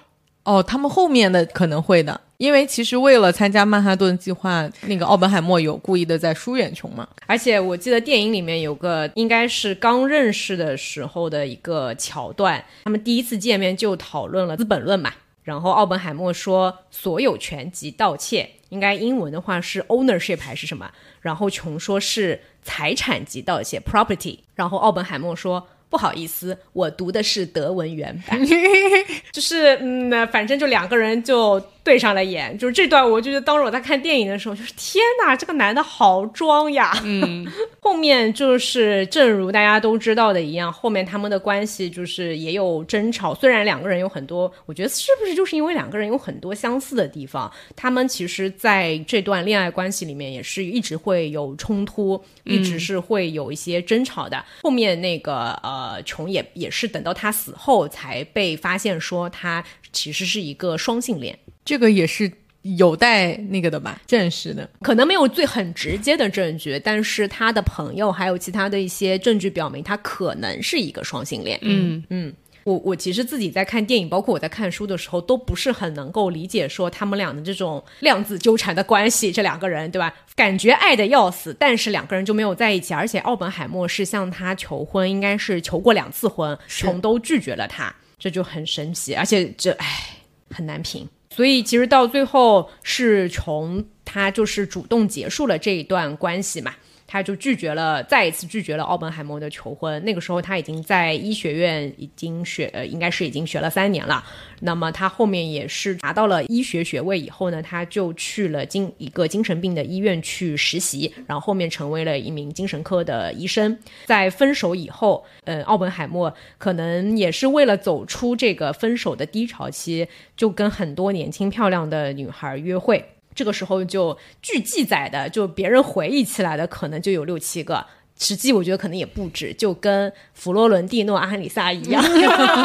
[0.48, 7.06] 哦，他们后面的可能会的，因为其实为了参加曼哈顿计划，那个奥本海默有故意的在疏远琼嘛。
[7.26, 15.12] 而且我记得电影里面有个应该是刚认识的时候的一个桥段，他们第一次见面就讨论了《资本论》嘛。
[15.44, 20.90] 然后奥本海默说所有权及盗窃，应该英文的话是 ownership 还是什么？
[21.20, 24.40] 然后琼说是财产及盗窃 property。
[24.56, 25.68] 然后奥本海默说。
[25.90, 28.40] 不好意思，我读的是德文原版，
[29.32, 36.92] 就是嗯，反正就两个人就对上了眼，就是这段，我就觉得当时我在看电影的时候，就是天哪，这个男的好装呀。
[37.06, 37.48] 嗯，
[37.80, 54.44] 后面就是正如大家都知道的一样，后面他们的关系就是也有争吵，虽然两个人有很多，我觉得是不是就是因为两个人有很多相似的地方，他们其实在这段恋爱关系里面也是一直会有冲突，一直是会有一些争吵的。
[54.62, 55.78] 后面那个呃。
[55.88, 59.64] 呃，琼也也是等到他死后才被发现，说他
[59.94, 61.38] 其实是一个双性恋，
[61.68, 64.70] 这个也是有待那个的吧，证实的。
[64.82, 71.60] 可能没有最很直接的证据，但是他的朋友还有其他的一些证据表明，他可能是一个双性恋。
[71.62, 72.34] 嗯嗯。
[72.64, 79.32] 我我其实自己在看电影，包括我在看书的时候，都不是很能够理解说他们俩的这种量子纠缠的关系。
[79.32, 80.14] 这两个人，对吧？
[80.36, 82.94] 感觉爱的要死，但是两个人就没有在一起。
[82.94, 89.16] 而且奥本海默是向他求婚，应该是求过两次婚，穷都拒绝了他，这就很神奇。
[89.16, 90.18] 而且这唉
[90.50, 91.08] 很难评。
[91.38, 96.74] 所以其实到最后是从他就是主动结束了这一段关系嘛。
[97.08, 100.04] 他就拒绝了，再一次拒绝了奥本海默的求婚。
[100.04, 104.22] 那个时候他已经在医学院已经学，呃，应该是已经学了三年了。
[104.60, 113.78] 那么他后面也是拿到了医学学位以后呢，他就去了精一个精神病的医院去实习，然后后面成为了一名精神科的医生。
[114.06, 123.06] 在分手以后，呃，奥本海默可能也是为了走出这个分手的低潮期，就跟很多年轻漂亮的女孩约会。
[123.38, 127.86] 这个时候就据记载的，就别人回忆起来的，可能就有六七个，
[128.20, 132.04] 实际我觉得可能也不止，就跟佛罗伦蒂诺、阿里萨一样，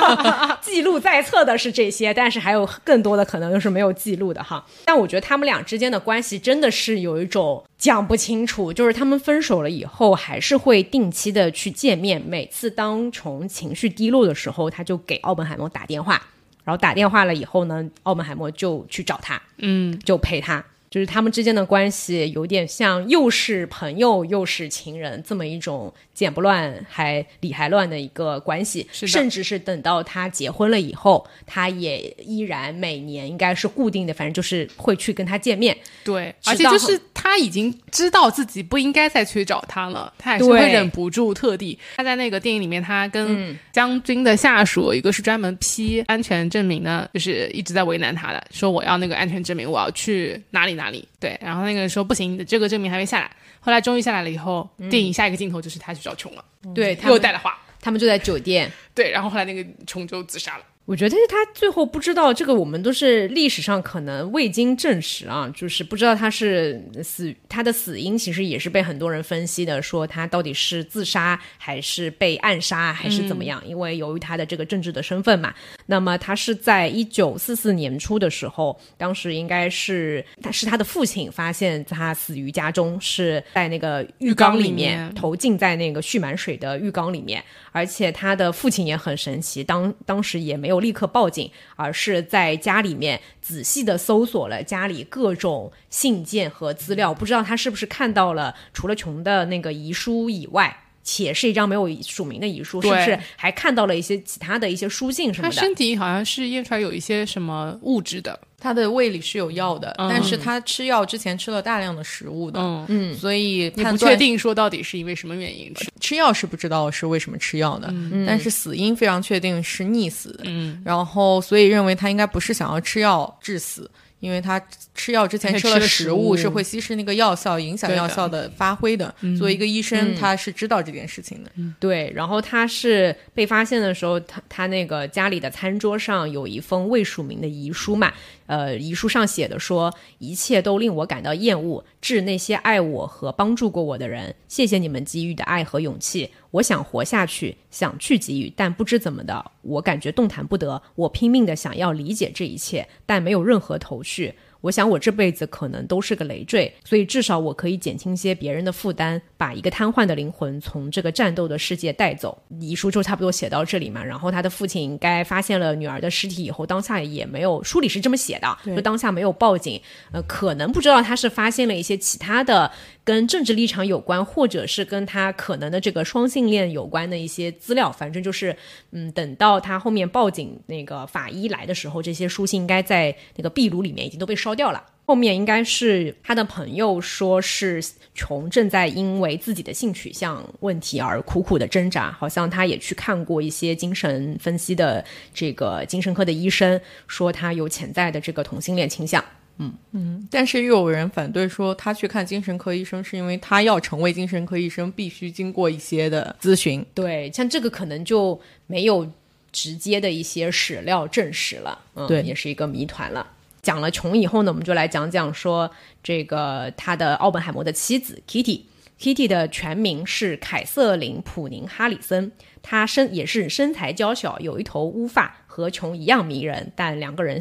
[0.62, 4.64] 记录在册的是这些，但是还有更多的可能就是没有记录的哈。
[4.86, 16.22] 但我觉得他们俩之间的关系真的是有一种讲不清楚，就是他们分手了以后，还是会定期的去见面，每次当从情绪低落的时候，他就给奥本海默打电话。
[16.64, 20.64] 然后打电话了以后呢，澳门海默就去找他，嗯，就陪他。
[20.93, 35.74] 就是他们之间的关系有点像又是朋友又是情人这么一种剪不乱还理还乱的一个关系，甚至是等到他结婚了以后，他也依然每年应该是固定的，反正就是会去跟他见面。
[36.05, 41.78] 对，而且就是他已经知道自己不应该再去找他了，他还是会忍不住特地。
[41.97, 50.82] 他在那个电影里面，他跟将军的下属一个是专门批安全证明的，就是一直在为难他的，说我要那个安全证明，我要去哪里哪。
[50.83, 51.09] 哪里。
[51.20, 53.30] 对，然后那个人说不行，这个证明还没下来。
[53.61, 60.64] 后来终于下来了以后，电影下一个镜头就是他去找琼了，对，又带了花，他们就在酒店，对，然后后来那个琼就自杀了。
[60.85, 73.62] 我觉得他最后不知道这个，我们都是历史上可能未经证实啊，就是不知道他是死，他的死因其实也是被很多人分析的，说他到底是自杀还是被暗杀还是怎么样？
[73.64, 75.55] 因为由于他的这个政治的身份嘛，
[75.87, 90.82] 那么他是在一九四四年初的时候，当时应该是他是他的父亲发现他死于家中，是在那个浴缸里面投进在那个蓄满水的浴缸里面，而且他的父亲也很神奇，当当时也没有。
[90.83, 105.55] 有立刻报警，而是在家里面仔细的搜索了家里各种信件和资料，不知道他是不是看到了除了琼的那个遗书以外，且是一张没有署名的遗书，是不是还看到了一些其他的一些书信什么的？
[105.55, 108.39] 他身体好像是验出来有一些什么物质的。
[108.62, 117.92] 他的胃里是有药的，但是他吃药之前吃了大量的食物的，嗯，所以不确定说到底是因为什么原因吃吃药是不知道是为什么吃药的，
[118.24, 123.90] 但是死因非常确定是溺死，嗯，然后所以认为他应该不是想要吃药致死。
[124.20, 124.62] 因为他
[124.94, 129.12] 吃药之前吃了食物，是会稀释那个药效，影响药效的发挥的。
[129.36, 131.50] 作为一个医生，他是知道这件事情的。
[131.80, 138.12] 对，然后他是被发现的时候，他他那个家里的餐桌上有一封未署名的遗书嘛？
[138.47, 141.84] 呃，遗书上写的说，一切都令我感到厌恶。
[142.01, 146.30] 致那些爱我和帮助过我的人，谢谢你们给予的爱和勇气。
[146.51, 150.82] 我想活下去，想去给予，但不知怎么的，我感觉动弹不得。
[150.97, 154.34] 我拼命的想要理解这一切，但没有任何头绪。
[154.62, 162.40] 我想我这辈子可能都是个累赘，所以至少我可以减轻些别人的负担，把一个瘫痪的灵魂从这个战斗的世界带走。
[162.61, 164.05] 遗书就差不多写到这里嘛。
[164.05, 169.82] 然后他的父亲应该发现了女儿的尸体以后，当下也没有书里是这么写的，就当下没有报警。
[170.12, 172.70] 呃，可能不知道他是发现了一些其他的
[173.03, 177.90] 跟政治立场有关，或者是跟他可能的这个双性恋有关的一些资料。
[177.90, 178.57] 反正就是，
[178.93, 184.80] 嗯，等到他后面报警，那个法医来的时候，这些书信应该在那个壁炉里面已经都被烧掉了。
[185.05, 187.82] 后面应该是他的朋友说是
[188.14, 199.22] 琼正在因为自己的性取向问题而苦苦的挣扎，好像他也去看过一些精神分析的这个精神科的医生，说他有潜在的这个同性恋倾向。
[199.59, 206.84] 嗯嗯，但是又有人反对说他去看精神科医生是因为他要成为精神科医生必须经过一些的咨询。
[206.94, 209.07] 对，像这个可能就没有
[209.53, 213.26] 直接的一些史料证实了，嗯，对，也是一个谜团了。
[213.62, 215.70] 讲了穷以后呢，我们就来讲讲说
[216.02, 218.62] 这个他的奥本海默的妻子 Kitty。
[218.98, 227.40] Kitty 的全名是凯瑟琳·普宁·哈里森，她身也是身材娇小，有一头乌发，和琼一样迷人，但两个人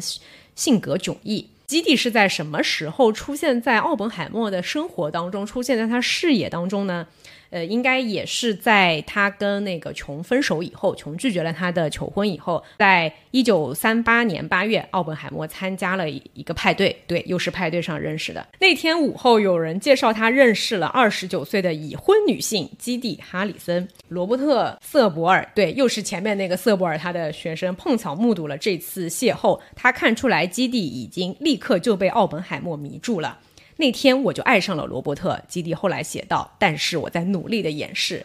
[0.54, 1.50] 性格迥异。
[1.66, 7.06] 基地是在什么时候出现在奥本海默的生活当中，出现在他视野当中呢？
[7.52, 18.46] 呃，应该也是在他跟那个琼分手以后，琼拒绝了他的求婚以后，在一九三八年八月，奥本海默参加了一个派对，对，又是派对上认识的。
[18.58, 33.38] 那天午后，有人介绍他认识了二十九岁的已婚女性基蒂哈里森，罗伯特瑟伯尔，对，又是前面那个瑟伯尔他的学生，碰巧目睹了这次邂逅，他看出来基蒂已经立刻就被奥本海默迷住了。
[33.76, 35.40] 那天我就爱上了罗伯特。
[35.48, 38.24] 基地后来写道：“但是我在努力的掩饰，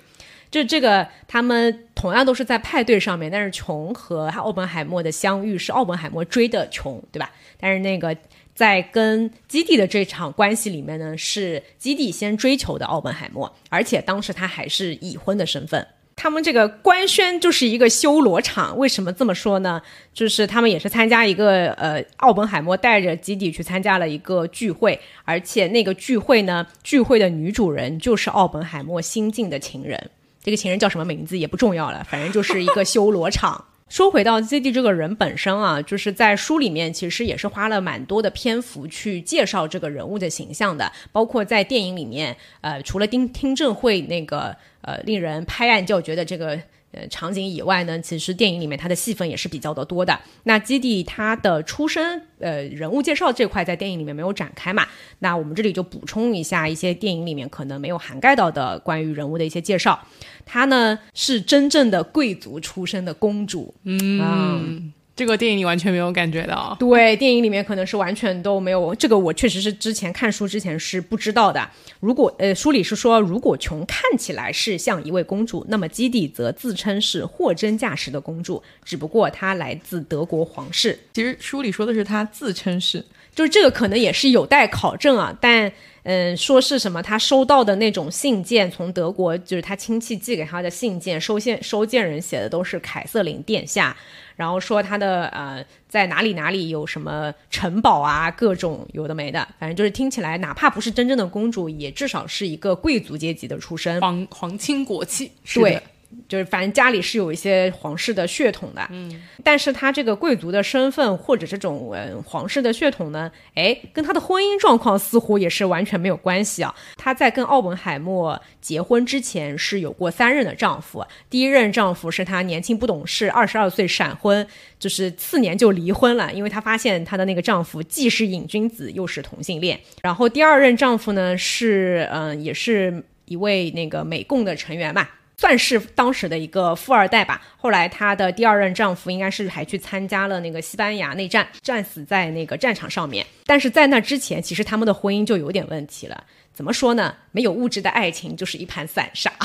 [0.51, 7.31] 就这个他们同样都是在派对上面，但是琼和奥本海默的相遇是奥本海默追的琼，对吧？
[7.59, 8.15] 但是那个
[8.53, 15.85] 在跟基地的这场关系里面呢，是基地先追求的奥本海默，而且当时他还是已婚的身份。”
[16.17, 19.79] 他们这个官宣就是一个修罗场，为什么这么说呢？
[20.15, 30.09] 就是他们也是参加一个呃，奥本海默带着基底去参加了一个聚会，而且那个聚会呢，聚会的女主人就是奥本海默新晋的情人，
[30.43, 33.63] 这个情人叫什么名字也不重要了，反正就是一个修罗场。
[33.89, 46.59] 说回到 ZD 这个人本身啊，就是在书里面其实也是花了蛮多的篇幅去介绍这个人物的形象的，包括在电影里面，呃，除了听听证会那个呃令人拍案叫绝的这个。
[46.97, 50.19] 呃，场景以外呢，其实电影里面他的戏份也是比较的多的。
[50.43, 54.87] 那基地他的出身，呃，人物介绍这块在电影里面没有展开嘛？
[55.19, 59.99] 那我们这里就补充一下一些电影里面可能没有涵盖到的关于人物的一些介绍。
[60.45, 64.93] 她呢是真正的贵族出身的公主，嗯。
[65.17, 68.93] 这个电影里完全没有感觉到，对，电影里面可能是完全都没有。
[68.93, 71.67] 这个我确实是之前看书之前是不知道的。
[71.99, 80.99] 如果呃，书里是说，如果琼看起来是像一位公主，那么基蒂则自称是货真价实的公主，只不过她来自德国皇室。
[81.13, 83.03] 其实书里说的是她自称是，
[83.33, 85.35] 就是这个可能也是有待考证啊。
[85.41, 85.71] 但
[86.09, 93.93] 嗯，说是什么，他收到的那种信件，从德国就是他亲戚寄给他的信件，收件收件人写的都是凯瑟琳殿下。
[94.37, 105.81] 然后说他的呃，在哪里哪里有什么城堡啊，各种有的没的，反正就是听起来，哪怕不是真正的公主，也至少是一个贵族阶级的出身，皇皇亲国戚，对。
[106.27, 116.73] 就是反正家里是有一些皇室的血统的，嗯，但是他这个贵族的身份或者这种呃皇室的血统呢，哎，跟他的婚姻状况似乎也是完全没有关系啊。
[116.97, 124.45] 他在跟奥本海默结婚之前是有过三任的丈夫，第一任丈夫是他年轻不懂事，二十二岁闪婚，
[124.79, 129.79] 就是次年就离婚了，因为他发现他的那个丈夫既是瘾君子又是同性恋。
[130.01, 135.07] 然后第二任丈夫呢是嗯，也是一位那个美共的成员嘛。
[135.39, 137.41] 算是当时的一个富二代吧。
[137.57, 143.25] 后来她的第二任丈夫应该是还去参加了那个西班牙内战，战死在那个战场上面。
[143.45, 146.23] 但是在那之前，其实他们的婚姻就有点问题了。
[146.53, 147.15] 怎么说呢？
[147.31, 149.31] 没有物质的爱情就是一盘散沙。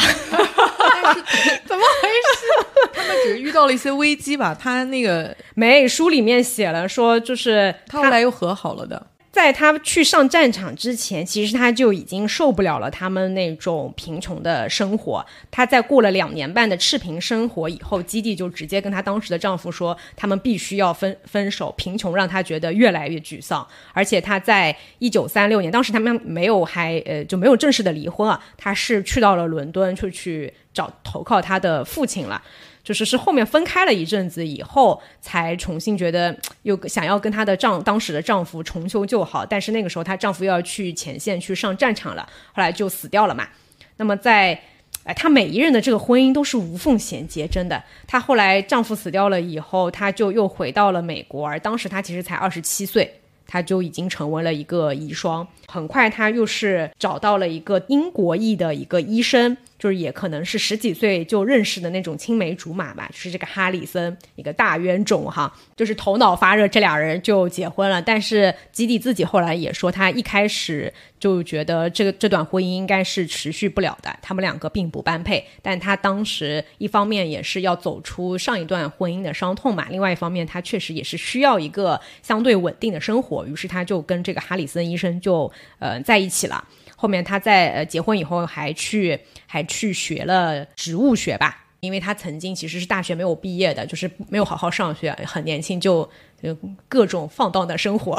[1.66, 2.90] 怎么回事？
[2.95, 4.55] 他们只是遇到了一些危机吧。
[4.59, 9.07] 他那个没书里面写了说，就是他后来又和好了的。
[9.33, 15.24] 在他去上战场之前，其实他就已经受不了了他们那种贫穷的生活。
[15.51, 21.72] 他在过了两年半的赤贫生活以后，基地就直接跟他当时的丈夫说，他们必须要分分手。
[21.78, 32.43] 贫穷让他觉得越来越沮丧，而且他在一九三六年，当时他们没有还呃就没有正式的离婚啊，他是去到了伦敦，就去找投靠他的父亲了。
[32.85, 43.49] 就是是后面分开了一阵子以后，才重新觉得又想要跟她的丈当时的丈夫重修旧好，但是那个时候她丈夫又要去前线去上战场了，后来就死掉了嘛。
[43.97, 44.61] 那么在
[45.05, 47.83] 哎，她每一任的这个婚姻都是无缝衔接，真的。
[48.07, 53.18] 她后来丈夫死掉了以后，她就又回到了美国，而当时她其实才二十七岁。
[53.45, 55.47] 她就已经成为了一个遗孀。
[55.66, 68.01] 很快，她又是找到了一个英国裔的一个医生，就是也可能是十几岁就认识的那种青梅竹马吧，就是这个哈里森，一个大冤种哈，就是头脑发热，这俩人就结婚了。
[68.01, 75.45] 但是基地自己后来也说，他一开始就觉得这个这段婚姻应该是持续不了的，他们两个并不般配。
[75.61, 86.64] 但他当时一方面也是要走出上一段婚姻的伤痛嘛，另外一方面他确实也是需要一个相对稳定的生活，于是他就跟这个哈里森医生就呃在一起了。
[86.95, 89.18] 后面他在呃结婚以后还去
[89.53, 96.09] 还去学了植物学吧，因为他曾经其实是大学没有毕业的，就是没有好好上学，很年轻就
[96.42, 96.57] 就
[96.88, 98.18] 各种放荡的生活。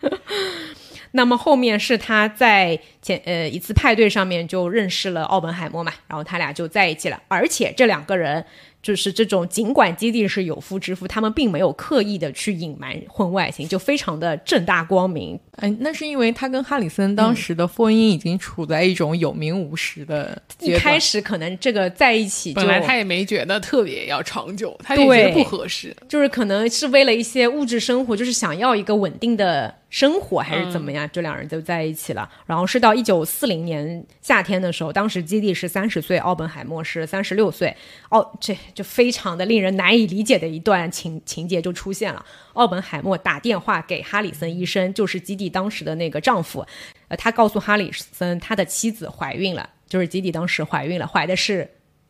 [1.12, 8.44] 那么后面是他在前呃一次派对上面就认识了奥本海默嘛，然后他俩就在一起了，而且这两个人。
[8.86, 15.36] 就是这种，尽管基地是有夫之妇，他们并没有刻意的去隐瞒婚外情，就非常的正大光明。
[15.56, 32.28] 哎，那是因为他跟哈里森当时的婚姻已经处在一种有名无实的一开始，可能这个在一起，本来他也没觉得特别要长久，他也觉得不合适，就是可能是为了一些物质生活，就是想要一个稳定的生活，还是怎么样，就两人就在一起了。
[32.44, 37.74] 然后是到一九四零年夏天的时候，当时基地是三十岁，奥本海默是三十六岁。
[38.10, 42.22] 哦，这就非常的令人难以理解的一段情情节就出现了。
[42.52, 46.66] 奥本海默打电话给哈里森医生，就是基地当时的那个丈夫，
[47.08, 51.66] 呃，他告诉哈里森他的妻子怀孕了，就是基地当时怀孕了，怀的是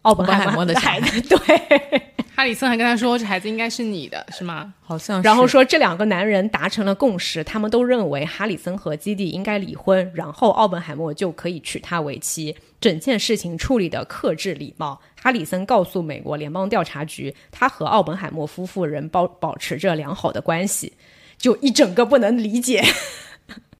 [0.06, 1.20] 奥本海默的孩子。
[1.22, 1.38] 对，
[2.36, 4.72] 哈里森还跟他说，这孩子应该是你的，是吗？
[4.80, 5.26] 好像是。
[5.26, 12.54] 然后说这两个男人达成了共识，他们都认为哈里森和基地应该离婚，然后奥本海默就可以娶她为妻。
[12.80, 15.00] 整件事情处理的克制礼貌。
[15.20, 20.92] 哈里森告诉美国联邦调查局，他和奥本海默夫妇仍保保持着良好的关系，
[21.36, 22.84] 就一整个不能理解。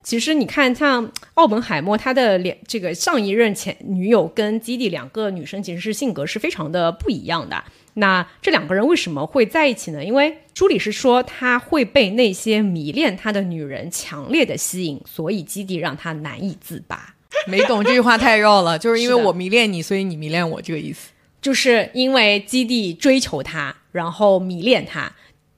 [0.07, 7.65] 其实你看，像奥本海默他的两这个上一任前女友跟基地两个女生，其实是性格是非常的不一样的。
[7.95, 10.05] 那这两个人为什么会在一起呢？
[10.05, 17.17] 因为朱里是说他会被那些迷恋他的女人强烈的吸引，所以基地让他难以自拔。
[17.49, 21.11] 没懂这句话太绕了，就是因为我迷恋你，所以你迷恋我，这个意思。
[21.43, 25.11] 就是因为基地追求他，然后迷恋他，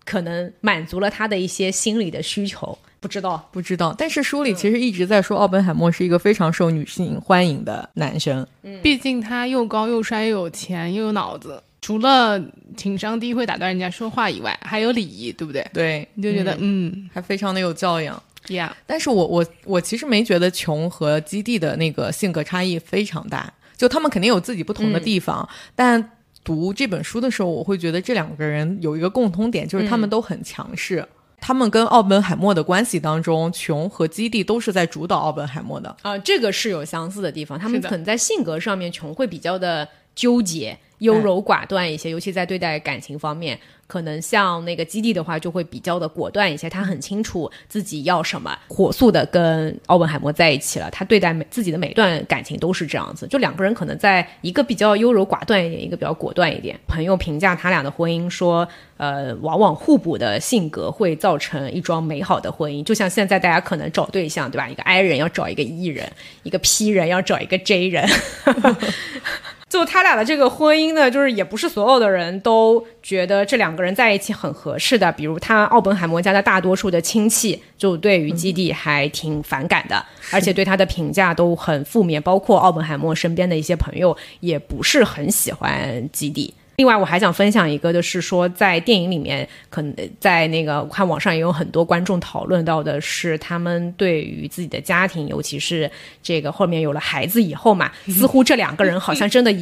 [0.07, 2.79] 可能满足了他的一些心理的需求。
[3.01, 3.95] 不知道，不知道。
[3.97, 8.47] 但是书里其实一直在说，奥本海默是一个非常受女性欢迎的男生。
[8.63, 12.43] 嗯，毕竟他又高又帅又有钱又有脑子，除了
[12.77, 15.65] 情商低会打断人家说话以外，还有礼仪，对不对？
[15.73, 18.21] 对，你就觉得嗯，还非常的有教养。
[18.49, 25.47] 呀，但是我我我其实没觉得琼和基地的那个性格差异非常大，就他们肯定有自己不同的地方。
[25.75, 31.07] 但读这本书的时候，我会觉得这两个人有一个共通点，就是他们都很强势。
[31.41, 37.59] 他们跟奥本海默的关系当中，琼和基地都是在主导奥本海默的啊，这个是有相似的地方。
[37.59, 43.59] 他们可能在性格上面，琼会比较的纠结、优柔寡断一些，尤其在对待感情方面。
[43.87, 46.69] 可能像那个基地的话，就会比较的果断一些。
[46.69, 50.91] 他很清楚自己要什么，火速的跟奥本海默在一起了。
[50.91, 53.27] 他对待每自己的每段感情都是这样子。
[53.29, 56.79] 就两个人可能在一个比较优柔寡断一点，一个比较果断一点。
[56.87, 58.69] 朋友评价他俩的婚姻说，
[58.99, 62.85] 呃，往往互补的性格会造成一桩美好的婚姻。
[62.85, 64.69] 就像现在大家可能找对象，对吧？
[64.69, 68.07] 一个 I 人要找一个 E 人，一个 P 人要找一个 J 人。
[69.69, 75.13] 就他俩的这个婚姻呢，就是也不是所有的人都觉得这两个人在一起很合适的。
[75.13, 80.03] 比如他奥本海默家的大多数的亲戚，就对于基地还挺反感的，
[80.33, 82.21] 而且对他的评价都很负面。
[82.23, 86.55] 包括奥本海默身边的一些朋友，也不是很喜欢基地。
[86.79, 95.91] 另外，我还想分享一个，就是说，在电影里面，可能在那个我看网上也有很多观众讨论到的是，他们对于自己的家庭，尤其是
[96.23, 99.53] 这个后面有了孩子以后嘛，似乎这两个人好像真的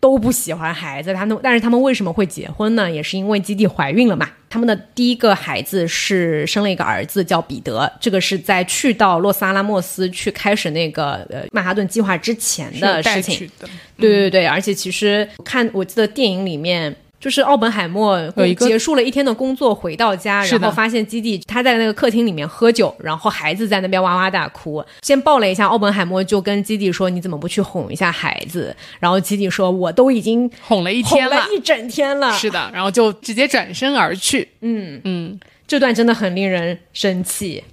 [0.00, 1.14] 都不喜欢孩子。
[1.14, 2.90] 他们，但是他们为什么会结婚呢？
[2.90, 4.28] 也是因为基地怀孕了嘛。
[4.54, 7.92] 他们的第一个孩子是生了一个儿子，叫彼得。
[8.00, 13.50] 这个是在去到洛斯阿拉莫斯去开始那个呃曼哈顿计划之前的事情。
[13.96, 16.94] 对对对，而且其实看我记得电影里面。
[17.24, 24.84] 就是奥本海默有一个结束了一天的工作回到家，然后发现基地他在那个客厅里面喝酒，然后孩子在那边哇哇大哭。
[25.00, 34.46] 先抱了一下奥本海默，就跟基地说：“你怎么不去哄一下孩子？”然后基地说：“我都已经哄了一哄天了一整天了。”是的，然后就直接转身而去。
[34.60, 37.64] 嗯，嗯，这段真的很令人生气。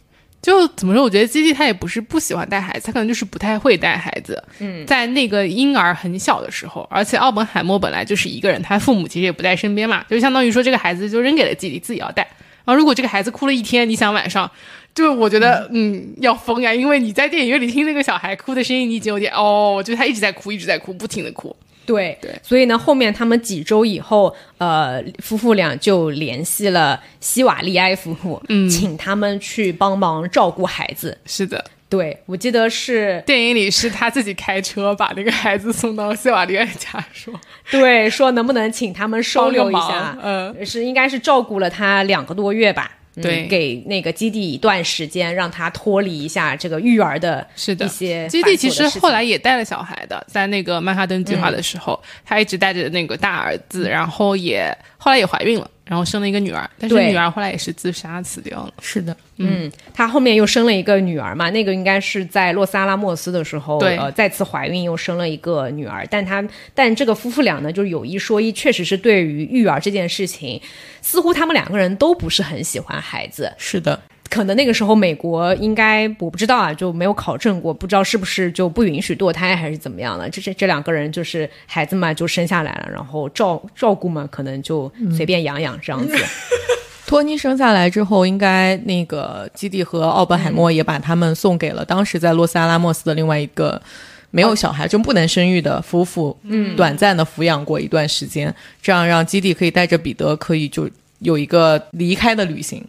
[0.42, 1.04] 就怎么说？
[1.04, 4.44] 我觉得基地他也不是不喜欢带孩子，他可能就是不太会带孩子。
[4.60, 12.28] 嗯，在那个婴儿很小的时候，而且奥本海默本来就是一个人，他父母其实也不在身边嘛，就相当于说这个孩子就扔给了基地，自己要带。
[12.66, 14.50] 然后如果这个孩子哭了一天，你想晚上，
[14.96, 21.56] 就我觉得嗯要疯呀，因为你在电影院里听那个小孩哭的声音，你已经有点哦，就他一直在哭，一直在哭，不停的哭。
[21.92, 22.32] 对对。
[22.42, 31.18] 所以呢，后面他们几周以后，呃，夫妇俩就联系了希瓦利埃夫妇，嗯，请他们去帮忙照顾孩子。
[31.26, 37.34] 是的，对我记得是，电影里是他自己开车把那个孩子送到西瓦利埃家，说。
[37.70, 42.98] 对，说能不能请他们收留一下忙，嗯，是应该是照顾了他两个多月吧。
[43.16, 43.48] 嗯对。
[43.48, 47.86] 给那个基地一段时间，让他脱离一下这个育儿的是的。
[47.86, 52.08] 一些基地其实后来也带了小孩的，在那个曼哈顿计划的时候，嗯。
[52.26, 58.74] 他一直带着那个大儿子，然后也后来也怀孕了，然后生了一个女儿，但是女儿后来也是自杀死掉了。
[58.82, 66.08] 是的，嗯，她后面又生了一个女儿嘛，那个应该是在洛斯阿拉莫斯的时候，对呃，再次怀孕又生了一个女儿。
[66.10, 66.42] 但她
[66.74, 70.62] 但这个夫妇俩呢，就是有一说一，确实是对于育儿这件事情，
[71.02, 73.52] 似乎他们两个人都不是很喜欢孩子。
[73.58, 74.00] 是的，
[74.32, 80.30] 可能那个时候美国应该我不知道啊，就没有考证过，不知道是不是就不允许堕胎还是怎么样了。
[80.30, 86.16] 这这这两个人就是孩子嘛，就生下来了，然后照照顾嘛，可能就随便养养这样子。
[87.06, 93.82] 托尼生下来之后，应该那个基地和奥本海默也把他们送给了当时在洛斯阿拉莫斯的另外一个
[94.30, 100.90] 没有小孩就不能生育的夫妇，嗯，短暂的抚养过一段时间，这样让基地可以带着彼得可以就
[101.20, 102.82] 有一个离开的旅行，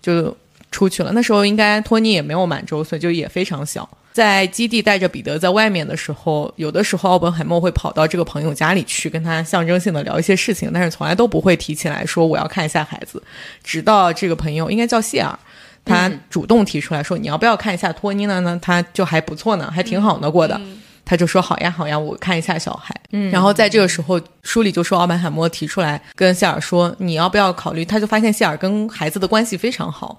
[0.00, 0.34] 就
[0.70, 1.12] 出去了。
[1.12, 3.88] 那时候应该托尼也没有满周岁，就也非常小。
[4.12, 13.22] 在基地带着彼得在外面的时候，有的时候奥本海默会跑到这个朋友家里去，跟他象征性的聊一些事情，但是从来都不会提起来说我要看一下孩子。
[13.62, 15.38] 直到这个朋友应该叫谢尔，
[15.84, 18.40] 他主动提出来说、你要不要看一下托尼呢？
[18.40, 20.60] 呢，他就还不错呢，还挺好呢过的。
[21.08, 22.94] 他就说好呀好呀，我看一下小孩。
[23.12, 27.82] 嗯，然后在这个时候，书里就说奥本海默提出来跟谢尔说你要不要考虑？
[27.82, 30.18] 他就发现谢尔跟孩子的关系非常好，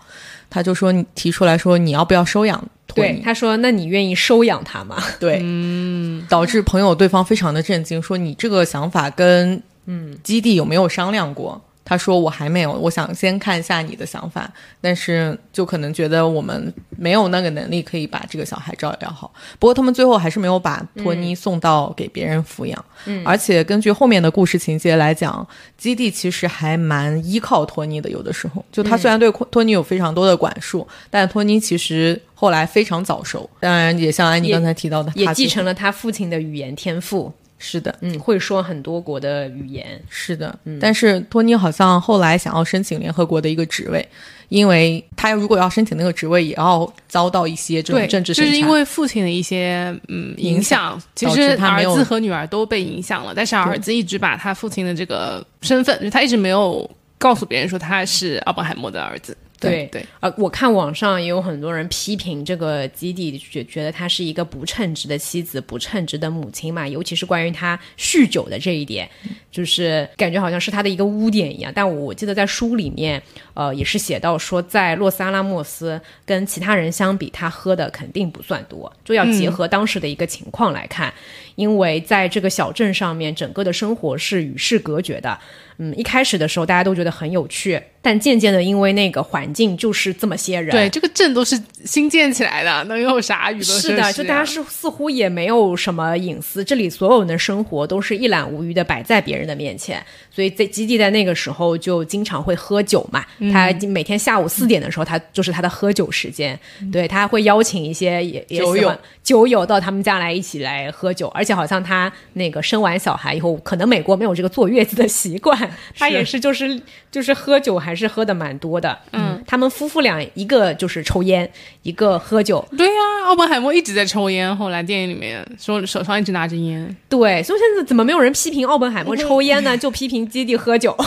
[0.50, 2.60] 他就说你提出来说你要不要收养
[2.96, 11.62] 对他说：“那你愿意收养他吗？” 对，嗯，导致朋友对方非常的震惊，说你这个想法跟嗯基地有没有商量过？
[11.90, 14.48] 他说我还没有，我想先看一下你的想法，
[14.80, 19.34] 但是就可能觉得我们没有那个能力可以把这个小孩照料好。
[19.58, 25.46] 不过他们最后还是没有把托尼送到给别人抚养，嗯，而且根据后面的故事情节来讲，
[25.80, 40.02] 基地其实还蛮依靠托尼的，有的时候就他虽然对托尼有非常多的管束，但托尼其实后来非常早熟，当然也像安妮刚才提到的，也他继承了他父亲的语言天赋，是的，嗯，会说很多国的语言。
[40.10, 44.08] 是的，嗯但是托尼好像后来想要申请联合国的一个职位，
[44.48, 48.34] 因为他如果要申请那个职位，也要遭到一些这种，政治。
[48.34, 59.36] 就是因为父亲的一些嗯影影响响，其实他儿子和女儿都被影响了，但是儿子一直把他父亲的这个身份，就他一直没有告诉别人说他是奥本海默的儿子。
[59.60, 69.10] 对对，呃，我看网上也有很多人批评这个基地，觉觉得她是一个不称职的妻子、不称职的母亲嘛，尤其是关于她酗酒的这一点，
[69.52, 71.72] 就是感觉好像是她的一个污点一样。
[71.76, 73.22] 但我记得在书里面，
[73.54, 81.14] 呃，也是写到说，在洛斯阿拉莫斯跟其他人相比，他喝的肯定不算多，就要结合当时的一个情况来看，
[81.60, 85.38] 因为在这个小镇上面，整个的生活是与世隔绝的。
[85.82, 93.64] 嗯，一开始的时候大家都觉得很有趣，但渐渐的，因为那个环境就是这么些人，对，这个镇都是新建起来的，能有啥娱乐？
[93.64, 103.26] 是的，就大家是似乎也没有什么隐私，这里所有人的生活都是一览无余的摆在别人的面前，所以在基地在那个时候就经常会喝酒嘛。
[103.38, 106.60] 嗯他每天下午四点的时候，他就是他的喝酒时间，
[106.92, 115.56] 对他会邀请一些也也酒喜欢友酒友到他们家来一起来喝酒，而且好像他那个生完小孩以后，可能美国没有这个坐月子的习惯，
[115.96, 116.82] 他也是就是
[117.12, 118.98] 就是喝酒还是喝的蛮多的。
[119.12, 121.48] 嗯，他们夫妇俩一个就是抽烟，
[121.84, 129.78] 一个喝酒，对呀、奥本海默一直在抽烟，后来电影里面说手上一直拿着烟，对，所以现在怎么没有人批评奥本海默抽烟呢？
[129.78, 130.98] 就批评基地喝酒。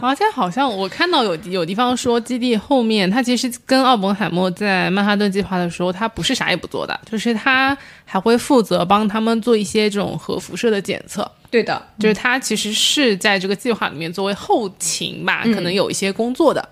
[0.00, 7.47] 而且好像我看到有有地方说，基地后面他其实跟奥本海默在曼哈顿计划的时候，他不是啥也不做的，就是他
[8.04, 16.66] 还会负责帮他们做一些这种核辐射的检测，对的，就是他其实是在这个计划里面作为后勤吧，可能有一些工作的。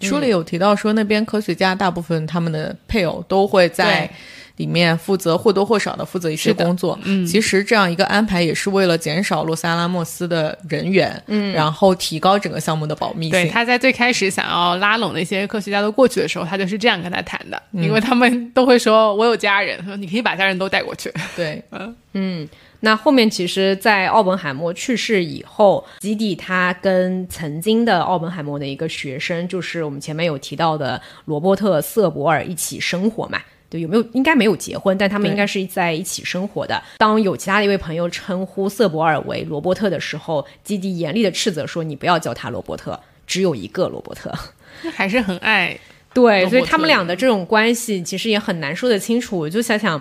[0.00, 4.10] 书里有提到说，那边科学家大部分他们的配偶都会在
[4.56, 6.98] 里面负责或多或少的负责一些工作。
[7.04, 13.32] 嗯，其实这样一个安排也是为了减少洛斯阿拉莫斯的人员，嗯，然后提高整个项目的保密性。
[13.32, 21.12] 对，他在最开始想要拉拢那些科学家都过去的时候，他就是这样跟他谈的，因为他们都会说：“我有家人，说你可以把家人都带过去。
[21.36, 22.48] ”对，嗯 嗯。
[22.84, 33.38] 那后面其实，在奥本海默去世以后，基地他跟曾经的奥本海默的一个学生，就是我们前面有提到的罗伯特·瑟伯尔一起生活嘛？
[33.72, 34.04] 对，有没有？
[34.12, 36.82] 应该没有结婚，但他们应该是在一起生活的。
[36.98, 44.30] 当有其他的一位朋友称呼瑟伯尔为罗伯特的时候，基地严厉的斥责说：“你不要叫他罗伯特，只有一个罗伯特。
[44.92, 45.74] ”还是很爱。
[46.14, 49.38] 对，所以他们俩的这种关系其实也很难说得清楚。
[49.38, 50.00] 我就想想，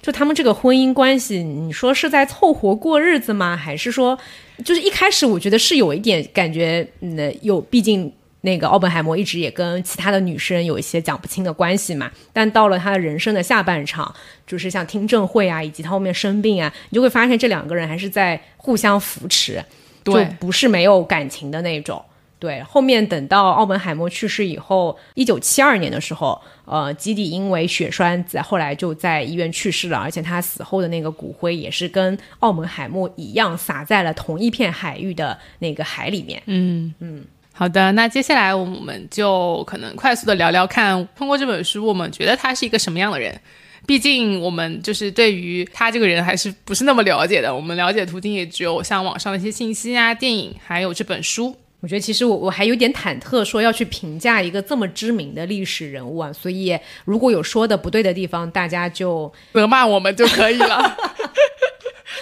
[0.00, 3.54] 就他们这个婚姻关系，你说是在凑合过日子吗？
[3.54, 4.18] 还是说，
[4.64, 8.10] 就是一开始我觉得是有一点感觉，嗯，有，毕竟
[8.42, 12.10] 那个奥本海默一直也跟其他的女生有一些讲不清的关系嘛。
[12.32, 14.14] 但到了他的人生的下半场，
[14.46, 19.62] 就是像听证会啊，以及他后面生病啊，你就会发现这两个人还是在互相扶持，
[20.04, 22.02] 就不是没有感情的那种。
[22.38, 36.42] 对，后面等到奥本海默去世以后，一九七二年的时候，呃，基底因为血栓在后来就在医院去世了，而且他死后的那个骨灰也是跟奥本海默一样撒在了同一片海域的那个海里面。
[36.46, 37.22] 嗯嗯，
[37.60, 43.38] 好的，那接下来我们就可能快速的聊聊看，通过这本书，我们觉得他是一个什么样的人？
[43.86, 51.54] 毕竟我们就是对于他这个人还是不是那么了解的，我们了解途径也只有像网上的一些信息啊、电影，还有这本书。
[51.80, 60.96] 我觉得其实我我还有点忐忑，说要去评价一个这么知名的历史人物啊，所以如果有说的不对的地方，大家就 责骂我们就可以了，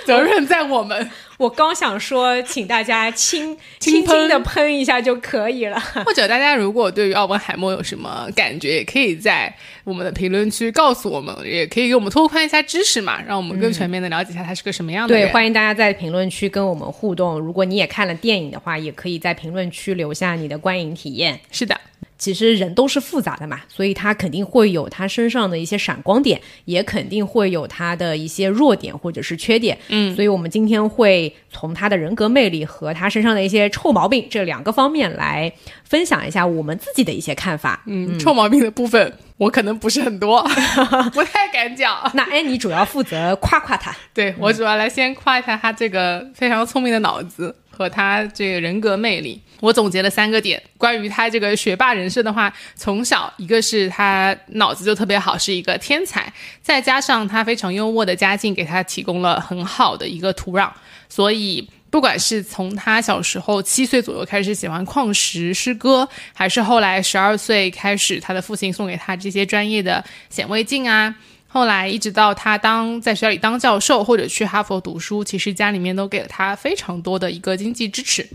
[0.09, 1.10] 责任在我们。
[1.39, 5.78] 我刚想说，请大家轻 轻轻的喷一下就可以了。
[6.05, 9.55] 或者大家如果对于奥本海默有什么感觉，也可以在
[9.85, 15.28] 我们的评论区告诉我们，也可以给我们拓宽一下知识嘛，让我们更全面的了解一下他是个什么样的人。
[15.28, 17.39] 对，欢迎大家在评论区跟我们互动。
[17.39, 21.39] 如果你也看了电影的话，也可以在评论区留下你的观影体验。
[21.52, 21.78] 是的。
[22.18, 29.78] 其实人都是复杂的嘛，所以他肯定会有他身上的一些闪光点，也肯定会有他的一些弱点或者是缺点。
[29.88, 35.52] 嗯，所以我们今天会从他的人格魅力和他身上的一些臭毛病这两个方面来
[35.84, 37.82] 分享一下我们自己的一些看法。
[37.86, 40.42] 嗯，臭毛病的部分我可能不是很多，
[41.14, 42.10] 不太敢讲。
[42.14, 43.94] 那安妮主要负责夸夸他。
[44.12, 47.54] 对我主要来先夸一下他这个非常聪明的脑子。
[47.70, 50.62] 和他这个人格魅力，我总结了三个点。
[50.76, 56.32] 关于他这个学霸人设的话，从小一个是他脑子就特别好，是一个天才，
[56.62, 60.70] 再加上他非常优渥的家境，给他提供了很好的一个土壤。
[61.09, 71.14] 所以，不管是从他小时候七岁左右开始喜欢矿石诗歌，还是后来十二岁开始，他的父亲送给他这些专业的显微镜啊。
[71.51, 78.28] 后来一直到他当在学校里当教授或者去哈佛读书，其实家里面都给了他非常多的一个经济支持。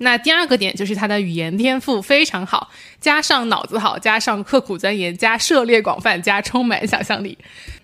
[0.00, 2.70] 那第二个点就是他的语言天赋非常好，
[3.00, 7.36] 加上脑子好，加上刻苦钻研，加涉猎广泛，加充满想象力。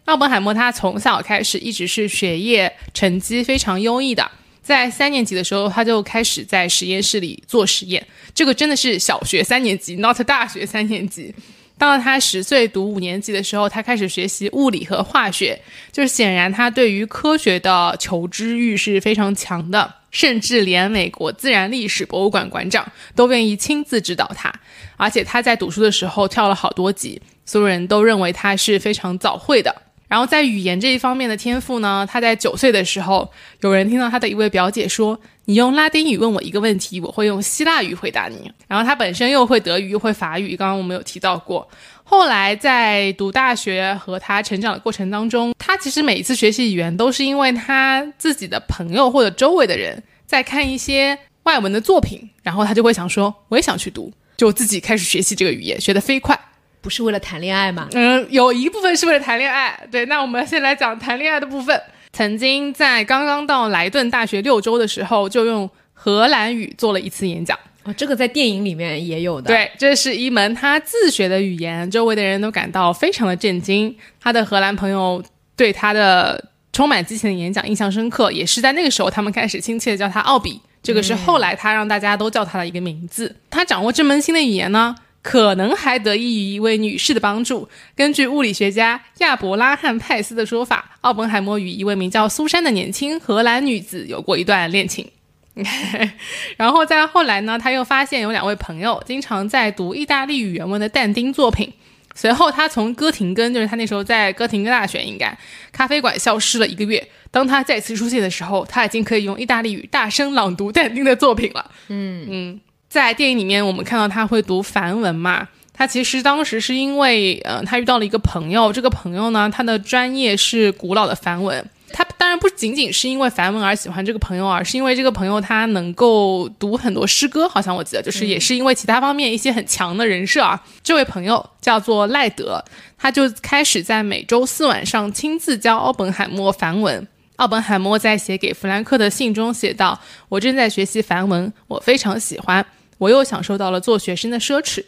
[0.04, 4.30] 奥本海默他从小开始一直是学业成绩非常优异的，
[4.62, 11.34] 在三年级的时候他就开始在实验室里做实验，这个真的是小学三年级，not 大学三年级。
[11.76, 15.60] 到了他十岁读五年级的时候，他开始学习物理和化学，
[15.90, 24.50] 就是显然他对于科学的求知欲是非常强的，甚至连美国自然历史博物馆馆长都愿意亲自指导他。
[24.96, 29.82] 而且他在读书的时候跳了好多级，所有人都认为他是非常早会的。
[30.06, 33.28] 然后在语言这一方面的天赋呢，他在九岁的时候，
[33.62, 35.20] 有人听到他的一位表姐说。
[35.46, 38.50] 你用拉丁语问我一个问题，我会用希腊语回答你。
[38.66, 41.68] 然后他本身又会德语又会法语，刚刚我们有提到过。
[42.04, 56.38] 后来在读大学和他成长的过程当中，他其实每一次学习语言都是因为他自己的朋友或者周围的人在看一些外文的作品，然后他就会想说，我也想去读，就自己开始学习这个语言，学得飞快。
[56.80, 57.88] 不是为了谈恋爱吗？
[57.92, 59.88] 嗯，有一部分是为了谈恋爱。
[59.90, 61.80] 对，那我们先来讲谈恋爱的部分。
[62.12, 69.48] 曾经在刚刚到莱顿大学六周的时候，就用荷兰语做了一次演讲啊，这个在电影里面也有的。
[69.48, 73.94] 对，这是一门他自学的语言，周围的人都感到非常的震惊。
[74.20, 75.22] 他的荷兰朋友
[75.54, 76.42] 对他的
[76.72, 80.60] 充满激情的演讲印象深刻，也是在那个时候，他们开始亲切的叫他奥比。
[80.82, 83.36] 这个是后来他让大家都叫他的一个名字。
[83.48, 84.96] 他掌握这门新的语言呢。
[85.24, 87.66] 可能还得益于一位女士的帮助。
[87.96, 95.10] 根据物理学家亚伯拉罕·派斯的说法，奥本海默与一位名叫苏珊的年轻荷兰女子有过一段恋情。
[96.56, 101.72] 然后再后来呢，他又发现有两位朋友经常在读意大利语原文的但丁作品。
[102.16, 105.36] 随后，他从哥廷根，就是他那时候在哥廷根大学应该
[105.72, 107.04] 咖啡馆消失了一个月。
[107.32, 111.70] 当他再次出现的时候，他已经可以用意大利语大声朗读但丁的作品了。
[111.88, 115.48] 嗯嗯，在电影里面，我们看到他会读梵文嘛？
[115.72, 121.68] 他其实当时是因为，呃，他遇到了一个朋友，这个朋友呢，他的专业是古老的梵文。
[121.96, 130.60] 他当然不仅仅是因为梵文而喜欢这个朋友，而是因为这个朋友他能够读很多诗歌，好像我记得就是也是因为其他方面一些很强的人设啊。
[130.82, 132.64] 这位朋友叫做赖德，
[132.98, 137.06] 他就开始在每周四晚上亲自教奥本海默梵文。
[137.36, 142.64] 奥本海默在写给弗兰克的信中写道：“我正在学习梵文，我非常喜欢，
[142.98, 144.84] 我又享受到了做学生的奢侈。”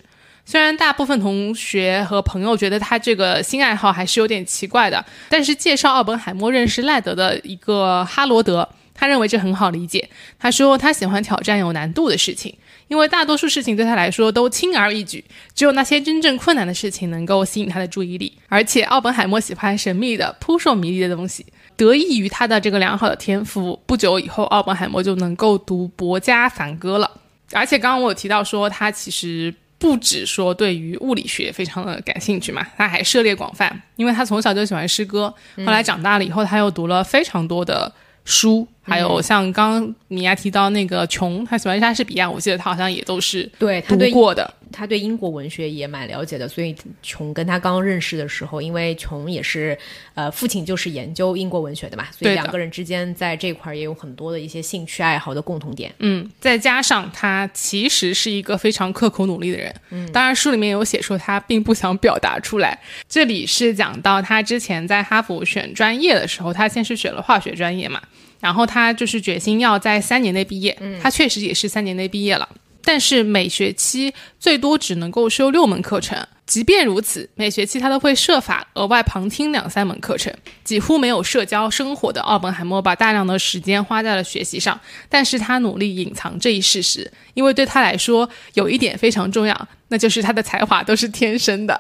[0.49, 10.09] 虽然大部分同学和朋友觉得他这个新爱好还是有点奇怪的，但是介绍奥本海默认识赖德的一个哈罗德，他认为这很好理解。
[10.39, 12.57] 他说他喜欢挑战有难度的事情，
[12.87, 18.33] 因为大多数事情对他来说都轻而易举，只有那些真正困难的事情能够吸引他的注意力。
[18.49, 21.45] 而且奥本海默喜欢神秘的、扑朔迷离的东西，
[21.77, 27.11] 得益于他的这个良好的天赋，不久以后奥本海默就能够读博加梵歌了。
[27.51, 29.53] 而且刚刚我有提到说他其实。
[29.79, 37.93] 不止说对于物理学非常的感兴趣嘛，他还涉猎广泛，因为他从小就喜欢诗歌，后来长大了以后，他又读了非常多的
[38.25, 44.53] 书，还有像刚米娅提到那个琼，他喜欢莎士比亚，我记得他好像也都是对读过的。
[44.73, 49.79] 他对英国文学也蛮了解的，所以琼跟他刚认识的时候，因为琼也是
[50.15, 55.95] 呃父亲就是研究英国文学的嘛，所以两个人之间在这块也有很多的一些兴趣爱好的共同点。
[56.01, 59.73] 嗯，再加上他其实是一个非常刻苦努力的人。
[59.91, 62.79] 嗯，当然书里面有写说他并不想表达出来。
[63.09, 68.03] 这里是讲到他之前在哈佛选专业的时候，他先是选了化学专业嘛，
[68.41, 70.77] 然后他就是决心要在三年内毕业。
[70.81, 72.49] 嗯，他确实也是三年内毕业了。
[72.85, 80.33] 但是每学期最多只能够修六门课程，即便如此，每学期他都会设法额外旁听两三门课程，
[80.63, 84.79] 几乎没有社交生活的奥本海默把大量的时间花在了学习上。
[85.09, 91.75] 但是他努力隐藏这一事实，因为对他来说有一点非常重要，那就是他的才华都是天生的。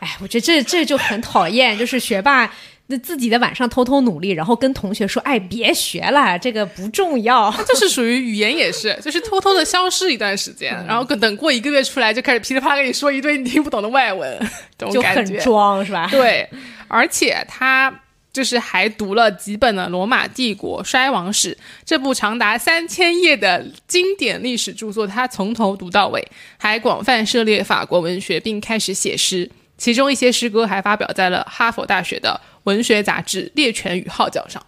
[0.00, 2.50] 哎，我觉得这这就很讨厌，就是学霸。
[2.88, 7.50] 那自己的晚上偷偷努力，然后跟同学说：“哎，别学了，这个不重要。
[7.66, 14.38] ”就是属于语言也是，就是偷偷的消失一段时间，然后等过一个月出来，就开始噼里啪啦跟你说一堆你听不懂的外文，
[14.78, 16.08] 就很装是吧？
[16.12, 16.48] 对，
[16.86, 17.92] 而且他
[18.32, 21.54] 就是还读了几本的《罗马帝国衰亡史》
[21.84, 26.24] 这部长达三千页的经典历史著作，他从头读到尾，
[26.56, 29.50] 还广泛涉猎法国文学，并开始写诗。
[29.78, 34.64] 其中一些诗歌还发表在了哈佛大学的文学杂志《猎犬与号角》上，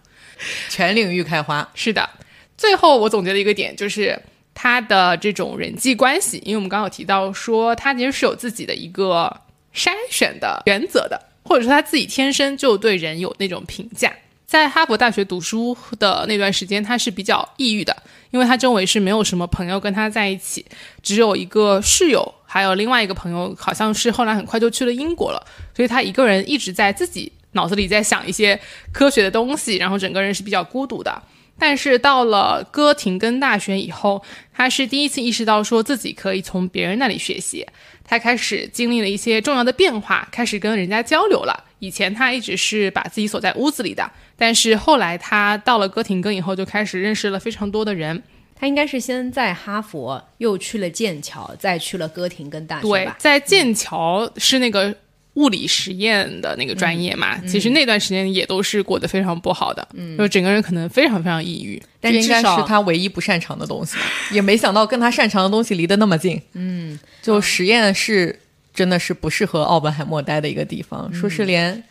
[0.69, 1.67] 全领域开花。
[1.73, 2.09] 是的，
[2.57, 4.19] 最后我总结了一个点就是
[4.53, 9.35] 他的这种人际关系，因为我们刚刚有提到说他其实是有自己的一个
[9.73, 14.13] 筛选的原则的，或者说他自己天生就对人有那种评价。
[14.45, 17.95] 在哈佛大学读书的那段时间，他是比较抑郁的，
[18.31, 20.65] 因为他周围是没有什么朋友跟他在一起，
[21.03, 25.45] 只有一个室友，还有另外一个朋友，好像是后来很快就去了英国了，
[25.75, 28.59] 所以他一个人一直在自己脑子里在想一些
[28.91, 31.21] 科学的东西，然后整个人是比较孤独的。
[31.59, 37.67] 但是到了哥廷根大学以后，他是第一次意识到说自己可以从别人那里学习，
[38.03, 41.65] 他开始经历了一些重要的变化，开始跟人家交流了。
[41.79, 44.09] 以前他一直是把自己锁在屋子里的。
[44.37, 48.23] 但是后来他到了哥廷根以后，就开始认识了非常多的人。
[48.59, 54.93] 他应该是先在哈佛，又去了剑桥，再去了哥廷根大学对，在剑桥是那个
[55.35, 57.37] 物理实验的那个专业嘛。
[57.47, 61.81] 其实那段时间也都是过得非常不好的，嗯就整个人可能非常非常抑郁。
[62.01, 63.95] 但应该是他唯一不擅长的东西，
[64.31, 66.41] 也没想到跟他擅长的东西离得那么近。
[66.53, 68.37] 嗯，就实验室
[68.73, 71.81] 真的是不适合奥本海默待的一个地方，说是连。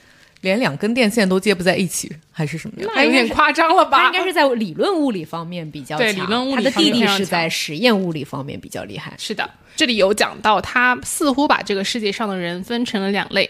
[0.40, 2.90] 连两根电线都接不在一起，还是什么样？
[2.94, 3.98] 那有点夸张了吧？
[3.98, 9.14] 他应该是在理论物理方面比较强，理论物理他的弟弟是在实验物理方面比较厉害。
[9.18, 13.48] 是的，这里有讲到，他似乎把这个世界上的人分成了两类：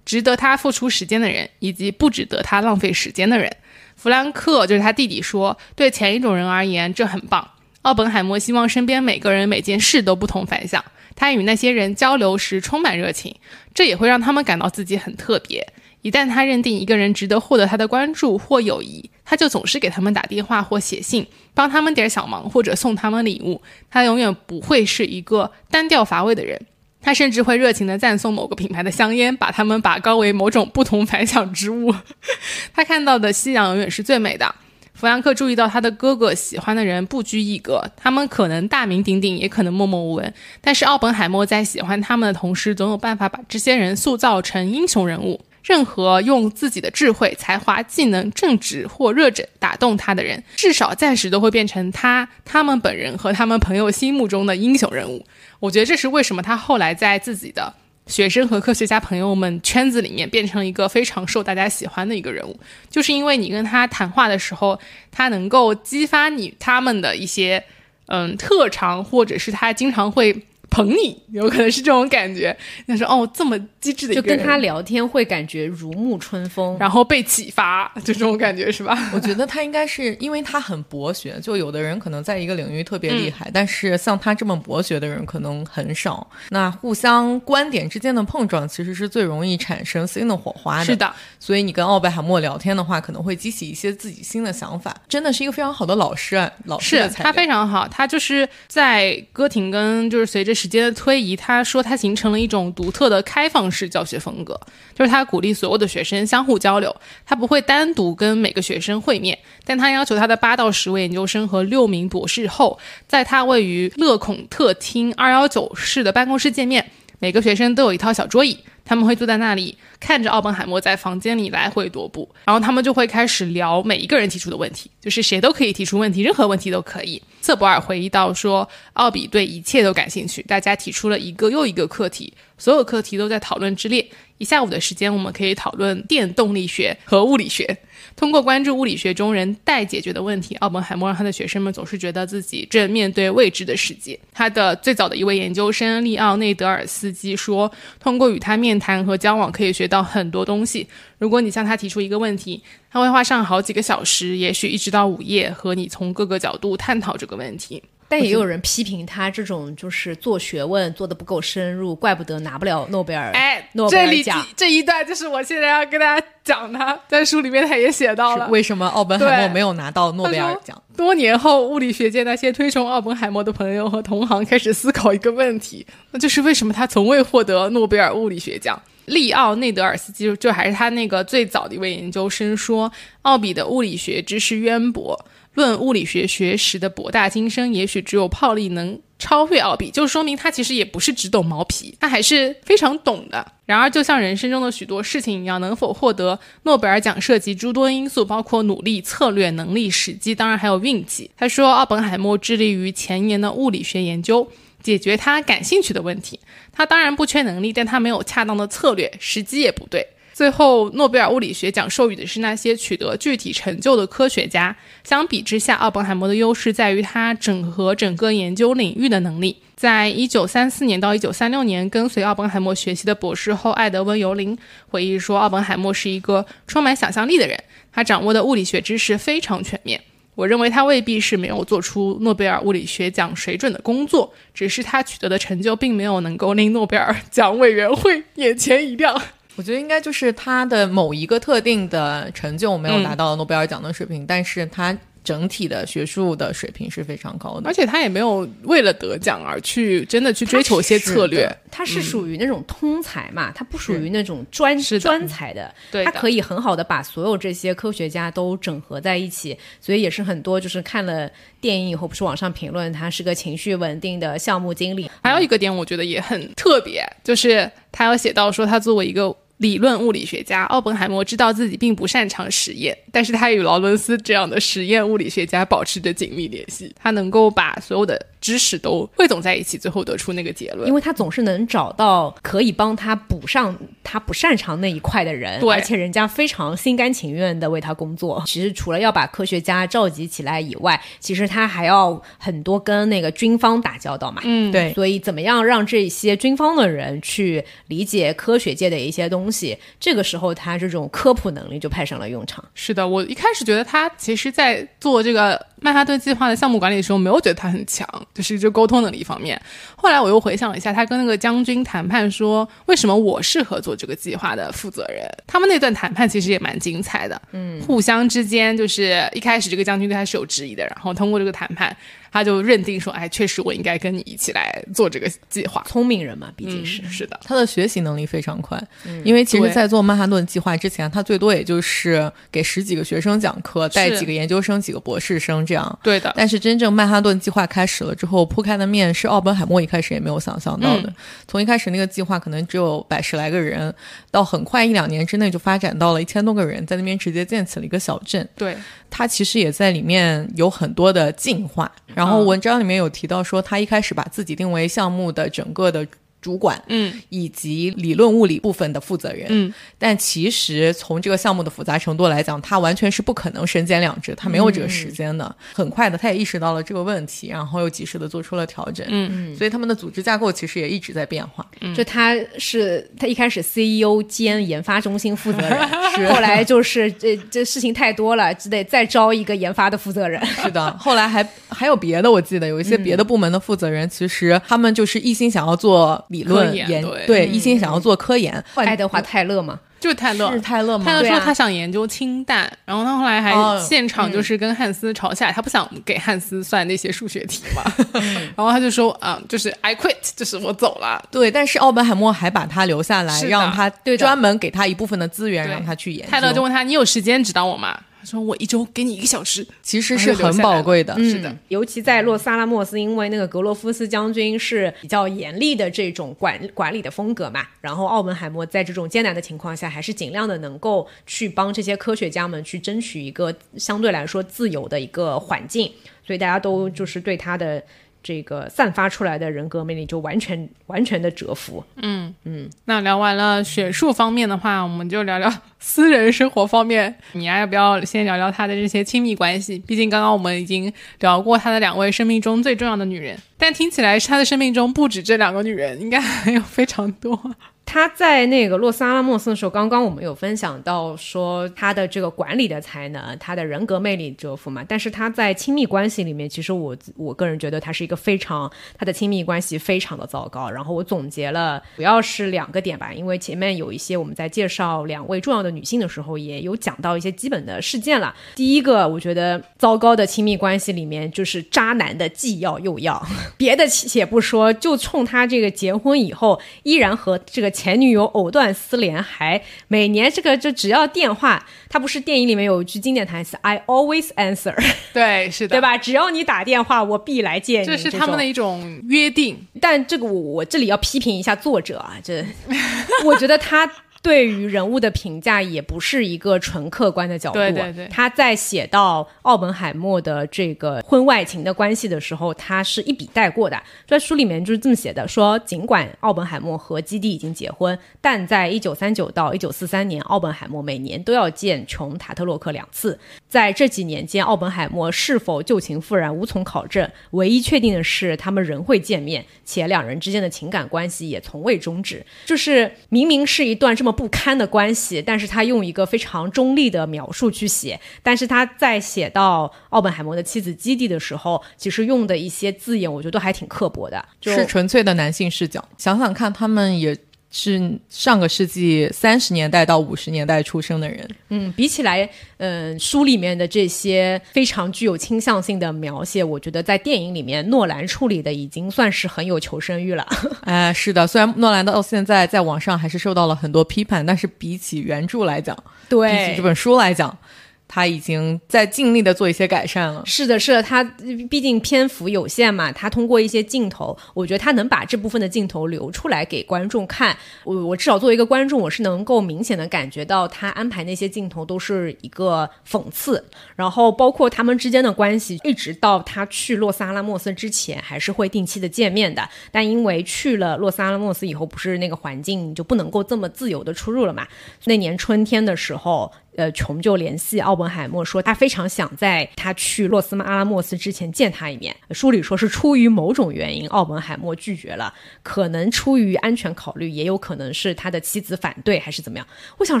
[0.04, 3.50] 值得他付出时间的人，以及不值得他浪费时间的人。
[3.96, 7.48] 弗兰克就是他弟弟说，对前一种人而言，这很棒。
[7.82, 10.84] 奥本海默希望身边每个人每件事都不同凡响，
[11.14, 13.34] 他与那些人交流时充满热情，
[13.72, 15.66] 这也会让他们感到自己很特别。
[16.04, 23.62] 一旦他认定一个人值得获得他的关注或友谊，他就总是给他们打电话或写信，帮他们点小忙或者送他们礼物。
[23.88, 26.60] 他永远不会是一个单调乏味的人。
[27.00, 31.94] 他甚至会热情地赞颂某个品牌的香烟，把他们拔高为某种不同凡响之物。
[32.76, 34.54] 他看到的夕阳永远是最美的。
[34.92, 40.34] 弗兰克注意到他的哥哥喜欢的人不拘一格，他们可能大名鼎鼎，也可能默默无闻。
[40.60, 45.40] 但是奥本海默在喜欢他们的同时，总有办法把这些人塑造成英雄人物。
[45.64, 55.24] 任何用自己的智慧、才华、技能、正直或热忱打动他的人，至少暂时都会变成他、他们本人和他们朋友心目中的英雄人物。
[55.60, 57.72] 我觉得这是为什么他后来在自己的
[58.06, 62.60] 学生和科学家朋友们圈子里面变成了一个非常受大家喜欢的一个人物，
[62.90, 64.78] 就是因为你跟他谈话的时候，
[65.10, 67.64] 他能够激发你他们的一些
[68.08, 70.44] 嗯特长，或者是他经常会。
[70.70, 72.56] 捧你，有可能是这种感觉。
[72.86, 86.26] 他说：“哦，这么机智的，就跟他聊天会感觉如沐春风，然后被启发，就这种感觉是吧？”我觉得他应该是因为他很博学，就有的人可能在一个领域特别厉害，但是像他这么博学的人可能很少。
[86.48, 90.84] 那互相观点之间的碰撞，其实是最容易产生新的火花的。
[90.86, 94.96] 是的，所以你跟奥贝海默聊天的话，可能会激起一些自己新的想法。
[95.08, 97.86] 真的是一个非常好的老师，啊，老师是他非常好。
[97.86, 100.53] 他就是在歌廷跟，就是随着。
[100.54, 104.58] 时间的推移，他说他形成了一种独特的开放式教学风格，
[104.94, 106.94] 就是他鼓励所有的学生相互交流，
[107.26, 112.78] 他不会单独跟每个学生会面，但他要求他的八到十位研究生和六名博士后，
[113.08, 118.58] 在他位于勒孔特厅二幺九室的办公室见面，每个学生都有一套小桌椅。
[118.84, 127.22] 他们会坐在那里，看着奥本海默在房间里来回踱步，然后他们就会开始聊每一个人提出的问题，就是谁都可以提出问题，任何问题都可以。
[127.40, 134.06] 瑟博尔回忆到说，奥比对一切都感兴趣，大家提出了一个又一个课题，所有课题都在讨论之列。
[134.38, 137.78] 一下午的时间，我们可以讨论电动力学和物理学。
[138.16, 144.18] 通过关注物理学中人待解决的问题，奥本海默让他的学生们总是觉得自己正面对未知的世界。
[144.32, 147.70] 他的最早的一位研究生利奥内德尔斯基说
[148.00, 150.86] ：“通过与他面谈和交往，可以学到很多东西。
[151.18, 163.30] 如果你向他提出一个问题，他会花上好几个小时，也许一直到午夜，和你从各个角度探讨这个问题。”但也有人批评他这种就是做学问做的不够深入，怪不得拿不了诺贝尔。
[163.32, 170.80] 哎，诺贝尔奖这一段就是我现在要跟大家讲的，在书里面他也写到了为什么奥本海默没有拿到诺贝尔奖。
[170.96, 178.80] 多年后，物理学界那些推崇奥本海默的朋友和同行开始思考一个问题，那就是为什么他从未获得诺贝尔物理学奖？
[179.06, 182.90] 利奥内德尔斯基就还是他那个最早的一位研究生说，
[183.22, 185.26] 奥比的物理学知识渊博。
[185.54, 193.52] 论物理学学识的博大精深，也许只有泡利能超越奥比，就说明他其实也不是只懂毛皮，他还是非常懂的。
[193.66, 201.30] 然而，就像人生中的许多事情一样，能否获得诺贝尔奖涉及诸多因素，包括努力、策略、能力、时机，当然还有运气。
[201.36, 204.46] 他说，奥本海默致力于前沿的物理学研究，
[204.82, 206.38] 解决他感兴趣的问题。
[206.72, 210.06] 他当然不缺能力，但他没有恰当的策略，时机也不对。
[210.34, 214.76] 最后，诺贝尔物理学奖授予的是那些取得具体成就的科学家。
[215.04, 219.56] 相比之下，奥本海默的优势在于他整合整个研究领域的能力。
[219.76, 224.58] 在一九三四年到一九三六年，跟随奥本海默学习的博士后艾德温·尤林
[224.88, 227.56] 回忆说，奥本海默是一个充满想象力的人，
[227.92, 230.00] 他掌握的物理学知识非常全面。
[230.34, 239.22] 我认为他未必是没有做出诺贝尔物理学奖水准的工作，只是他取得的成就并没有能够令诺贝尔奖委员会眼前一亮。
[239.56, 244.96] 我觉得应该就是他的某一个特定的成就没有达到诺贝尔奖的水平，但是他。
[245.24, 251.50] 整体的学术的水平是非常高的，而且他也没有为了得奖而去真的去追求一些策略。
[251.70, 255.74] 他是属于那种通才嘛，他不属于那种专专才的。
[255.90, 261.26] 对，他可以很好的把所有这些科学家都整合在一起，所以也是很多就是看了
[261.58, 265.10] 电影以后，不是网上评论他是个情绪稳定的项目经理。
[265.22, 269.34] 还有一个点，我觉得也很特别，就是他有写到说他作为一个。
[269.64, 278.14] 理论物理学家奥本海默知道自己并不擅长实验，但是他与劳伦斯这样的实验物理学家保持着紧密联系，他能够把所有的。
[278.44, 280.86] 知识都汇总在一起，最后得出那个结论。
[280.86, 288.42] 因为他总是能找到可以帮他补上他不擅长那一块的人，对，而且人家非常心甘情愿的为他工作。
[288.44, 294.42] 其实除了要把科学家召集起来以外，其实他还要很多跟那个军方打交道嘛。
[294.44, 294.92] 嗯，对。
[294.92, 299.78] 所以怎么样让这些军方的人去理解科学界的一些东西？
[299.98, 302.62] 这个时候他这种科普能力就派上了用场。
[302.74, 308.06] 是的，我一开始觉得他其实在做这个曼哈顿计划的项目管理的时候，没有觉得他很强。
[308.34, 309.60] 就是就沟通能力方面，
[309.96, 315.24] 后来我又回想了一下，他跟那个将军谈判说，为什么我适合做这个计划的负责人？
[315.46, 321.96] 他们那段谈判其实也蛮精彩的，嗯，互相之间就是一开始这个将军对他是有质疑的，然后通过这个谈判。
[322.34, 325.80] 他就认定说，哎，确实我应该跟你一起来做这个计划。
[325.86, 328.76] 聪明人嘛，毕竟是、嗯是的，他的学习能力非常快，
[329.22, 335.98] 因为其实，在做曼哈顿计划之前，他最多也就是给十几个学生讲课，带几个研究生、几个博士生这样。
[336.02, 341.08] 对的，但是真正曼哈顿计划开始了之后，铺开的面是奥本海默一开始也没有想象到的。
[341.08, 341.14] 嗯
[341.46, 343.94] 从一开始那个计划可能只有百十来个人，
[344.32, 348.48] 到很快一两年之内就发展到了一千多个人，在那边直接建起了一个小镇。
[348.56, 348.76] 对，
[349.16, 351.88] 它其实也在里面有很多的进化。
[352.16, 356.04] 然后文章里面有提到说，他一开始把自己定为项目的整个的
[356.44, 359.46] 主管，嗯以及理论物理部分的负责人。
[359.48, 365.56] 嗯，但其实从这个项目的复杂程度来讲，他完全是不可能身兼两职，他没有这个时间的。
[365.72, 369.06] 很快的，他也意识到了这个问题，然后又及时的做出了调整。
[369.08, 371.66] 嗯所以他们的组织架构其实也一直在变化。
[371.96, 380.44] 就他是他一开始 CEO 兼研发中心负责人， 是后来就是这这事情太多了，只得再招一个研发的负责人。
[380.62, 388.52] 是的，后来还还有别的，我记得有一些别的部门的负责人，其实他们就是一心想要做理论研研，对一心想要做科研。
[388.74, 390.60] 爱德华泰勒嘛，就是泰勒是。
[390.60, 391.04] 泰勒嘛？
[391.04, 397.82] 泰勒说他想研究氢弹，然后他后来还哦现场就是跟汉斯吵起来，他不想给汉斯算那些数学题嘛，
[398.56, 401.22] 然后他就说啊、就是 I quit，就是我走了。
[401.30, 406.30] 对，但是奥本海默还把他留下来，让他对专门给他一部分的资源，让他去研究。
[406.30, 409.66] 泰勒就问他：“你有时间指导我吗？”他说：“我一周给你一个小时。
[409.82, 411.14] 其实是很宝贵的。
[411.18, 425.92] 是的嗯，尤其在洛斯阿拉莫斯，因为那个格罗夫斯将军是比较严厉的这种管管理的风格嘛，然后奥本海默在这种艰难的情况下，还是尽量的能够去帮这些科学家们去争取一个相对来说自由的一个环境，
[426.26, 427.82] 所以大家都就是对他的。
[428.24, 437.14] 这个散发出来的人格魅力就完全完全的折服，嗯嗯那聊完了学术方面的话，我们就聊聊私人生活方面。
[437.32, 439.78] 你要不要先聊聊他的这些亲密关系？
[439.80, 440.90] 毕竟刚刚我们已经
[441.20, 447.38] 聊过他的两位生命中最重要的女人，但听起来他的生命中不止这两个女人，应该还有非常多。
[447.86, 454.84] 他在那个洛斯阿拉莫斯的时候，刚刚我们有分享到说他的这个管理的才能，他的人格魅力折服嘛。
[454.88, 460.70] 但是他在亲密关系里面，其实我我个人觉得他是一个非常他的亲密关系非常的糟糕。
[460.70, 468.34] 然后我总结了主要是两个点吧，因为前面有一些我们在介绍两位重要的女性的时候，也有讲到一些基本的事件了。
[468.54, 473.24] 第一个，我觉得糟糕的亲密关系里面就是渣男的既要又要，
[473.56, 484.74] 别的且不说，就冲他这个结婚以后依然和这个前女友藕断丝连，还每年这个就只要电话，他不是电影里面有一句经典台词 “I always answer”，
[485.12, 485.80] 对，是的，对？
[485.80, 485.98] 吧？
[485.98, 487.86] 只要你打电话，我必来见你。
[487.86, 489.66] 这是他们的一种约定。
[489.80, 492.44] 但这个我我这里要批评一下作者啊，这
[493.26, 493.90] 我觉得他。
[494.24, 497.68] 对于人物的评价也不是一个纯客观的角度、啊。
[497.68, 503.80] 对对对他在写到奥本海默的这个婚外情的关系的时候，他是一笔带过的。
[504.08, 513.18] 在书里面就是这么写的：说尽管奥本海默和基地已经结婚，但在一九三九到一九四三年，奥本海默每年都要见琼塔特洛克两次。
[513.54, 517.08] 在这几年间，奥本海默是否旧情复燃无从考证。
[517.30, 522.26] 唯一确定的是，他们仍会见面，且两人之间的情感关系也从未终止。
[522.46, 528.00] 就是明明是一段这么不堪的关系，但是他用一个非常中立的描述去写。
[528.24, 534.20] 但是他在写到奥本海默的妻子基地的时候，其实用的一些字眼，我觉得都还挺刻薄的。
[534.40, 535.88] 就是纯粹的男性视角。
[535.96, 537.16] 想想看，他们也
[537.56, 550.26] 是上个世纪三十年代到五十年代出生的人，嗯，比起来，嗯、书里面的这些非常具有倾向性的描写，我觉得在电影里面诺兰处理的已经算是很有求生欲了。
[550.66, 555.76] 哎，是的，虽然诺兰到现在在网上还是受到了很多批判，但是比起原著来讲，
[556.08, 557.38] 比起这本书来讲，
[557.86, 560.22] 他已经在尽力的做一些改善了。
[560.26, 561.04] 是的，是的，他
[561.48, 567.36] 毕竟篇幅有限嘛，他通过一些镜头，我觉得他能把这部分的镜头留出来给观众看。
[567.64, 573.44] 我我至少作为一个观众，我是能够明显的感觉到他安排那些镜头都是一个讽刺，
[573.76, 579.48] 然后包括他们之间的关系，一直到他去洛斯阿拉莫斯之前，还是会定期的见面的。
[579.70, 584.46] 但因为去了洛斯阿拉莫斯以后，不是那个环境，就不能够这么自由的出入了嘛。
[584.84, 591.94] 那年春天的时候，呃，琼就联系奥本海默说，他非常想在他去洛斯阿拉莫斯之前见他一面。
[592.10, 595.12] 书里说是出于某种原因，奥本海默拒绝了，
[595.42, 599.46] 可能出于安全考虑，也有可能是他的妻子反对，还是怎么样。
[599.78, 600.00] 我想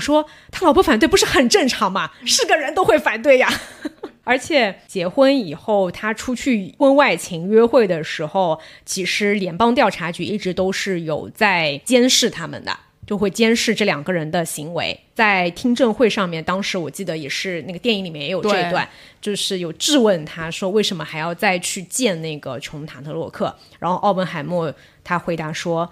[0.00, 2.10] 说，他老婆反对不是很正常吗？
[2.24, 3.48] 是个人都会反对呀。
[4.26, 12.74] 而且结婚以后，他出去婚外情约会的时候，其实联邦调查局一直都是有在监视他们的。
[13.06, 14.98] 就会监视这两个人的行为。
[15.14, 18.88] 在听证会上面，当时我记得也是那个电影里面也有这一段，
[19.20, 24.72] 就是有质问他说为什么还要再去见那个琼塔特洛克，然后奥本海默
[25.02, 25.90] 他回答说。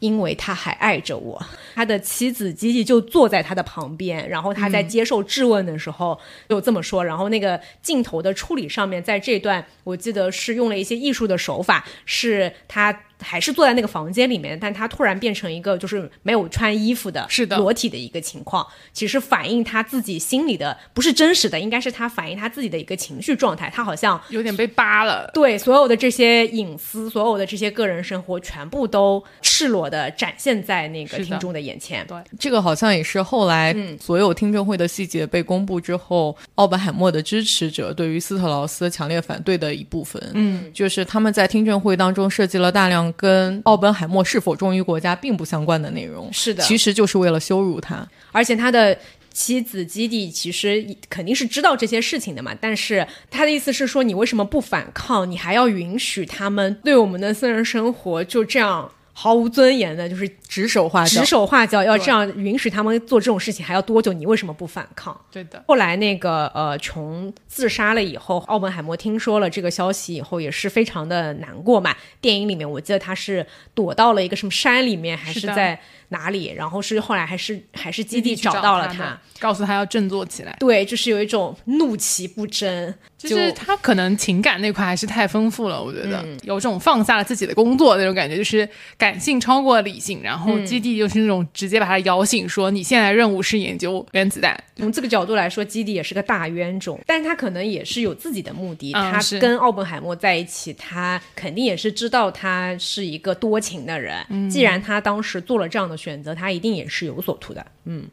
[0.00, 1.42] 因为他还爱着我，
[1.74, 7.02] 他的妻子吉吉就坐在他的旁边，然后他在接受质问的时候就这么说。
[7.02, 12.94] 然后那个镜头的处理上面，在这段我记得是用了一些艺术的手法，是他。
[13.20, 18.66] 还是坐在那个房间里面，但他突然变成一个就是没有穿衣服的，是的，裸体的一个情况。
[18.92, 23.70] 其实反映他自己心里的不是真实的，应该是他反映他自己的一个情绪状态。
[23.72, 25.30] 他好像有点被扒了。
[25.32, 32.06] 对，所有的这些隐私，所有的这些个人生活，全部都赤裸的展现在那个听众的眼前。
[32.06, 40.22] 对，这个好像也是后来所有听证会的细节被公布之后，奥本海默的支持者对于斯特劳斯强烈反对的一部分。
[40.34, 43.03] 嗯，就是他们在听证会当中设计了大量。
[43.12, 48.06] 跟奥本海默是否忠于国家并不相关的内容，是的，其实就是为了羞辱他。
[48.32, 48.96] 而且他的
[49.32, 55.30] 妻子基地其实肯定是知道这些事情的嘛，但是他的意思是说，你为什么不反抗？
[55.30, 58.90] 你还要允许他们对我们的私人生活就这样？
[59.16, 64.12] 毫无尊严的，就是指手画指手画脚，要这样允许他们做这种事情，还要多久？
[64.12, 65.18] 你为什么不反抗？
[65.30, 65.64] 对的。
[65.68, 71.96] 后来那个呃，琼自杀了以后，奥本海默听说了这个消息以后，也是非常的难过嘛。
[72.20, 75.80] 电影里面我记得他是躲到了一个什么山里面，还是在。
[76.14, 76.52] 哪里？
[76.56, 80.56] 然后是后来还是还是基地找到了他，告诉他要振作起来。
[80.60, 90.20] 对，就是有一种怒其不争，就是他可能情感那块还是太丰富了，我觉得有种放下了自己的工作那种感觉，就是感性超过理性。
[90.22, 94.56] 然后基地就是那种直接把他摇醒，说你现在任务是研究原子弹。
[94.76, 98.92] 从这个角度来说，基地也是个大冤种，但是他可能也是有自己的目的。
[98.92, 104.14] 他跟奥本海默在一起，他肯定也是知道他是一个多情的人。
[104.50, 105.94] 既然他当时做了这样的。
[106.04, 108.04] 选择他一定也是有所图的，嗯。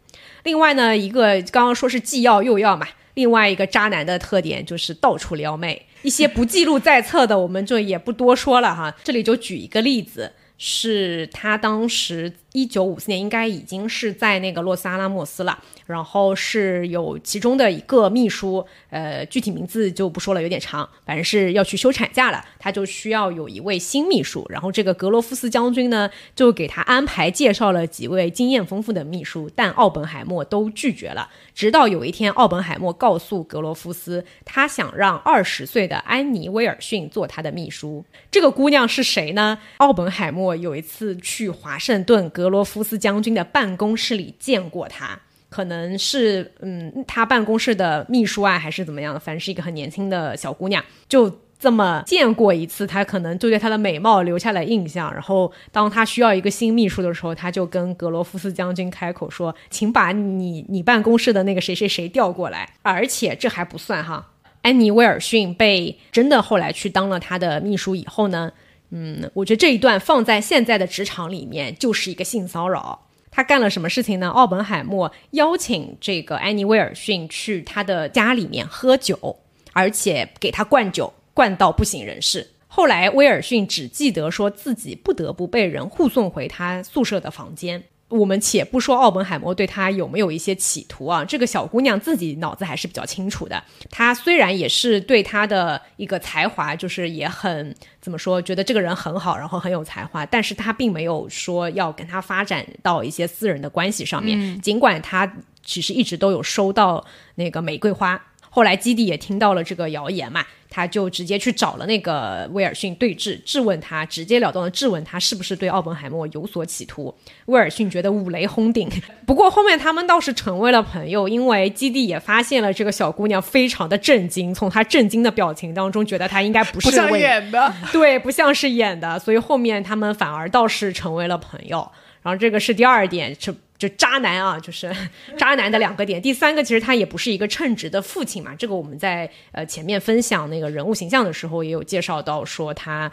[0.43, 8.95] 另外呢，一个刚刚说是既要又要嘛，另外一个渣男的特点就是到处撩妹，一些不记录在册的我们就也不多说了哈。
[9.03, 15.57] 这里就举一个例子，是他当时一九五四年应该已经是在那个洛斯阿拉莫斯了。
[15.87, 24.45] 然后是有其中的一个秘书，呃，具体名字就不说了，有点长，反正是要去休产假了，他就需要有一位新秘书。
[24.49, 31.29] 然后这个格罗夫斯将军呢，就给他安排介绍了几位经验丰富的秘书，但奥本海默都拒绝了。
[31.53, 38.05] 直到有一天，奥本海默告诉格罗夫斯，他想让二十岁的安妮威尔逊做他的秘书。
[38.29, 39.57] 这个姑娘是谁呢？
[39.77, 45.19] 奥本海默有一次去华盛顿格罗夫斯将军的办公室里见过她。
[45.47, 49.19] 可能是嗯，他办公室的秘书啊，还是怎么样的？
[49.19, 55.13] 反正是一个很年轻的小姑娘，就这么见过一次，他可能就对她的美貌留下了印象。
[55.13, 64.31] 然后当他需要一个新秘书的时候，他就跟格罗夫斯将军开口说：“请把你你办公室的那个谁谁谁调过来。”而且这还不算哈，
[64.61, 68.53] 安妮威尔逊被真的后来去当了他的秘书以后呢，
[68.91, 73.07] 嗯，我觉得这一段放在现在的职场里面就是一个性骚扰。
[73.31, 74.29] 他干了什么事情呢？
[74.29, 79.39] 奥本海默邀请这个安妮威尔逊去他的家里面喝酒，
[79.71, 82.45] 而且给他灌酒，灌到不省人事。
[82.67, 87.81] 后来威尔逊只记得说自己不得不被人护送回他宿舍的房间。
[88.11, 93.63] 我们且不说奥本海默对他有没有一些企图啊，这个小姑娘自己脑子还是比较清楚的。
[93.89, 104.61] 她虽然也是对他的一个才华，就是也很怎么说，觉得这个人很好，然后很有才华，但是她并没有说要跟他发展到一些私人的关系上面。
[104.61, 105.31] 尽管她
[105.63, 107.05] 其实一直都有收到
[107.35, 108.21] 那个玫瑰花。
[108.53, 117.13] 后来基地也听到了这个谣言嘛，他就直接去找了那个威尔逊对质，质问他，直截了当的质问他是不是对奥本海默有所企图。
[117.47, 118.89] 威尔逊觉得五雷轰顶，
[119.27, 126.89] 不过后面他们倒是成为了朋友，因为基地也发现了这个小姑娘非常的震惊，从她震惊的表情当中，觉得她应该不是
[127.19, 131.85] 演的， 对，不像是演的，所以后面他们反而倒是成为了朋友。
[132.21, 134.95] 然后这个是第二点，就就渣男啊，就是
[135.35, 136.21] 渣男的两个点。
[136.21, 138.53] 第三个，其实他也不是一个称职的父亲嘛。
[138.55, 143.11] 这个我们在呃前面分享那个人物形象的时候，也有介绍到说他。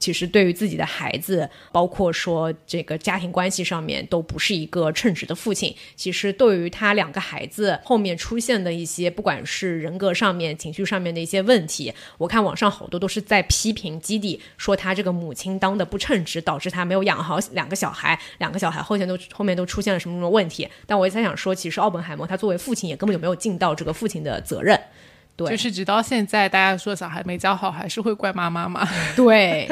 [0.00, 5.72] 其实对于自己的孩子，包括说这个家庭关系上面，都不是一个称职的父亲。
[5.94, 20.66] 其实对于他两个孩子后面出现的一些，不管是人格上面、情绪上面的一些问题，我看网上好多都是在批评基地，说他这个母亲当的不称职，导致他没有养好两个小孩，两个小孩后面都后面都出现了什么什么问题。
[20.86, 24.80] 但我也在想说，其实奥本海默他作为父亲，也根本就没有尽到这个父亲的责任。
[25.48, 28.86] 就是直到现在，大家说小孩没教好，还是会怪妈妈嘛？
[29.16, 29.70] 对，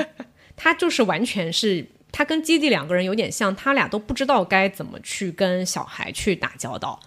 [0.57, 6.99] 他就是完全是他跟基地两个人有点像，他俩都不知道该怎么去跟小孩去打交道。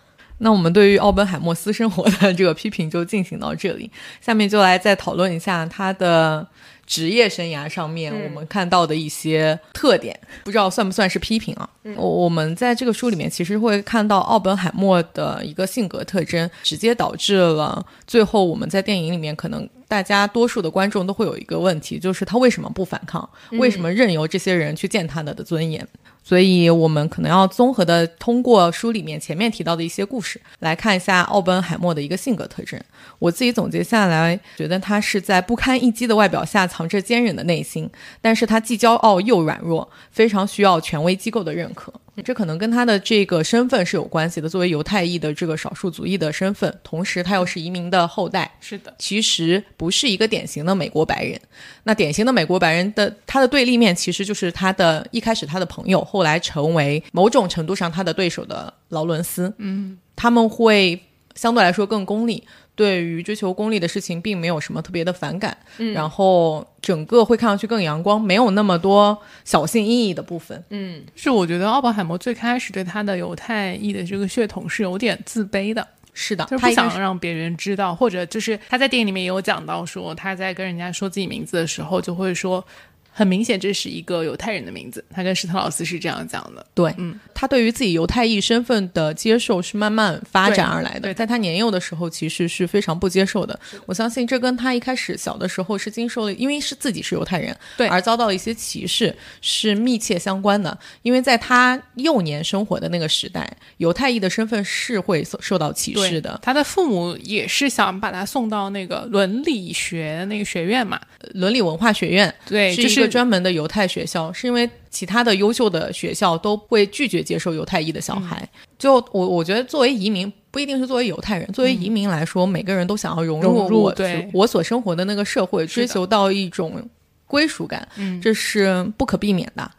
[0.44, 6.48] 那我们对于奥本海默私生活的这个批评就进行到这里，下面就来再讨论一下他的
[6.86, 11.70] 职业生涯上面我们看到的一些特点，不知道算不算是批评啊？
[11.96, 23.28] 我我们在这个书里面其实会看到奥本海默的一个性格特征，直接导致了最后我们在电影里面可能大家多数的观众都会有一个问题，就是他为什么不反抗？
[23.52, 25.88] 为什么任由这些人去践踏他的尊严？
[26.24, 32.80] 所以我们可能要综合的通过书里面前面提到的一些故事来看一下奥本海默的一个性格特征。
[33.20, 37.90] 我自己总结下来，觉得他是在不堪一击的外表下藏着坚韧的内心，
[38.22, 41.94] 但是他既骄傲又软弱，非常需要权威机构的认可。
[42.24, 44.50] 这可能跟他的这个身份是有关系的。
[44.50, 51.40] 作为犹太裔的这个少数族裔的身份，同时他又是移民的后代，是的，其实不是一个典型的美国白人。
[51.84, 59.54] 那典型的美国白人的他的对立面，其实就是他的一开始他的朋友，后来成为某种程度上他的对手的劳伦斯。
[59.58, 61.02] 嗯，他们会
[61.36, 62.44] 相对来说更功利。
[62.76, 70.64] 对于追求功利的事情，并没有什么特别的反感，嗯然后整个会看上去更阳光，没有那么多小心翼翼的部分。
[70.70, 82.66] 嗯，是我觉得奥本海默最开始对他的犹太裔的这个血统是有点自卑的，是的，就是不他想让别人知道，或者就是他在电影里面也有讲到说，他在跟人家说自己名字的时候，就会说。
[83.12, 85.04] 很明显，这是一个犹太人的名字。
[85.10, 86.66] 他跟史特劳斯是这样讲的。
[86.74, 91.02] 对，嗯，他对于自己犹太裔身份的接受是慢慢发展而来的。
[91.02, 93.60] 对对在他年幼的时候，其实是非常不接受的。
[93.86, 100.78] 我相信这跟他一开始小的时候是经受了，因为是自己是犹太人，对而遭到了一些歧视是密切相关的。
[101.02, 106.40] 因为在他幼年生活的那个时代，犹太裔的身份是会受受到歧视的。
[106.42, 111.00] 他的父母也是想把他送到那个伦理学那个学院嘛。
[111.34, 118.38] 伦理文化学院对，就是一个专门的犹太学校，是因为其他的优秀的学校都会拒绝接受犹太裔的小孩。
[118.54, 126.90] 嗯就我我觉得作为移民，不一定是作为犹太人，作为移民来说，每个人都想要融入我对我所生活的那个社会，追求到一种
[127.28, 129.70] 归属感，嗯这是不可避免的。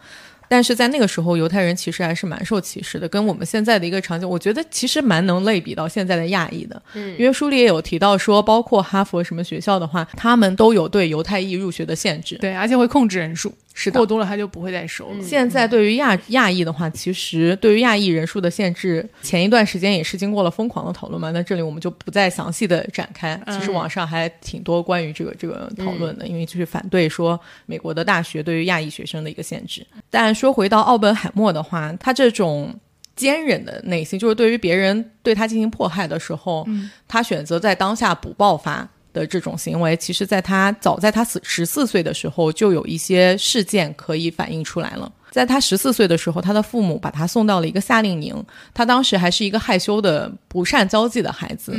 [0.52, 6.82] 但是在那个时候，犹太人其实还是蛮受歧视的，跟我们现在的一个场景，我觉得其实蛮能类比到现在的亚裔的。
[6.92, 12.36] 嗯因为书里也有提到说，包括哈佛什么学校的话，他们都有对犹太裔入学的限制。
[12.36, 15.22] 对，而且会控制人数，是的过多了他就不会再收了。
[15.22, 21.30] 现在对于亚亚裔的话，其实对于亚裔人数的限制，前一段时间也是经过了疯狂的讨论嘛。
[21.30, 23.40] 那这里我们就不再详细的展开。
[23.46, 29.86] 嗯其实网上还挺多关于这个这个讨论的，因为就是反对说美国的大学对于亚裔学生的一个限制。
[30.10, 32.74] 但说回到奥本海默的话，他这种。
[33.14, 36.66] 坚忍的内心，就是对于别人对他进行迫害的时候，
[37.06, 45.10] 他选择在当下不爆发的这种行为，其实在他早在他十十四岁的时候，就有一些事件可以反映出来了。
[45.30, 48.44] 在他十四岁的时候，他的父母把他送到了一个夏令营，
[48.74, 51.72] 他当时还是一个害羞的、不善交际的孩子。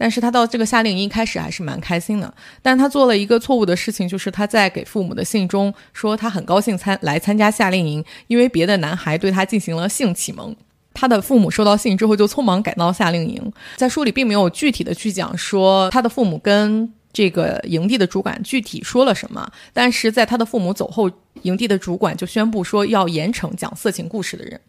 [0.00, 2.32] 但是他到这个夏令营一开始还是蛮开心的，
[2.62, 10.54] 但他做了一个错误的事情，就是他在给父母的信中说他很高兴参来参加夏令营，因为别的男孩对他进行了性启蒙。
[11.00, 21.08] 他的父母收到信之后就匆忙赶到夏令营，在书里并没有具体的去讲说他的父母跟这个营地的主管具体说了什么，但是在他的父母走后，
[21.42, 24.60] 营地的主管就宣布说要严惩讲色情故事的人。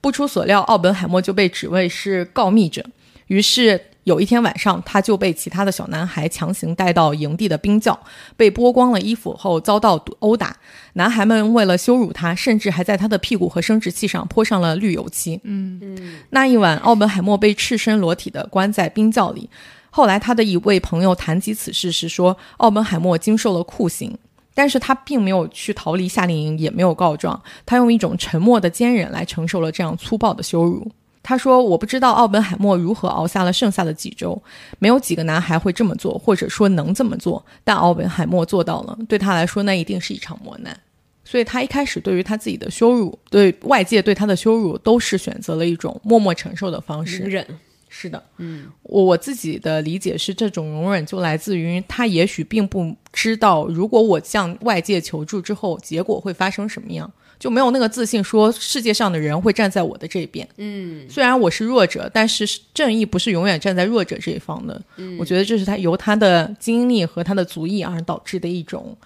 [0.00, 2.82] 不出所料，奥本海默就被指为是告密者，
[3.26, 3.78] 于是
[4.08, 8.00] 有一天晚上，他就被其他的小男孩强行带到营地的冰窖，
[8.38, 10.56] 被剥光了衣服后遭到殴打。
[10.94, 15.38] 男孩们为了羞辱他，甚至还在他的屁股和生殖器上泼上了绿油漆。
[15.44, 19.50] 嗯嗯那一晚，奥本海默被赤身裸体的关在冰窖里。
[19.90, 24.16] 后来，他的一位朋友谈及此事时说，奥本海默经受了酷刑，
[24.54, 30.90] 但是他并没有去逃离夏令营，也没有告状，他用一种沉默的坚忍来承受了这样粗暴的羞辱。
[31.22, 34.40] 他说：“我不知道奥本海默如何熬下了剩下的几周，
[34.78, 38.96] 没有几个男孩会这么做，或者说能这么做，但奥本海默做到了。
[39.08, 40.78] 对他来说，那一定是一场磨难。
[41.24, 47.18] 所以他一开始对于他自己的羞辱，对外界对他的羞辱，都是选择了一种默默承受的方式。
[47.18, 47.46] 忍，
[47.90, 60.46] 是的，嗯，我我自己的理解是，这种容忍就来自于他也许并不知道，如果我向外界求助之后，结果会发生什么样，就没有那个自信说世界上的人会站在我的这边。
[60.56, 62.44] 嗯，虽然我是弱者，但是
[62.74, 64.80] 正义不是永远站在弱者这一方的。
[65.18, 68.96] 我觉得这是他由他的经历和他的族裔而导致的一种，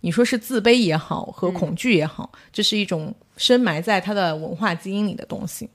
[0.00, 5.68] 你说是自卑也好和恐惧也好，这是一种深埋在他的文化基因里的东西。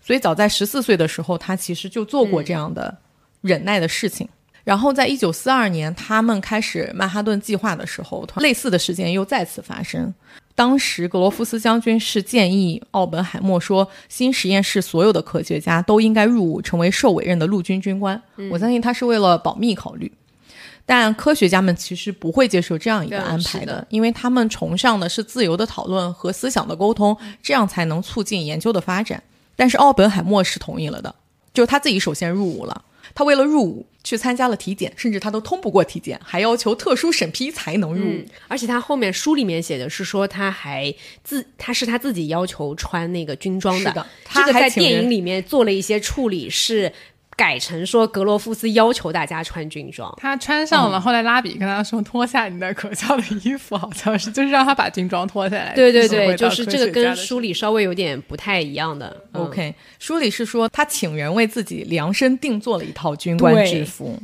[0.00, 2.96] 所以早在十四岁的时候，他其实就做过这样的
[3.40, 4.28] 忍耐的事情。
[4.64, 10.12] 然后在一九四二年，他们开始曼哈顿计划的时候，类似的事件又再次发生。
[10.58, 18.20] 当时格罗夫斯将军是建议奥本海默说，新实验室所有的科学家都应该入伍成为受委任的陆军军官。
[18.50, 20.10] 我相信他是为了保密考虑。
[20.84, 29.22] 但科学家们其实不会接受这样一个安排的，因为他们崇尚的是自由的讨论和思想的沟通，这样才能促进研究的发展。
[29.54, 31.14] 但是奥本海默是同意了的，
[31.54, 32.82] 就他自己首先入伍了。
[33.18, 38.24] 他为了入伍去参加了体检，甚至他都通不过体检，还要求特殊审批才能入伍。
[38.46, 44.06] 而且他后面书里面写的是说，他还自他是他自己要求穿那个军装的。
[44.32, 46.92] 这个在电影里面做了一些处理是。
[47.38, 51.00] 改成说格罗夫斯要求大家穿军装，他穿上了。
[51.00, 59.16] 后来拉比跟他说：“脱下你的可笑的衣服，好像是就是让他把军装脱下来。”对对对，就是这个跟书里稍微有点不太一样的。
[59.30, 64.20] OK，书里是说他请人为自己量身定做了一套军官制服。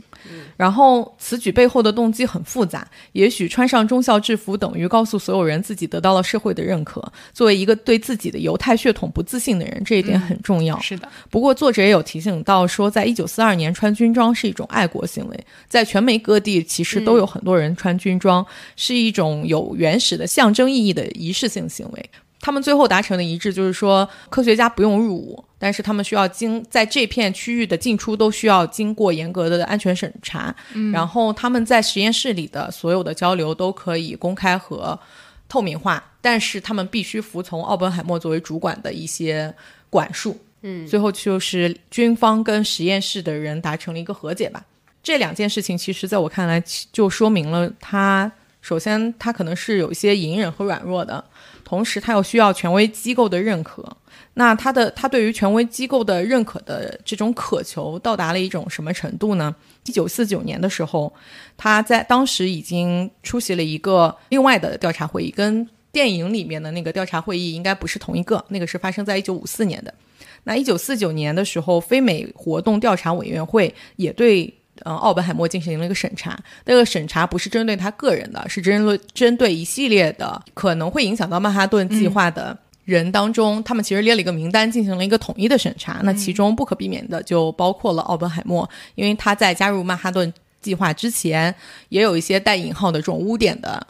[0.56, 7.02] 然后此举背后的动机很复杂，也许穿上中校制服等于告诉所有人自己得到了社会的认可。
[7.32, 10.78] 作为一个对自己的犹太血统不自信的人，这一点很重要。
[10.80, 11.09] 是的。
[11.30, 18.44] 不过作者也有提醒到说，在一九四二年穿军装是一种爱国行为，在全美各地其实都有很多人穿军装，
[18.76, 22.10] 是一种有原始的象征意义的仪式性行为。
[22.44, 30.54] 他们最后达成的一致就是说，科学家不用入伍，但是他们需要经在这片区域的进出都需要经过严格的安全审查。
[30.74, 34.98] 嗯，然后他们在实验室里的所有的交流都可以公开和
[35.48, 39.54] 透明化，但是他们必须服从奥本海默作为主管的一些
[39.88, 40.38] 管束。
[40.60, 44.62] 嗯，最后就是军方跟实验室的人达成了一个和解吧。
[45.02, 46.62] 这两件事情其实在我看来
[46.92, 48.30] 就说明了他
[48.60, 51.24] 首先他可能是有一些隐忍和软弱的。
[51.74, 53.84] 同时，他又需要权威机构的认可。
[54.34, 59.55] 那他的他对于权威机构的认可的这种渴求，到达了一种什么程度呢？
[59.86, 61.12] 一九四九年的时候，
[61.56, 68.44] 他在当时已经出席了一个另外的调查会议，跟电影里面的那个调查会议应该不是同一个。
[68.48, 69.92] 那个是发生在一九五四年的。
[70.44, 74.52] 那一九四九年的时候，非美活动调查委员会也对。
[74.82, 86.01] 嗯，奥本海默进行了一个审查，那个审查不是针对他个人的，是针对针对一系列的可能会影响到曼哈顿计划的人当中，他们其实列了一个名单，进行了一个统一的审查。
[86.02, 91.55] 那其中不可避免的就包括了奥本海默，因为他在加入曼哈顿计划之前，
[91.88, 93.86] 也有一些带引号的这种污点的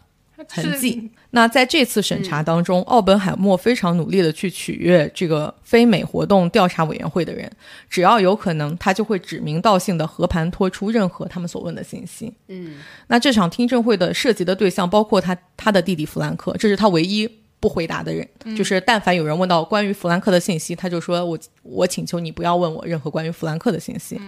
[0.48, 1.10] 痕迹。
[1.34, 7.50] 那在这次审查当中，奥本海默非常努力的去取悦这个非美活动调查委员会的人，
[7.90, 12.32] 只要有可能，他就会指名道姓的和盘托出任何他们所问的信息。
[12.46, 12.76] 嗯，
[13.08, 17.28] 那这场听证会的涉及的对象包括他他的弟弟弗兰克，这是他唯一
[17.58, 18.28] 不回答的人。
[18.56, 24.20] 就是但凡有人问到关于弗兰克的信息，他就说我我请求你不要问我任何关于弗兰克的信息。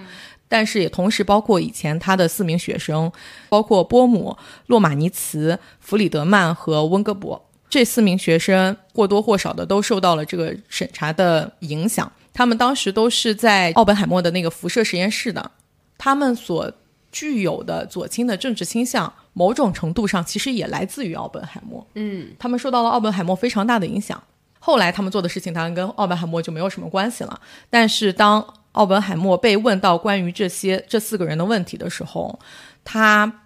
[0.49, 3.11] 但是也同时包括以前他的四名学生，
[3.49, 4.37] 包括波姆、
[4.67, 12.11] 洛马尼茨、弗里德曼和温格伯这四名学生或多或少的都受到了这个审查的影响。
[12.33, 15.51] 他们当时都是在奥本海默的那个辐射实验室的，
[15.97, 16.71] 他们所
[17.11, 21.85] 具有的左倾的政治倾向，某种程度上其实也来自于奥本海默。
[21.95, 24.23] 嗯，他们受到了奥本海默非常大的影响。
[24.59, 27.41] 后来他们做的事情当然跟奥本海默就没有什么关系了。
[27.71, 28.47] 但是当
[28.77, 32.39] 奥本海默被问到关于这些这四个人的问题的时候，
[32.85, 33.41] 他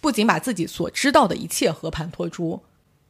[0.00, 2.62] 不仅把自己所知道的一切和盘托出，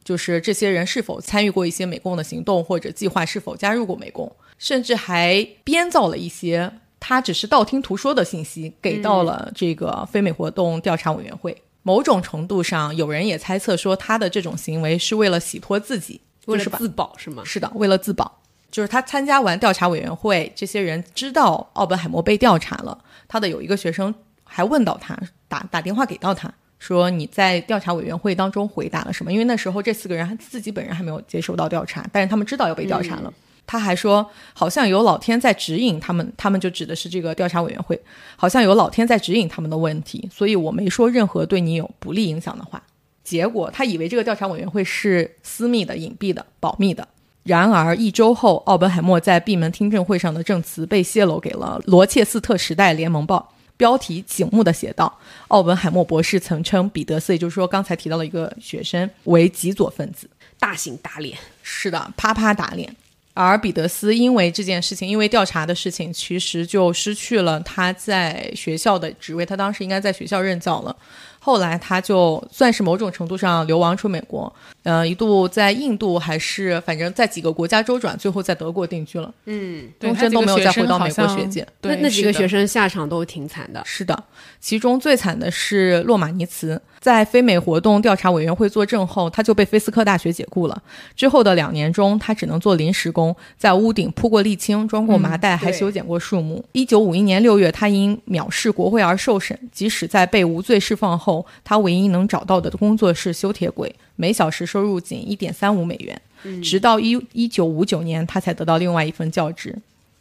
[0.03, 11.55] 就是这些人是否参与过一些美共的行动，或者计划是否加入过美共，甚至还编造了一些他只是道听途说的信息给到了这个非美活动调查委员会。
[11.83, 17.43] 某种程度上，有人也猜测说他的这种行为是为了洗脱自己，为了自保是吗？
[17.45, 18.41] 是的，为了自保。
[18.69, 22.97] 就是他参加完调查委员会，这些人知道奥本海默被调查了。
[23.27, 24.13] 他的有一个学生
[24.43, 25.17] 还问到他，
[25.47, 33.33] 打打电话给到他说：“你在调查委员会当中回答了什么？”因为那时候这四个人自己本人还没有接受到调查，但是他们知道要被调查了。
[33.65, 37.99] 他还说：“好像有老天在指引他们，他们就指的是这个调查委员会，
[38.37, 42.81] 好像有老天在指引他们的问题，所以我没说任何对你有不利影响的话。”
[43.25, 47.05] 结果他以为这个调查委员会是私密的、隐蔽的、保密的。
[47.47, 55.17] 然而，一周后，奥本海默在闭门听证会上的证词被泄露给了《罗切斯特时代联盟报》，标题醒目的写道
[55.47, 60.29] ：“奥本海默博士曾称彼得斯，也就是说刚才提到的一个学生，为极左分子，
[60.59, 62.93] 大型打脸。”是的，啪啪打脸。
[63.33, 69.45] 而彼得斯因为这件事情，因为调查的事情，其实就失去了他在学校的职位。
[69.45, 70.93] 他当时应该在学校任教了。
[71.39, 74.51] 后来他就算是某种程度上流亡出美国，
[74.87, 81.67] 呃，一度在印度还是反正在几个国家周转，最后在德国定居了，嗯，对终身都没有再回到美国学界。
[81.81, 83.81] 那那几个学生生下场都挺惨的。
[83.83, 84.23] 是的，
[84.61, 90.81] 其中最惨的是洛马尼茨，在非美活动调查委员会作证后，他就被菲斯克大学解雇了。
[91.17, 96.63] 之后的两年中，他只能做临时工，在屋顶铺过沥青、装过麻袋，还修剪过树木。
[96.71, 106.21] 一九五一年六月，他因藐视国会而受审，即使在被无罪释放后，他唯一能找到的工作是修铁轨，每小时收入仅一点三五美元。
[106.61, 109.73] 直到一一九五九年，他才得到另外一份教职。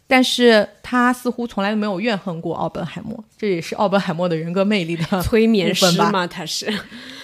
[0.08, 6.72] 但是他似乎从来没有怨恨过奥本海默，这也是奥本海默的人格魅力的 催眠师部分吧嘛，他是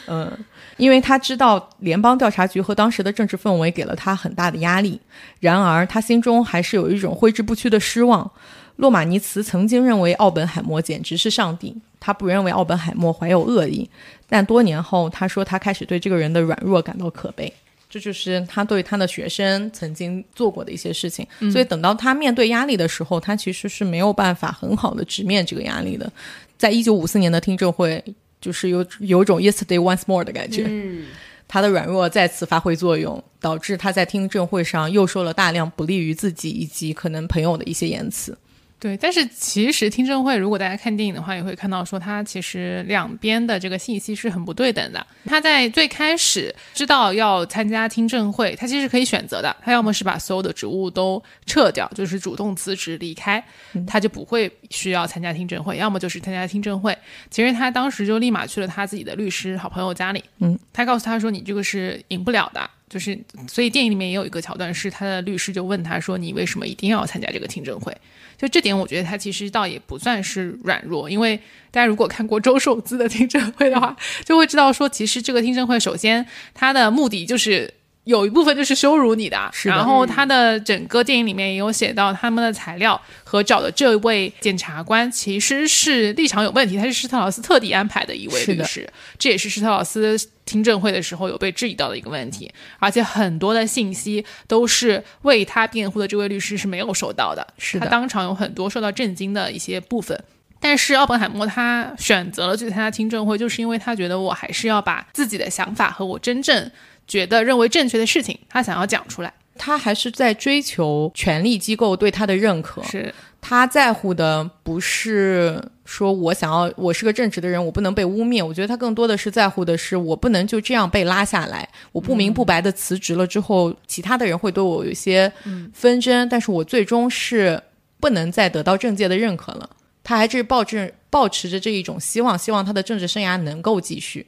[0.09, 0.31] 嗯，
[0.77, 5.01] 因为他知道联邦调查局和当时的政治氛围给了他很大的压力，
[5.39, 8.29] 然而他心中还是有一种挥之不去的失望。
[8.77, 13.89] 洛马尼茨曾经认为奥本海默简直是上帝，他不认为奥本海默怀有恶意，
[14.29, 17.53] 但多年后他说他开始对这个人的软弱感到可悲。
[17.91, 26.11] 这就是他对他的学生曾经做过的一些事情，所以等到他面对压力的时候，他其实是没有办法很好的直面这个压力的。
[26.57, 28.03] 在一九五四年的听证会，
[28.41, 30.65] 就是有有种 yesterday once more 的感觉。
[30.67, 31.05] 嗯，
[31.47, 38.35] 他的软弱再次发挥作用，导致他在听证会上又说了大量不利于自己以及可能朋友的一些言辞。
[38.83, 45.07] 对，但是其实听证会，如果大家看电影的话，也会看到说，他其实两边的这个信息是很不对等的。
[45.25, 53.41] 他在最开始知道要参加听证会，他其实可以选择的，他要么是把所有的职务都撤掉，就是主动辞职离开，
[53.87, 56.99] 他就不会需要参加听证会；要么就是参加听证会。
[57.31, 67.97] 其实他当时就立马去了他自己的律师好朋友家里，嗯，他告诉他说：“你这个是赢不了的。”就是，所以电影里面也有一个桥段，是他的律师就问他说：“你为什么一定要参加这个听证会？”
[68.37, 71.37] 就这点，我觉得他其实倒也不算是软弱，因为
[71.71, 73.97] 大家如果看过周受资的听证会的话，
[74.27, 77.73] 就会知道说，其实这个听证会首先他的目的就是。
[78.05, 100.19] 有一部分就是羞辱你的，是的然后他的整个电影里面也有写到他们的材料和找的这位检察官其实是立场有问题，他是施特劳斯特地安排的一位律师，这也是施特劳斯听证会的时候有被质疑到的一个问题，而且很多的信息都是为他辩护的这位律师是没有收到的，是的他当场有很多受到震惊的一些部分。
[100.61, 106.71] 但是奥本海默他选择了去参加听证会，就是因为他觉得我还是要把自己的想法和我真正
[107.09, 109.33] 觉得认为正确的事情，他想要讲出来。
[109.59, 115.63] 他还是在追求权力机构对他的认可，是他在乎的不是
[115.93, 118.43] 说我想要我是个正直的人，我不能被污蔑。
[118.43, 121.69] 我觉得他更多的是在乎的是我不能就这样被拉下来。
[121.93, 125.31] 我不明不白的辞职了之后，其他的人会对我有一些
[125.75, 127.63] 纷争，但是我最终是
[128.01, 129.69] 不能再得到政界的认可了。
[130.03, 134.27] 他还是抱着抱持着这一种希望，希望他的政治生涯能够继续。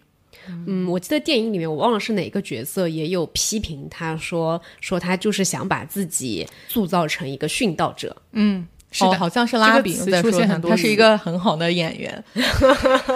[0.66, 8.14] 嗯，我记得电影里面我忘了是哪个角色也有批评他说说他就是想把自己塑造成一个殉道者。
[8.32, 12.24] 嗯，是的，哦，好像是拉比在说他，是一个很好的演员，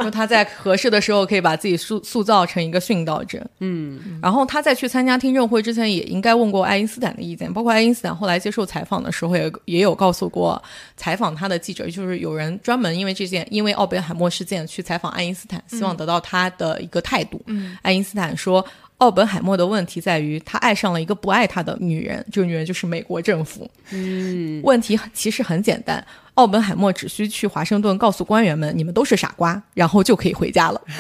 [0.03, 3.41] 说他在合适的时候可以把自己塑塑造成一个殉道者。
[3.61, 10.61] 嗯，然后他在去参加听证会之前，也应该问过爱因斯坦的意见，包括爱因斯坦后来接受采访的时候也也有告诉过
[10.97, 17.41] 采访他的记者，就是有人专门因为这件，因为奥本海默事件去采访爱因斯坦，希望得到他的一个态度。
[17.47, 18.67] 嗯，爱因斯坦说。
[18.99, 23.69] 奥本海默的问题在于，他爱上了一个不爱他的女人，这个女人就是美国政府。
[23.91, 26.05] 嗯，问题其实很简单，
[26.39, 30.81] 奥本海默只需去华盛顿告诉官员们，你们都是傻瓜，然后就可以回家了。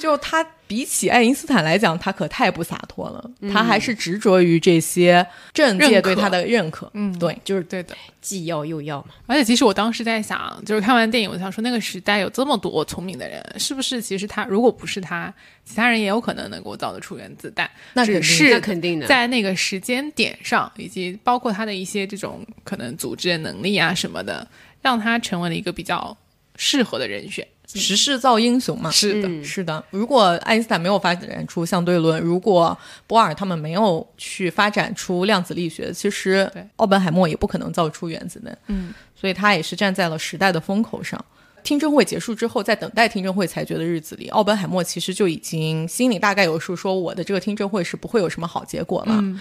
[0.00, 6.90] 就他比起爱因斯坦来讲，他可太不洒脱了，他还是执着于这些政界对他的认可。
[6.94, 7.94] 嗯对，就是对的。
[8.20, 9.08] 既要又要嘛。
[9.26, 15.32] 而且其实我当时在想，就是看完电影，我想说那个时代有这么多聪明的人，是不是其实他如果不是他，
[15.66, 17.68] 其他人也有可能能够造得出原子弹？
[17.92, 24.46] 那肯定只是肯定的在那个时间点上，以及包括他的一些这种可能组织的能力啊什么的，
[24.80, 26.16] 让他成为了一个比较
[26.54, 27.46] 适合的人选。
[27.66, 28.88] 时势造英雄嘛。
[28.92, 32.78] 是的，嗯是的，如果爱因斯坦没有发展出相对论，如果
[33.08, 38.56] 波尔他们没有去发展出量子力学，其实对奥本海默也不可能造出原子弹。
[38.68, 41.22] 嗯，所以他也是站在了时代的风口上。
[41.66, 49.16] 听证会结束之后，在等待听证会裁决的日子里，奥本海默其实就已经心里大概有数，说我的这个听证会是不会有什么好结果了。
[49.16, 49.40] 嗯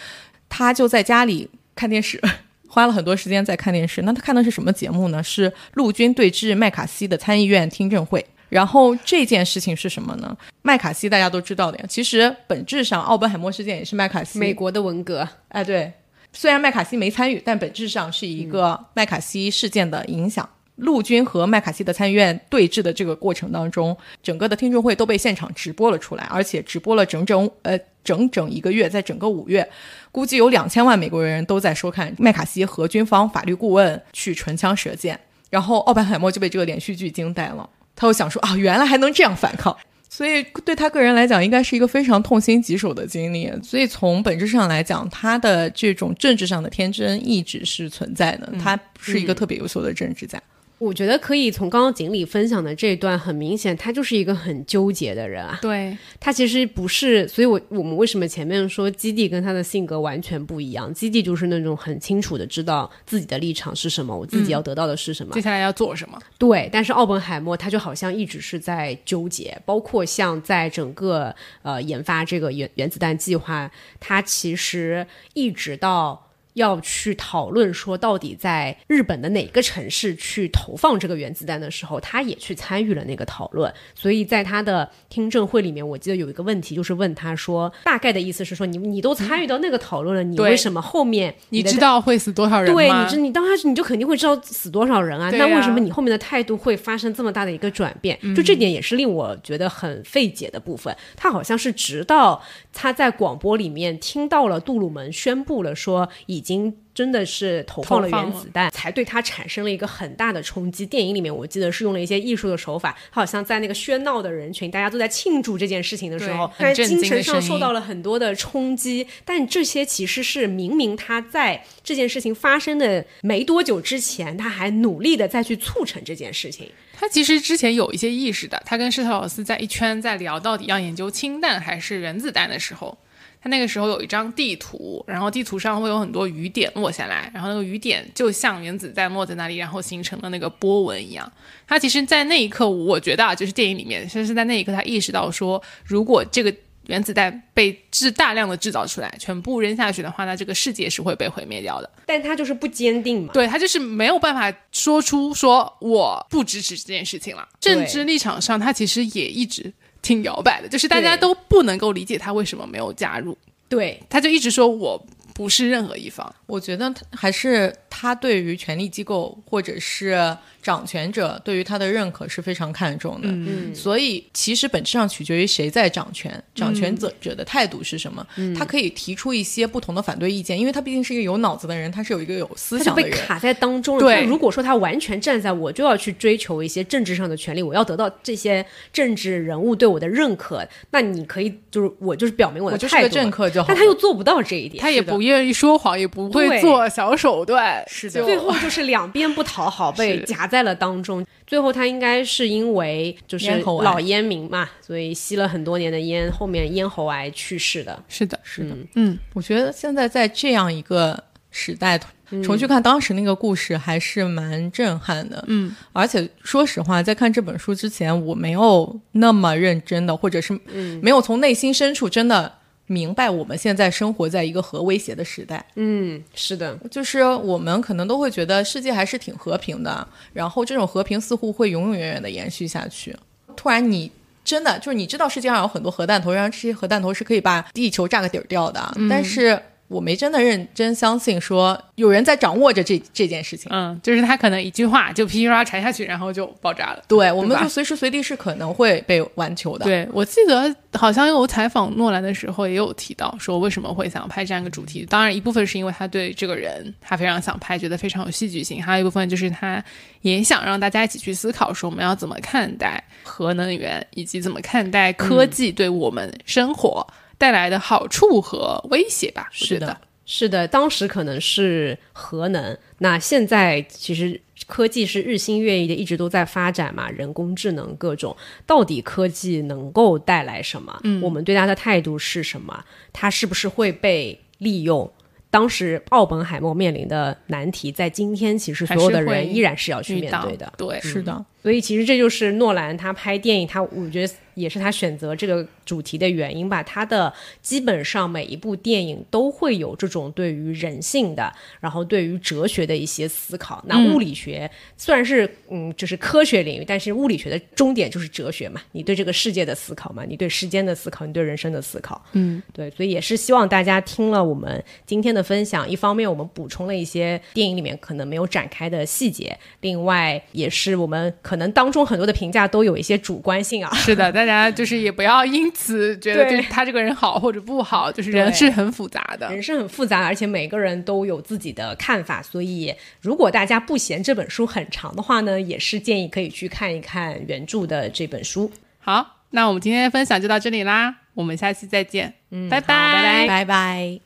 [0.49, 2.19] 他就在家里看电视，
[2.67, 4.01] 花了很多时间在看电视。
[4.01, 5.21] 那他看的是什么节目呢？
[5.21, 8.25] 是陆军对峙麦卡锡的参议院听证会。
[8.49, 10.35] 然后这件事情是什么呢？
[10.61, 11.85] 麦卡锡大家都知道的呀。
[11.87, 15.91] 其实本质上，奥本海默事件也是麦卡锡美国的文革，哎，对，
[16.31, 20.47] 虽然麦卡锡没参与，但本质上是一个麦卡锡事件的影响。
[20.77, 29.67] 陆军和麦卡锡的参议院对峙的这个过程当中，整个的听证会都被现场直播了出来，而且直播了整整呃整整一个月，在整个五月，
[30.11, 35.19] 估计有两千万美国人都在收看麦卡锡和军方法律顾问去唇枪舌剑，
[35.49, 39.75] 然后奥本海默就被这个连续剧惊呆了，他又想说啊，原来还能这样反抗。
[40.07, 43.51] 所以对他个人来讲，应该是一个非常痛心疾首的经历。
[43.61, 48.53] 所以从本质上来讲，他的这种政治上的天真一直是存在的。
[48.61, 50.41] 他是一个特别优秀的政治家。
[50.77, 55.57] 我觉得可以从刚刚锦鲤分享的这段，很明显，他就是一个很纠结的人啊。
[55.61, 60.93] 对他其实不是，所以我我们为什么前面说基地跟他的性格完全不一样？
[60.93, 66.19] 基地就是那种很清楚的知道自己的立场是什么，我自己要得到的是什么，接下来要做什么。
[66.37, 73.71] 对，但是奥本海默他就好像一直是在纠结，包括像在整个呃研发这个原原子弹计划，
[74.01, 76.24] 他其实一直到。
[76.55, 83.73] 要去讨论说，到底在日本的哪个城市去投放这个原子弹的时候，他也去参与了那个讨论。
[83.93, 93.07] 所以在他的听证会里面，我记得有一个问题，就是问他说，大概的意思是说，你你都参与到那个讨论了，你为什么后面你知道会死多少人对，吗？
[93.13, 95.29] 你你当时你就肯定会知道死多少人啊？
[95.31, 98.17] 那为什么你后面的态度会发生这么大的一个转变？
[98.33, 100.95] 就这点也是令我觉得很费解的部分。
[101.17, 102.41] 他好像是直到
[102.71, 106.73] 他在广播里面听到了杜鲁门宣布了说已经。
[106.95, 110.85] 真的是投放了原子弹，才对他产生了一个很大的冲击。
[110.85, 119.05] 电影里面我记得是用了一些艺术的手法，他好像在那个喧闹的人群，大家都在庆祝这件事情的时候，对很震精神上受到了很多的冲击。
[119.25, 126.71] 但这些其实是明明他在这件事情发生的没多久之前，他还努力的再去促成这件事情。
[126.97, 132.97] 他其实之前有一些意识的，他跟施特劳斯在一圈在聊到底要研究氢弹还是原子弹的时候，
[133.45, 141.31] 他那个时候有一张地图，然后地图上会有很多雨点落下来，然后那个雨点就像原子弹落在那里，然后形成了那个波纹一样。
[141.67, 146.51] 他其实，在那一刻，我觉得啊，就是电影里面，就是在那一刻，他意识到说，如果这个
[146.87, 151.87] 原子弹被制大量的制造出来，全部扔下去的话，那这个世界是会被毁灭掉的。
[152.07, 153.31] 但他就是不坚定嘛。
[153.31, 157.47] 对他就是没有办法说出说我不支持这件事情了。
[157.59, 159.71] 政治立场上，他其实也一直
[160.05, 163.35] 挺摇摆的，就是大家都不能够理解他为什么没有加入，
[163.67, 165.03] 对，他就一直说我
[165.35, 166.33] 不是任何一方。
[166.45, 173.27] 我觉得他还是他对于权力机构或者是掌权者对于他的认可是非常看重的。
[173.29, 178.25] 嗯所以其实本质上取决于谁在掌权，掌权者者的态度是什么。
[178.37, 183.11] 嗯他可以提出一些不同的反对意见，因为他毕竟是一个有脑子的人，他是有一个有思想的人。
[183.11, 184.01] 被卡在当中了。
[184.01, 193.67] 对如果说他完全站在我就要去追求一些政治上的权利，我要得到这些政治人物对我的认可，那你可以就是我就是表明我的我就是个态度，政客就好。
[193.67, 198.23] 但他又做不到这一点，他也不愿意说谎，也不会做小手段，是的。
[198.23, 201.25] 最后就是两边不讨好，被 夹在了当中。
[201.45, 203.51] 最后他应该是因为就是
[203.83, 208.01] 老烟民嘛，所以吸了很多年的烟，后面咽喉癌去世的。
[208.07, 208.87] 是的，是的，嗯。
[208.95, 211.99] 嗯，我觉得现在在这样一个时代，
[212.43, 215.43] 重去看当时那个故事还是蛮震撼的。
[215.47, 220.59] 嗯，而且说实话，在看这本书之前，我没有那么认真的，或者是
[221.01, 222.51] 没有从内心深处真的
[222.87, 225.65] 明白我们现在生活在一个核威胁的时代。
[225.75, 233.15] 嗯，是的，就是我们可能都会觉得世界还是挺和平的，然后这种和平似乎会永永远远的延续下去。
[233.55, 234.11] 突然你。
[234.45, 243.71] 真的就是你知道世界上有很多核弹头，然后这些核弹头是可以把地球炸个底儿掉的，但是我没真的认真相信说有人在掌握着这这件事情。
[243.71, 247.03] 嗯，就是他可能一句话就噼里啪啦传下去，然后就爆炸了。
[247.07, 255.05] 对，我们就随时随地是可能会被玩球的。，对，我记得好像有采访诺兰的时候也有提到，说为什么会想拍这样一个主题。
[255.07, 259.83] 当然，一部分是因为他对这个人他非常想拍，觉得非常有戏剧性；还有一部分就是他
[260.21, 267.05] 也想让大家一起去思考，说我们要怎么看待核能源，以及怎么看待科技对我们生活
[267.37, 269.47] 带来的好处和威胁吧。
[269.51, 278.35] 是的，是的，当时可能是核能，那现在其实科技是日新月异的，一直都在发展嘛，人工智能各种，
[278.65, 280.99] 到底科技能够带来什么？
[281.03, 282.83] 嗯，我们对它的态度是什么？
[283.13, 285.11] 它是不是会被利用？
[285.51, 290.73] 当时奥本海默面临的难题，在今天其实所有的人依然是要去面对的。
[290.75, 296.81] 对，是的，所以其实这就是诺兰他拍电影，他我觉得也是他选择这个主题的原因吧。
[296.81, 303.83] 他的基本上每一部电影都会有这种对于人性的，然后对于哲学的一些思考。
[303.87, 312.23] 那物理学虽然是嗯，就是科学领域，但是物理学的终点就是哲学嘛，你对这个世界的思考嘛，你对时间的思考，你对人生的思考。
[312.33, 323.93] 嗯，对，所以也是希望大家听了我们今天的分享，一方面我们补充了一些电影里面可能没有展开的细节，另外也是我们可能当中很多的评价都有一些主观性啊。
[323.95, 329.49] 是的，大家就是也不要因此觉得他这个人好或者不好，就是人是很复杂的。
[329.51, 338.71] 人是很复杂的，而且每个人都有自己的看法，所以如果大家不嫌这本书很长的话呢，也是建议可以去看一看原著的这本书。
[338.99, 344.24] 好，那我们今天的分享就到这里啦，我们下期再见，嗯，拜拜拜拜。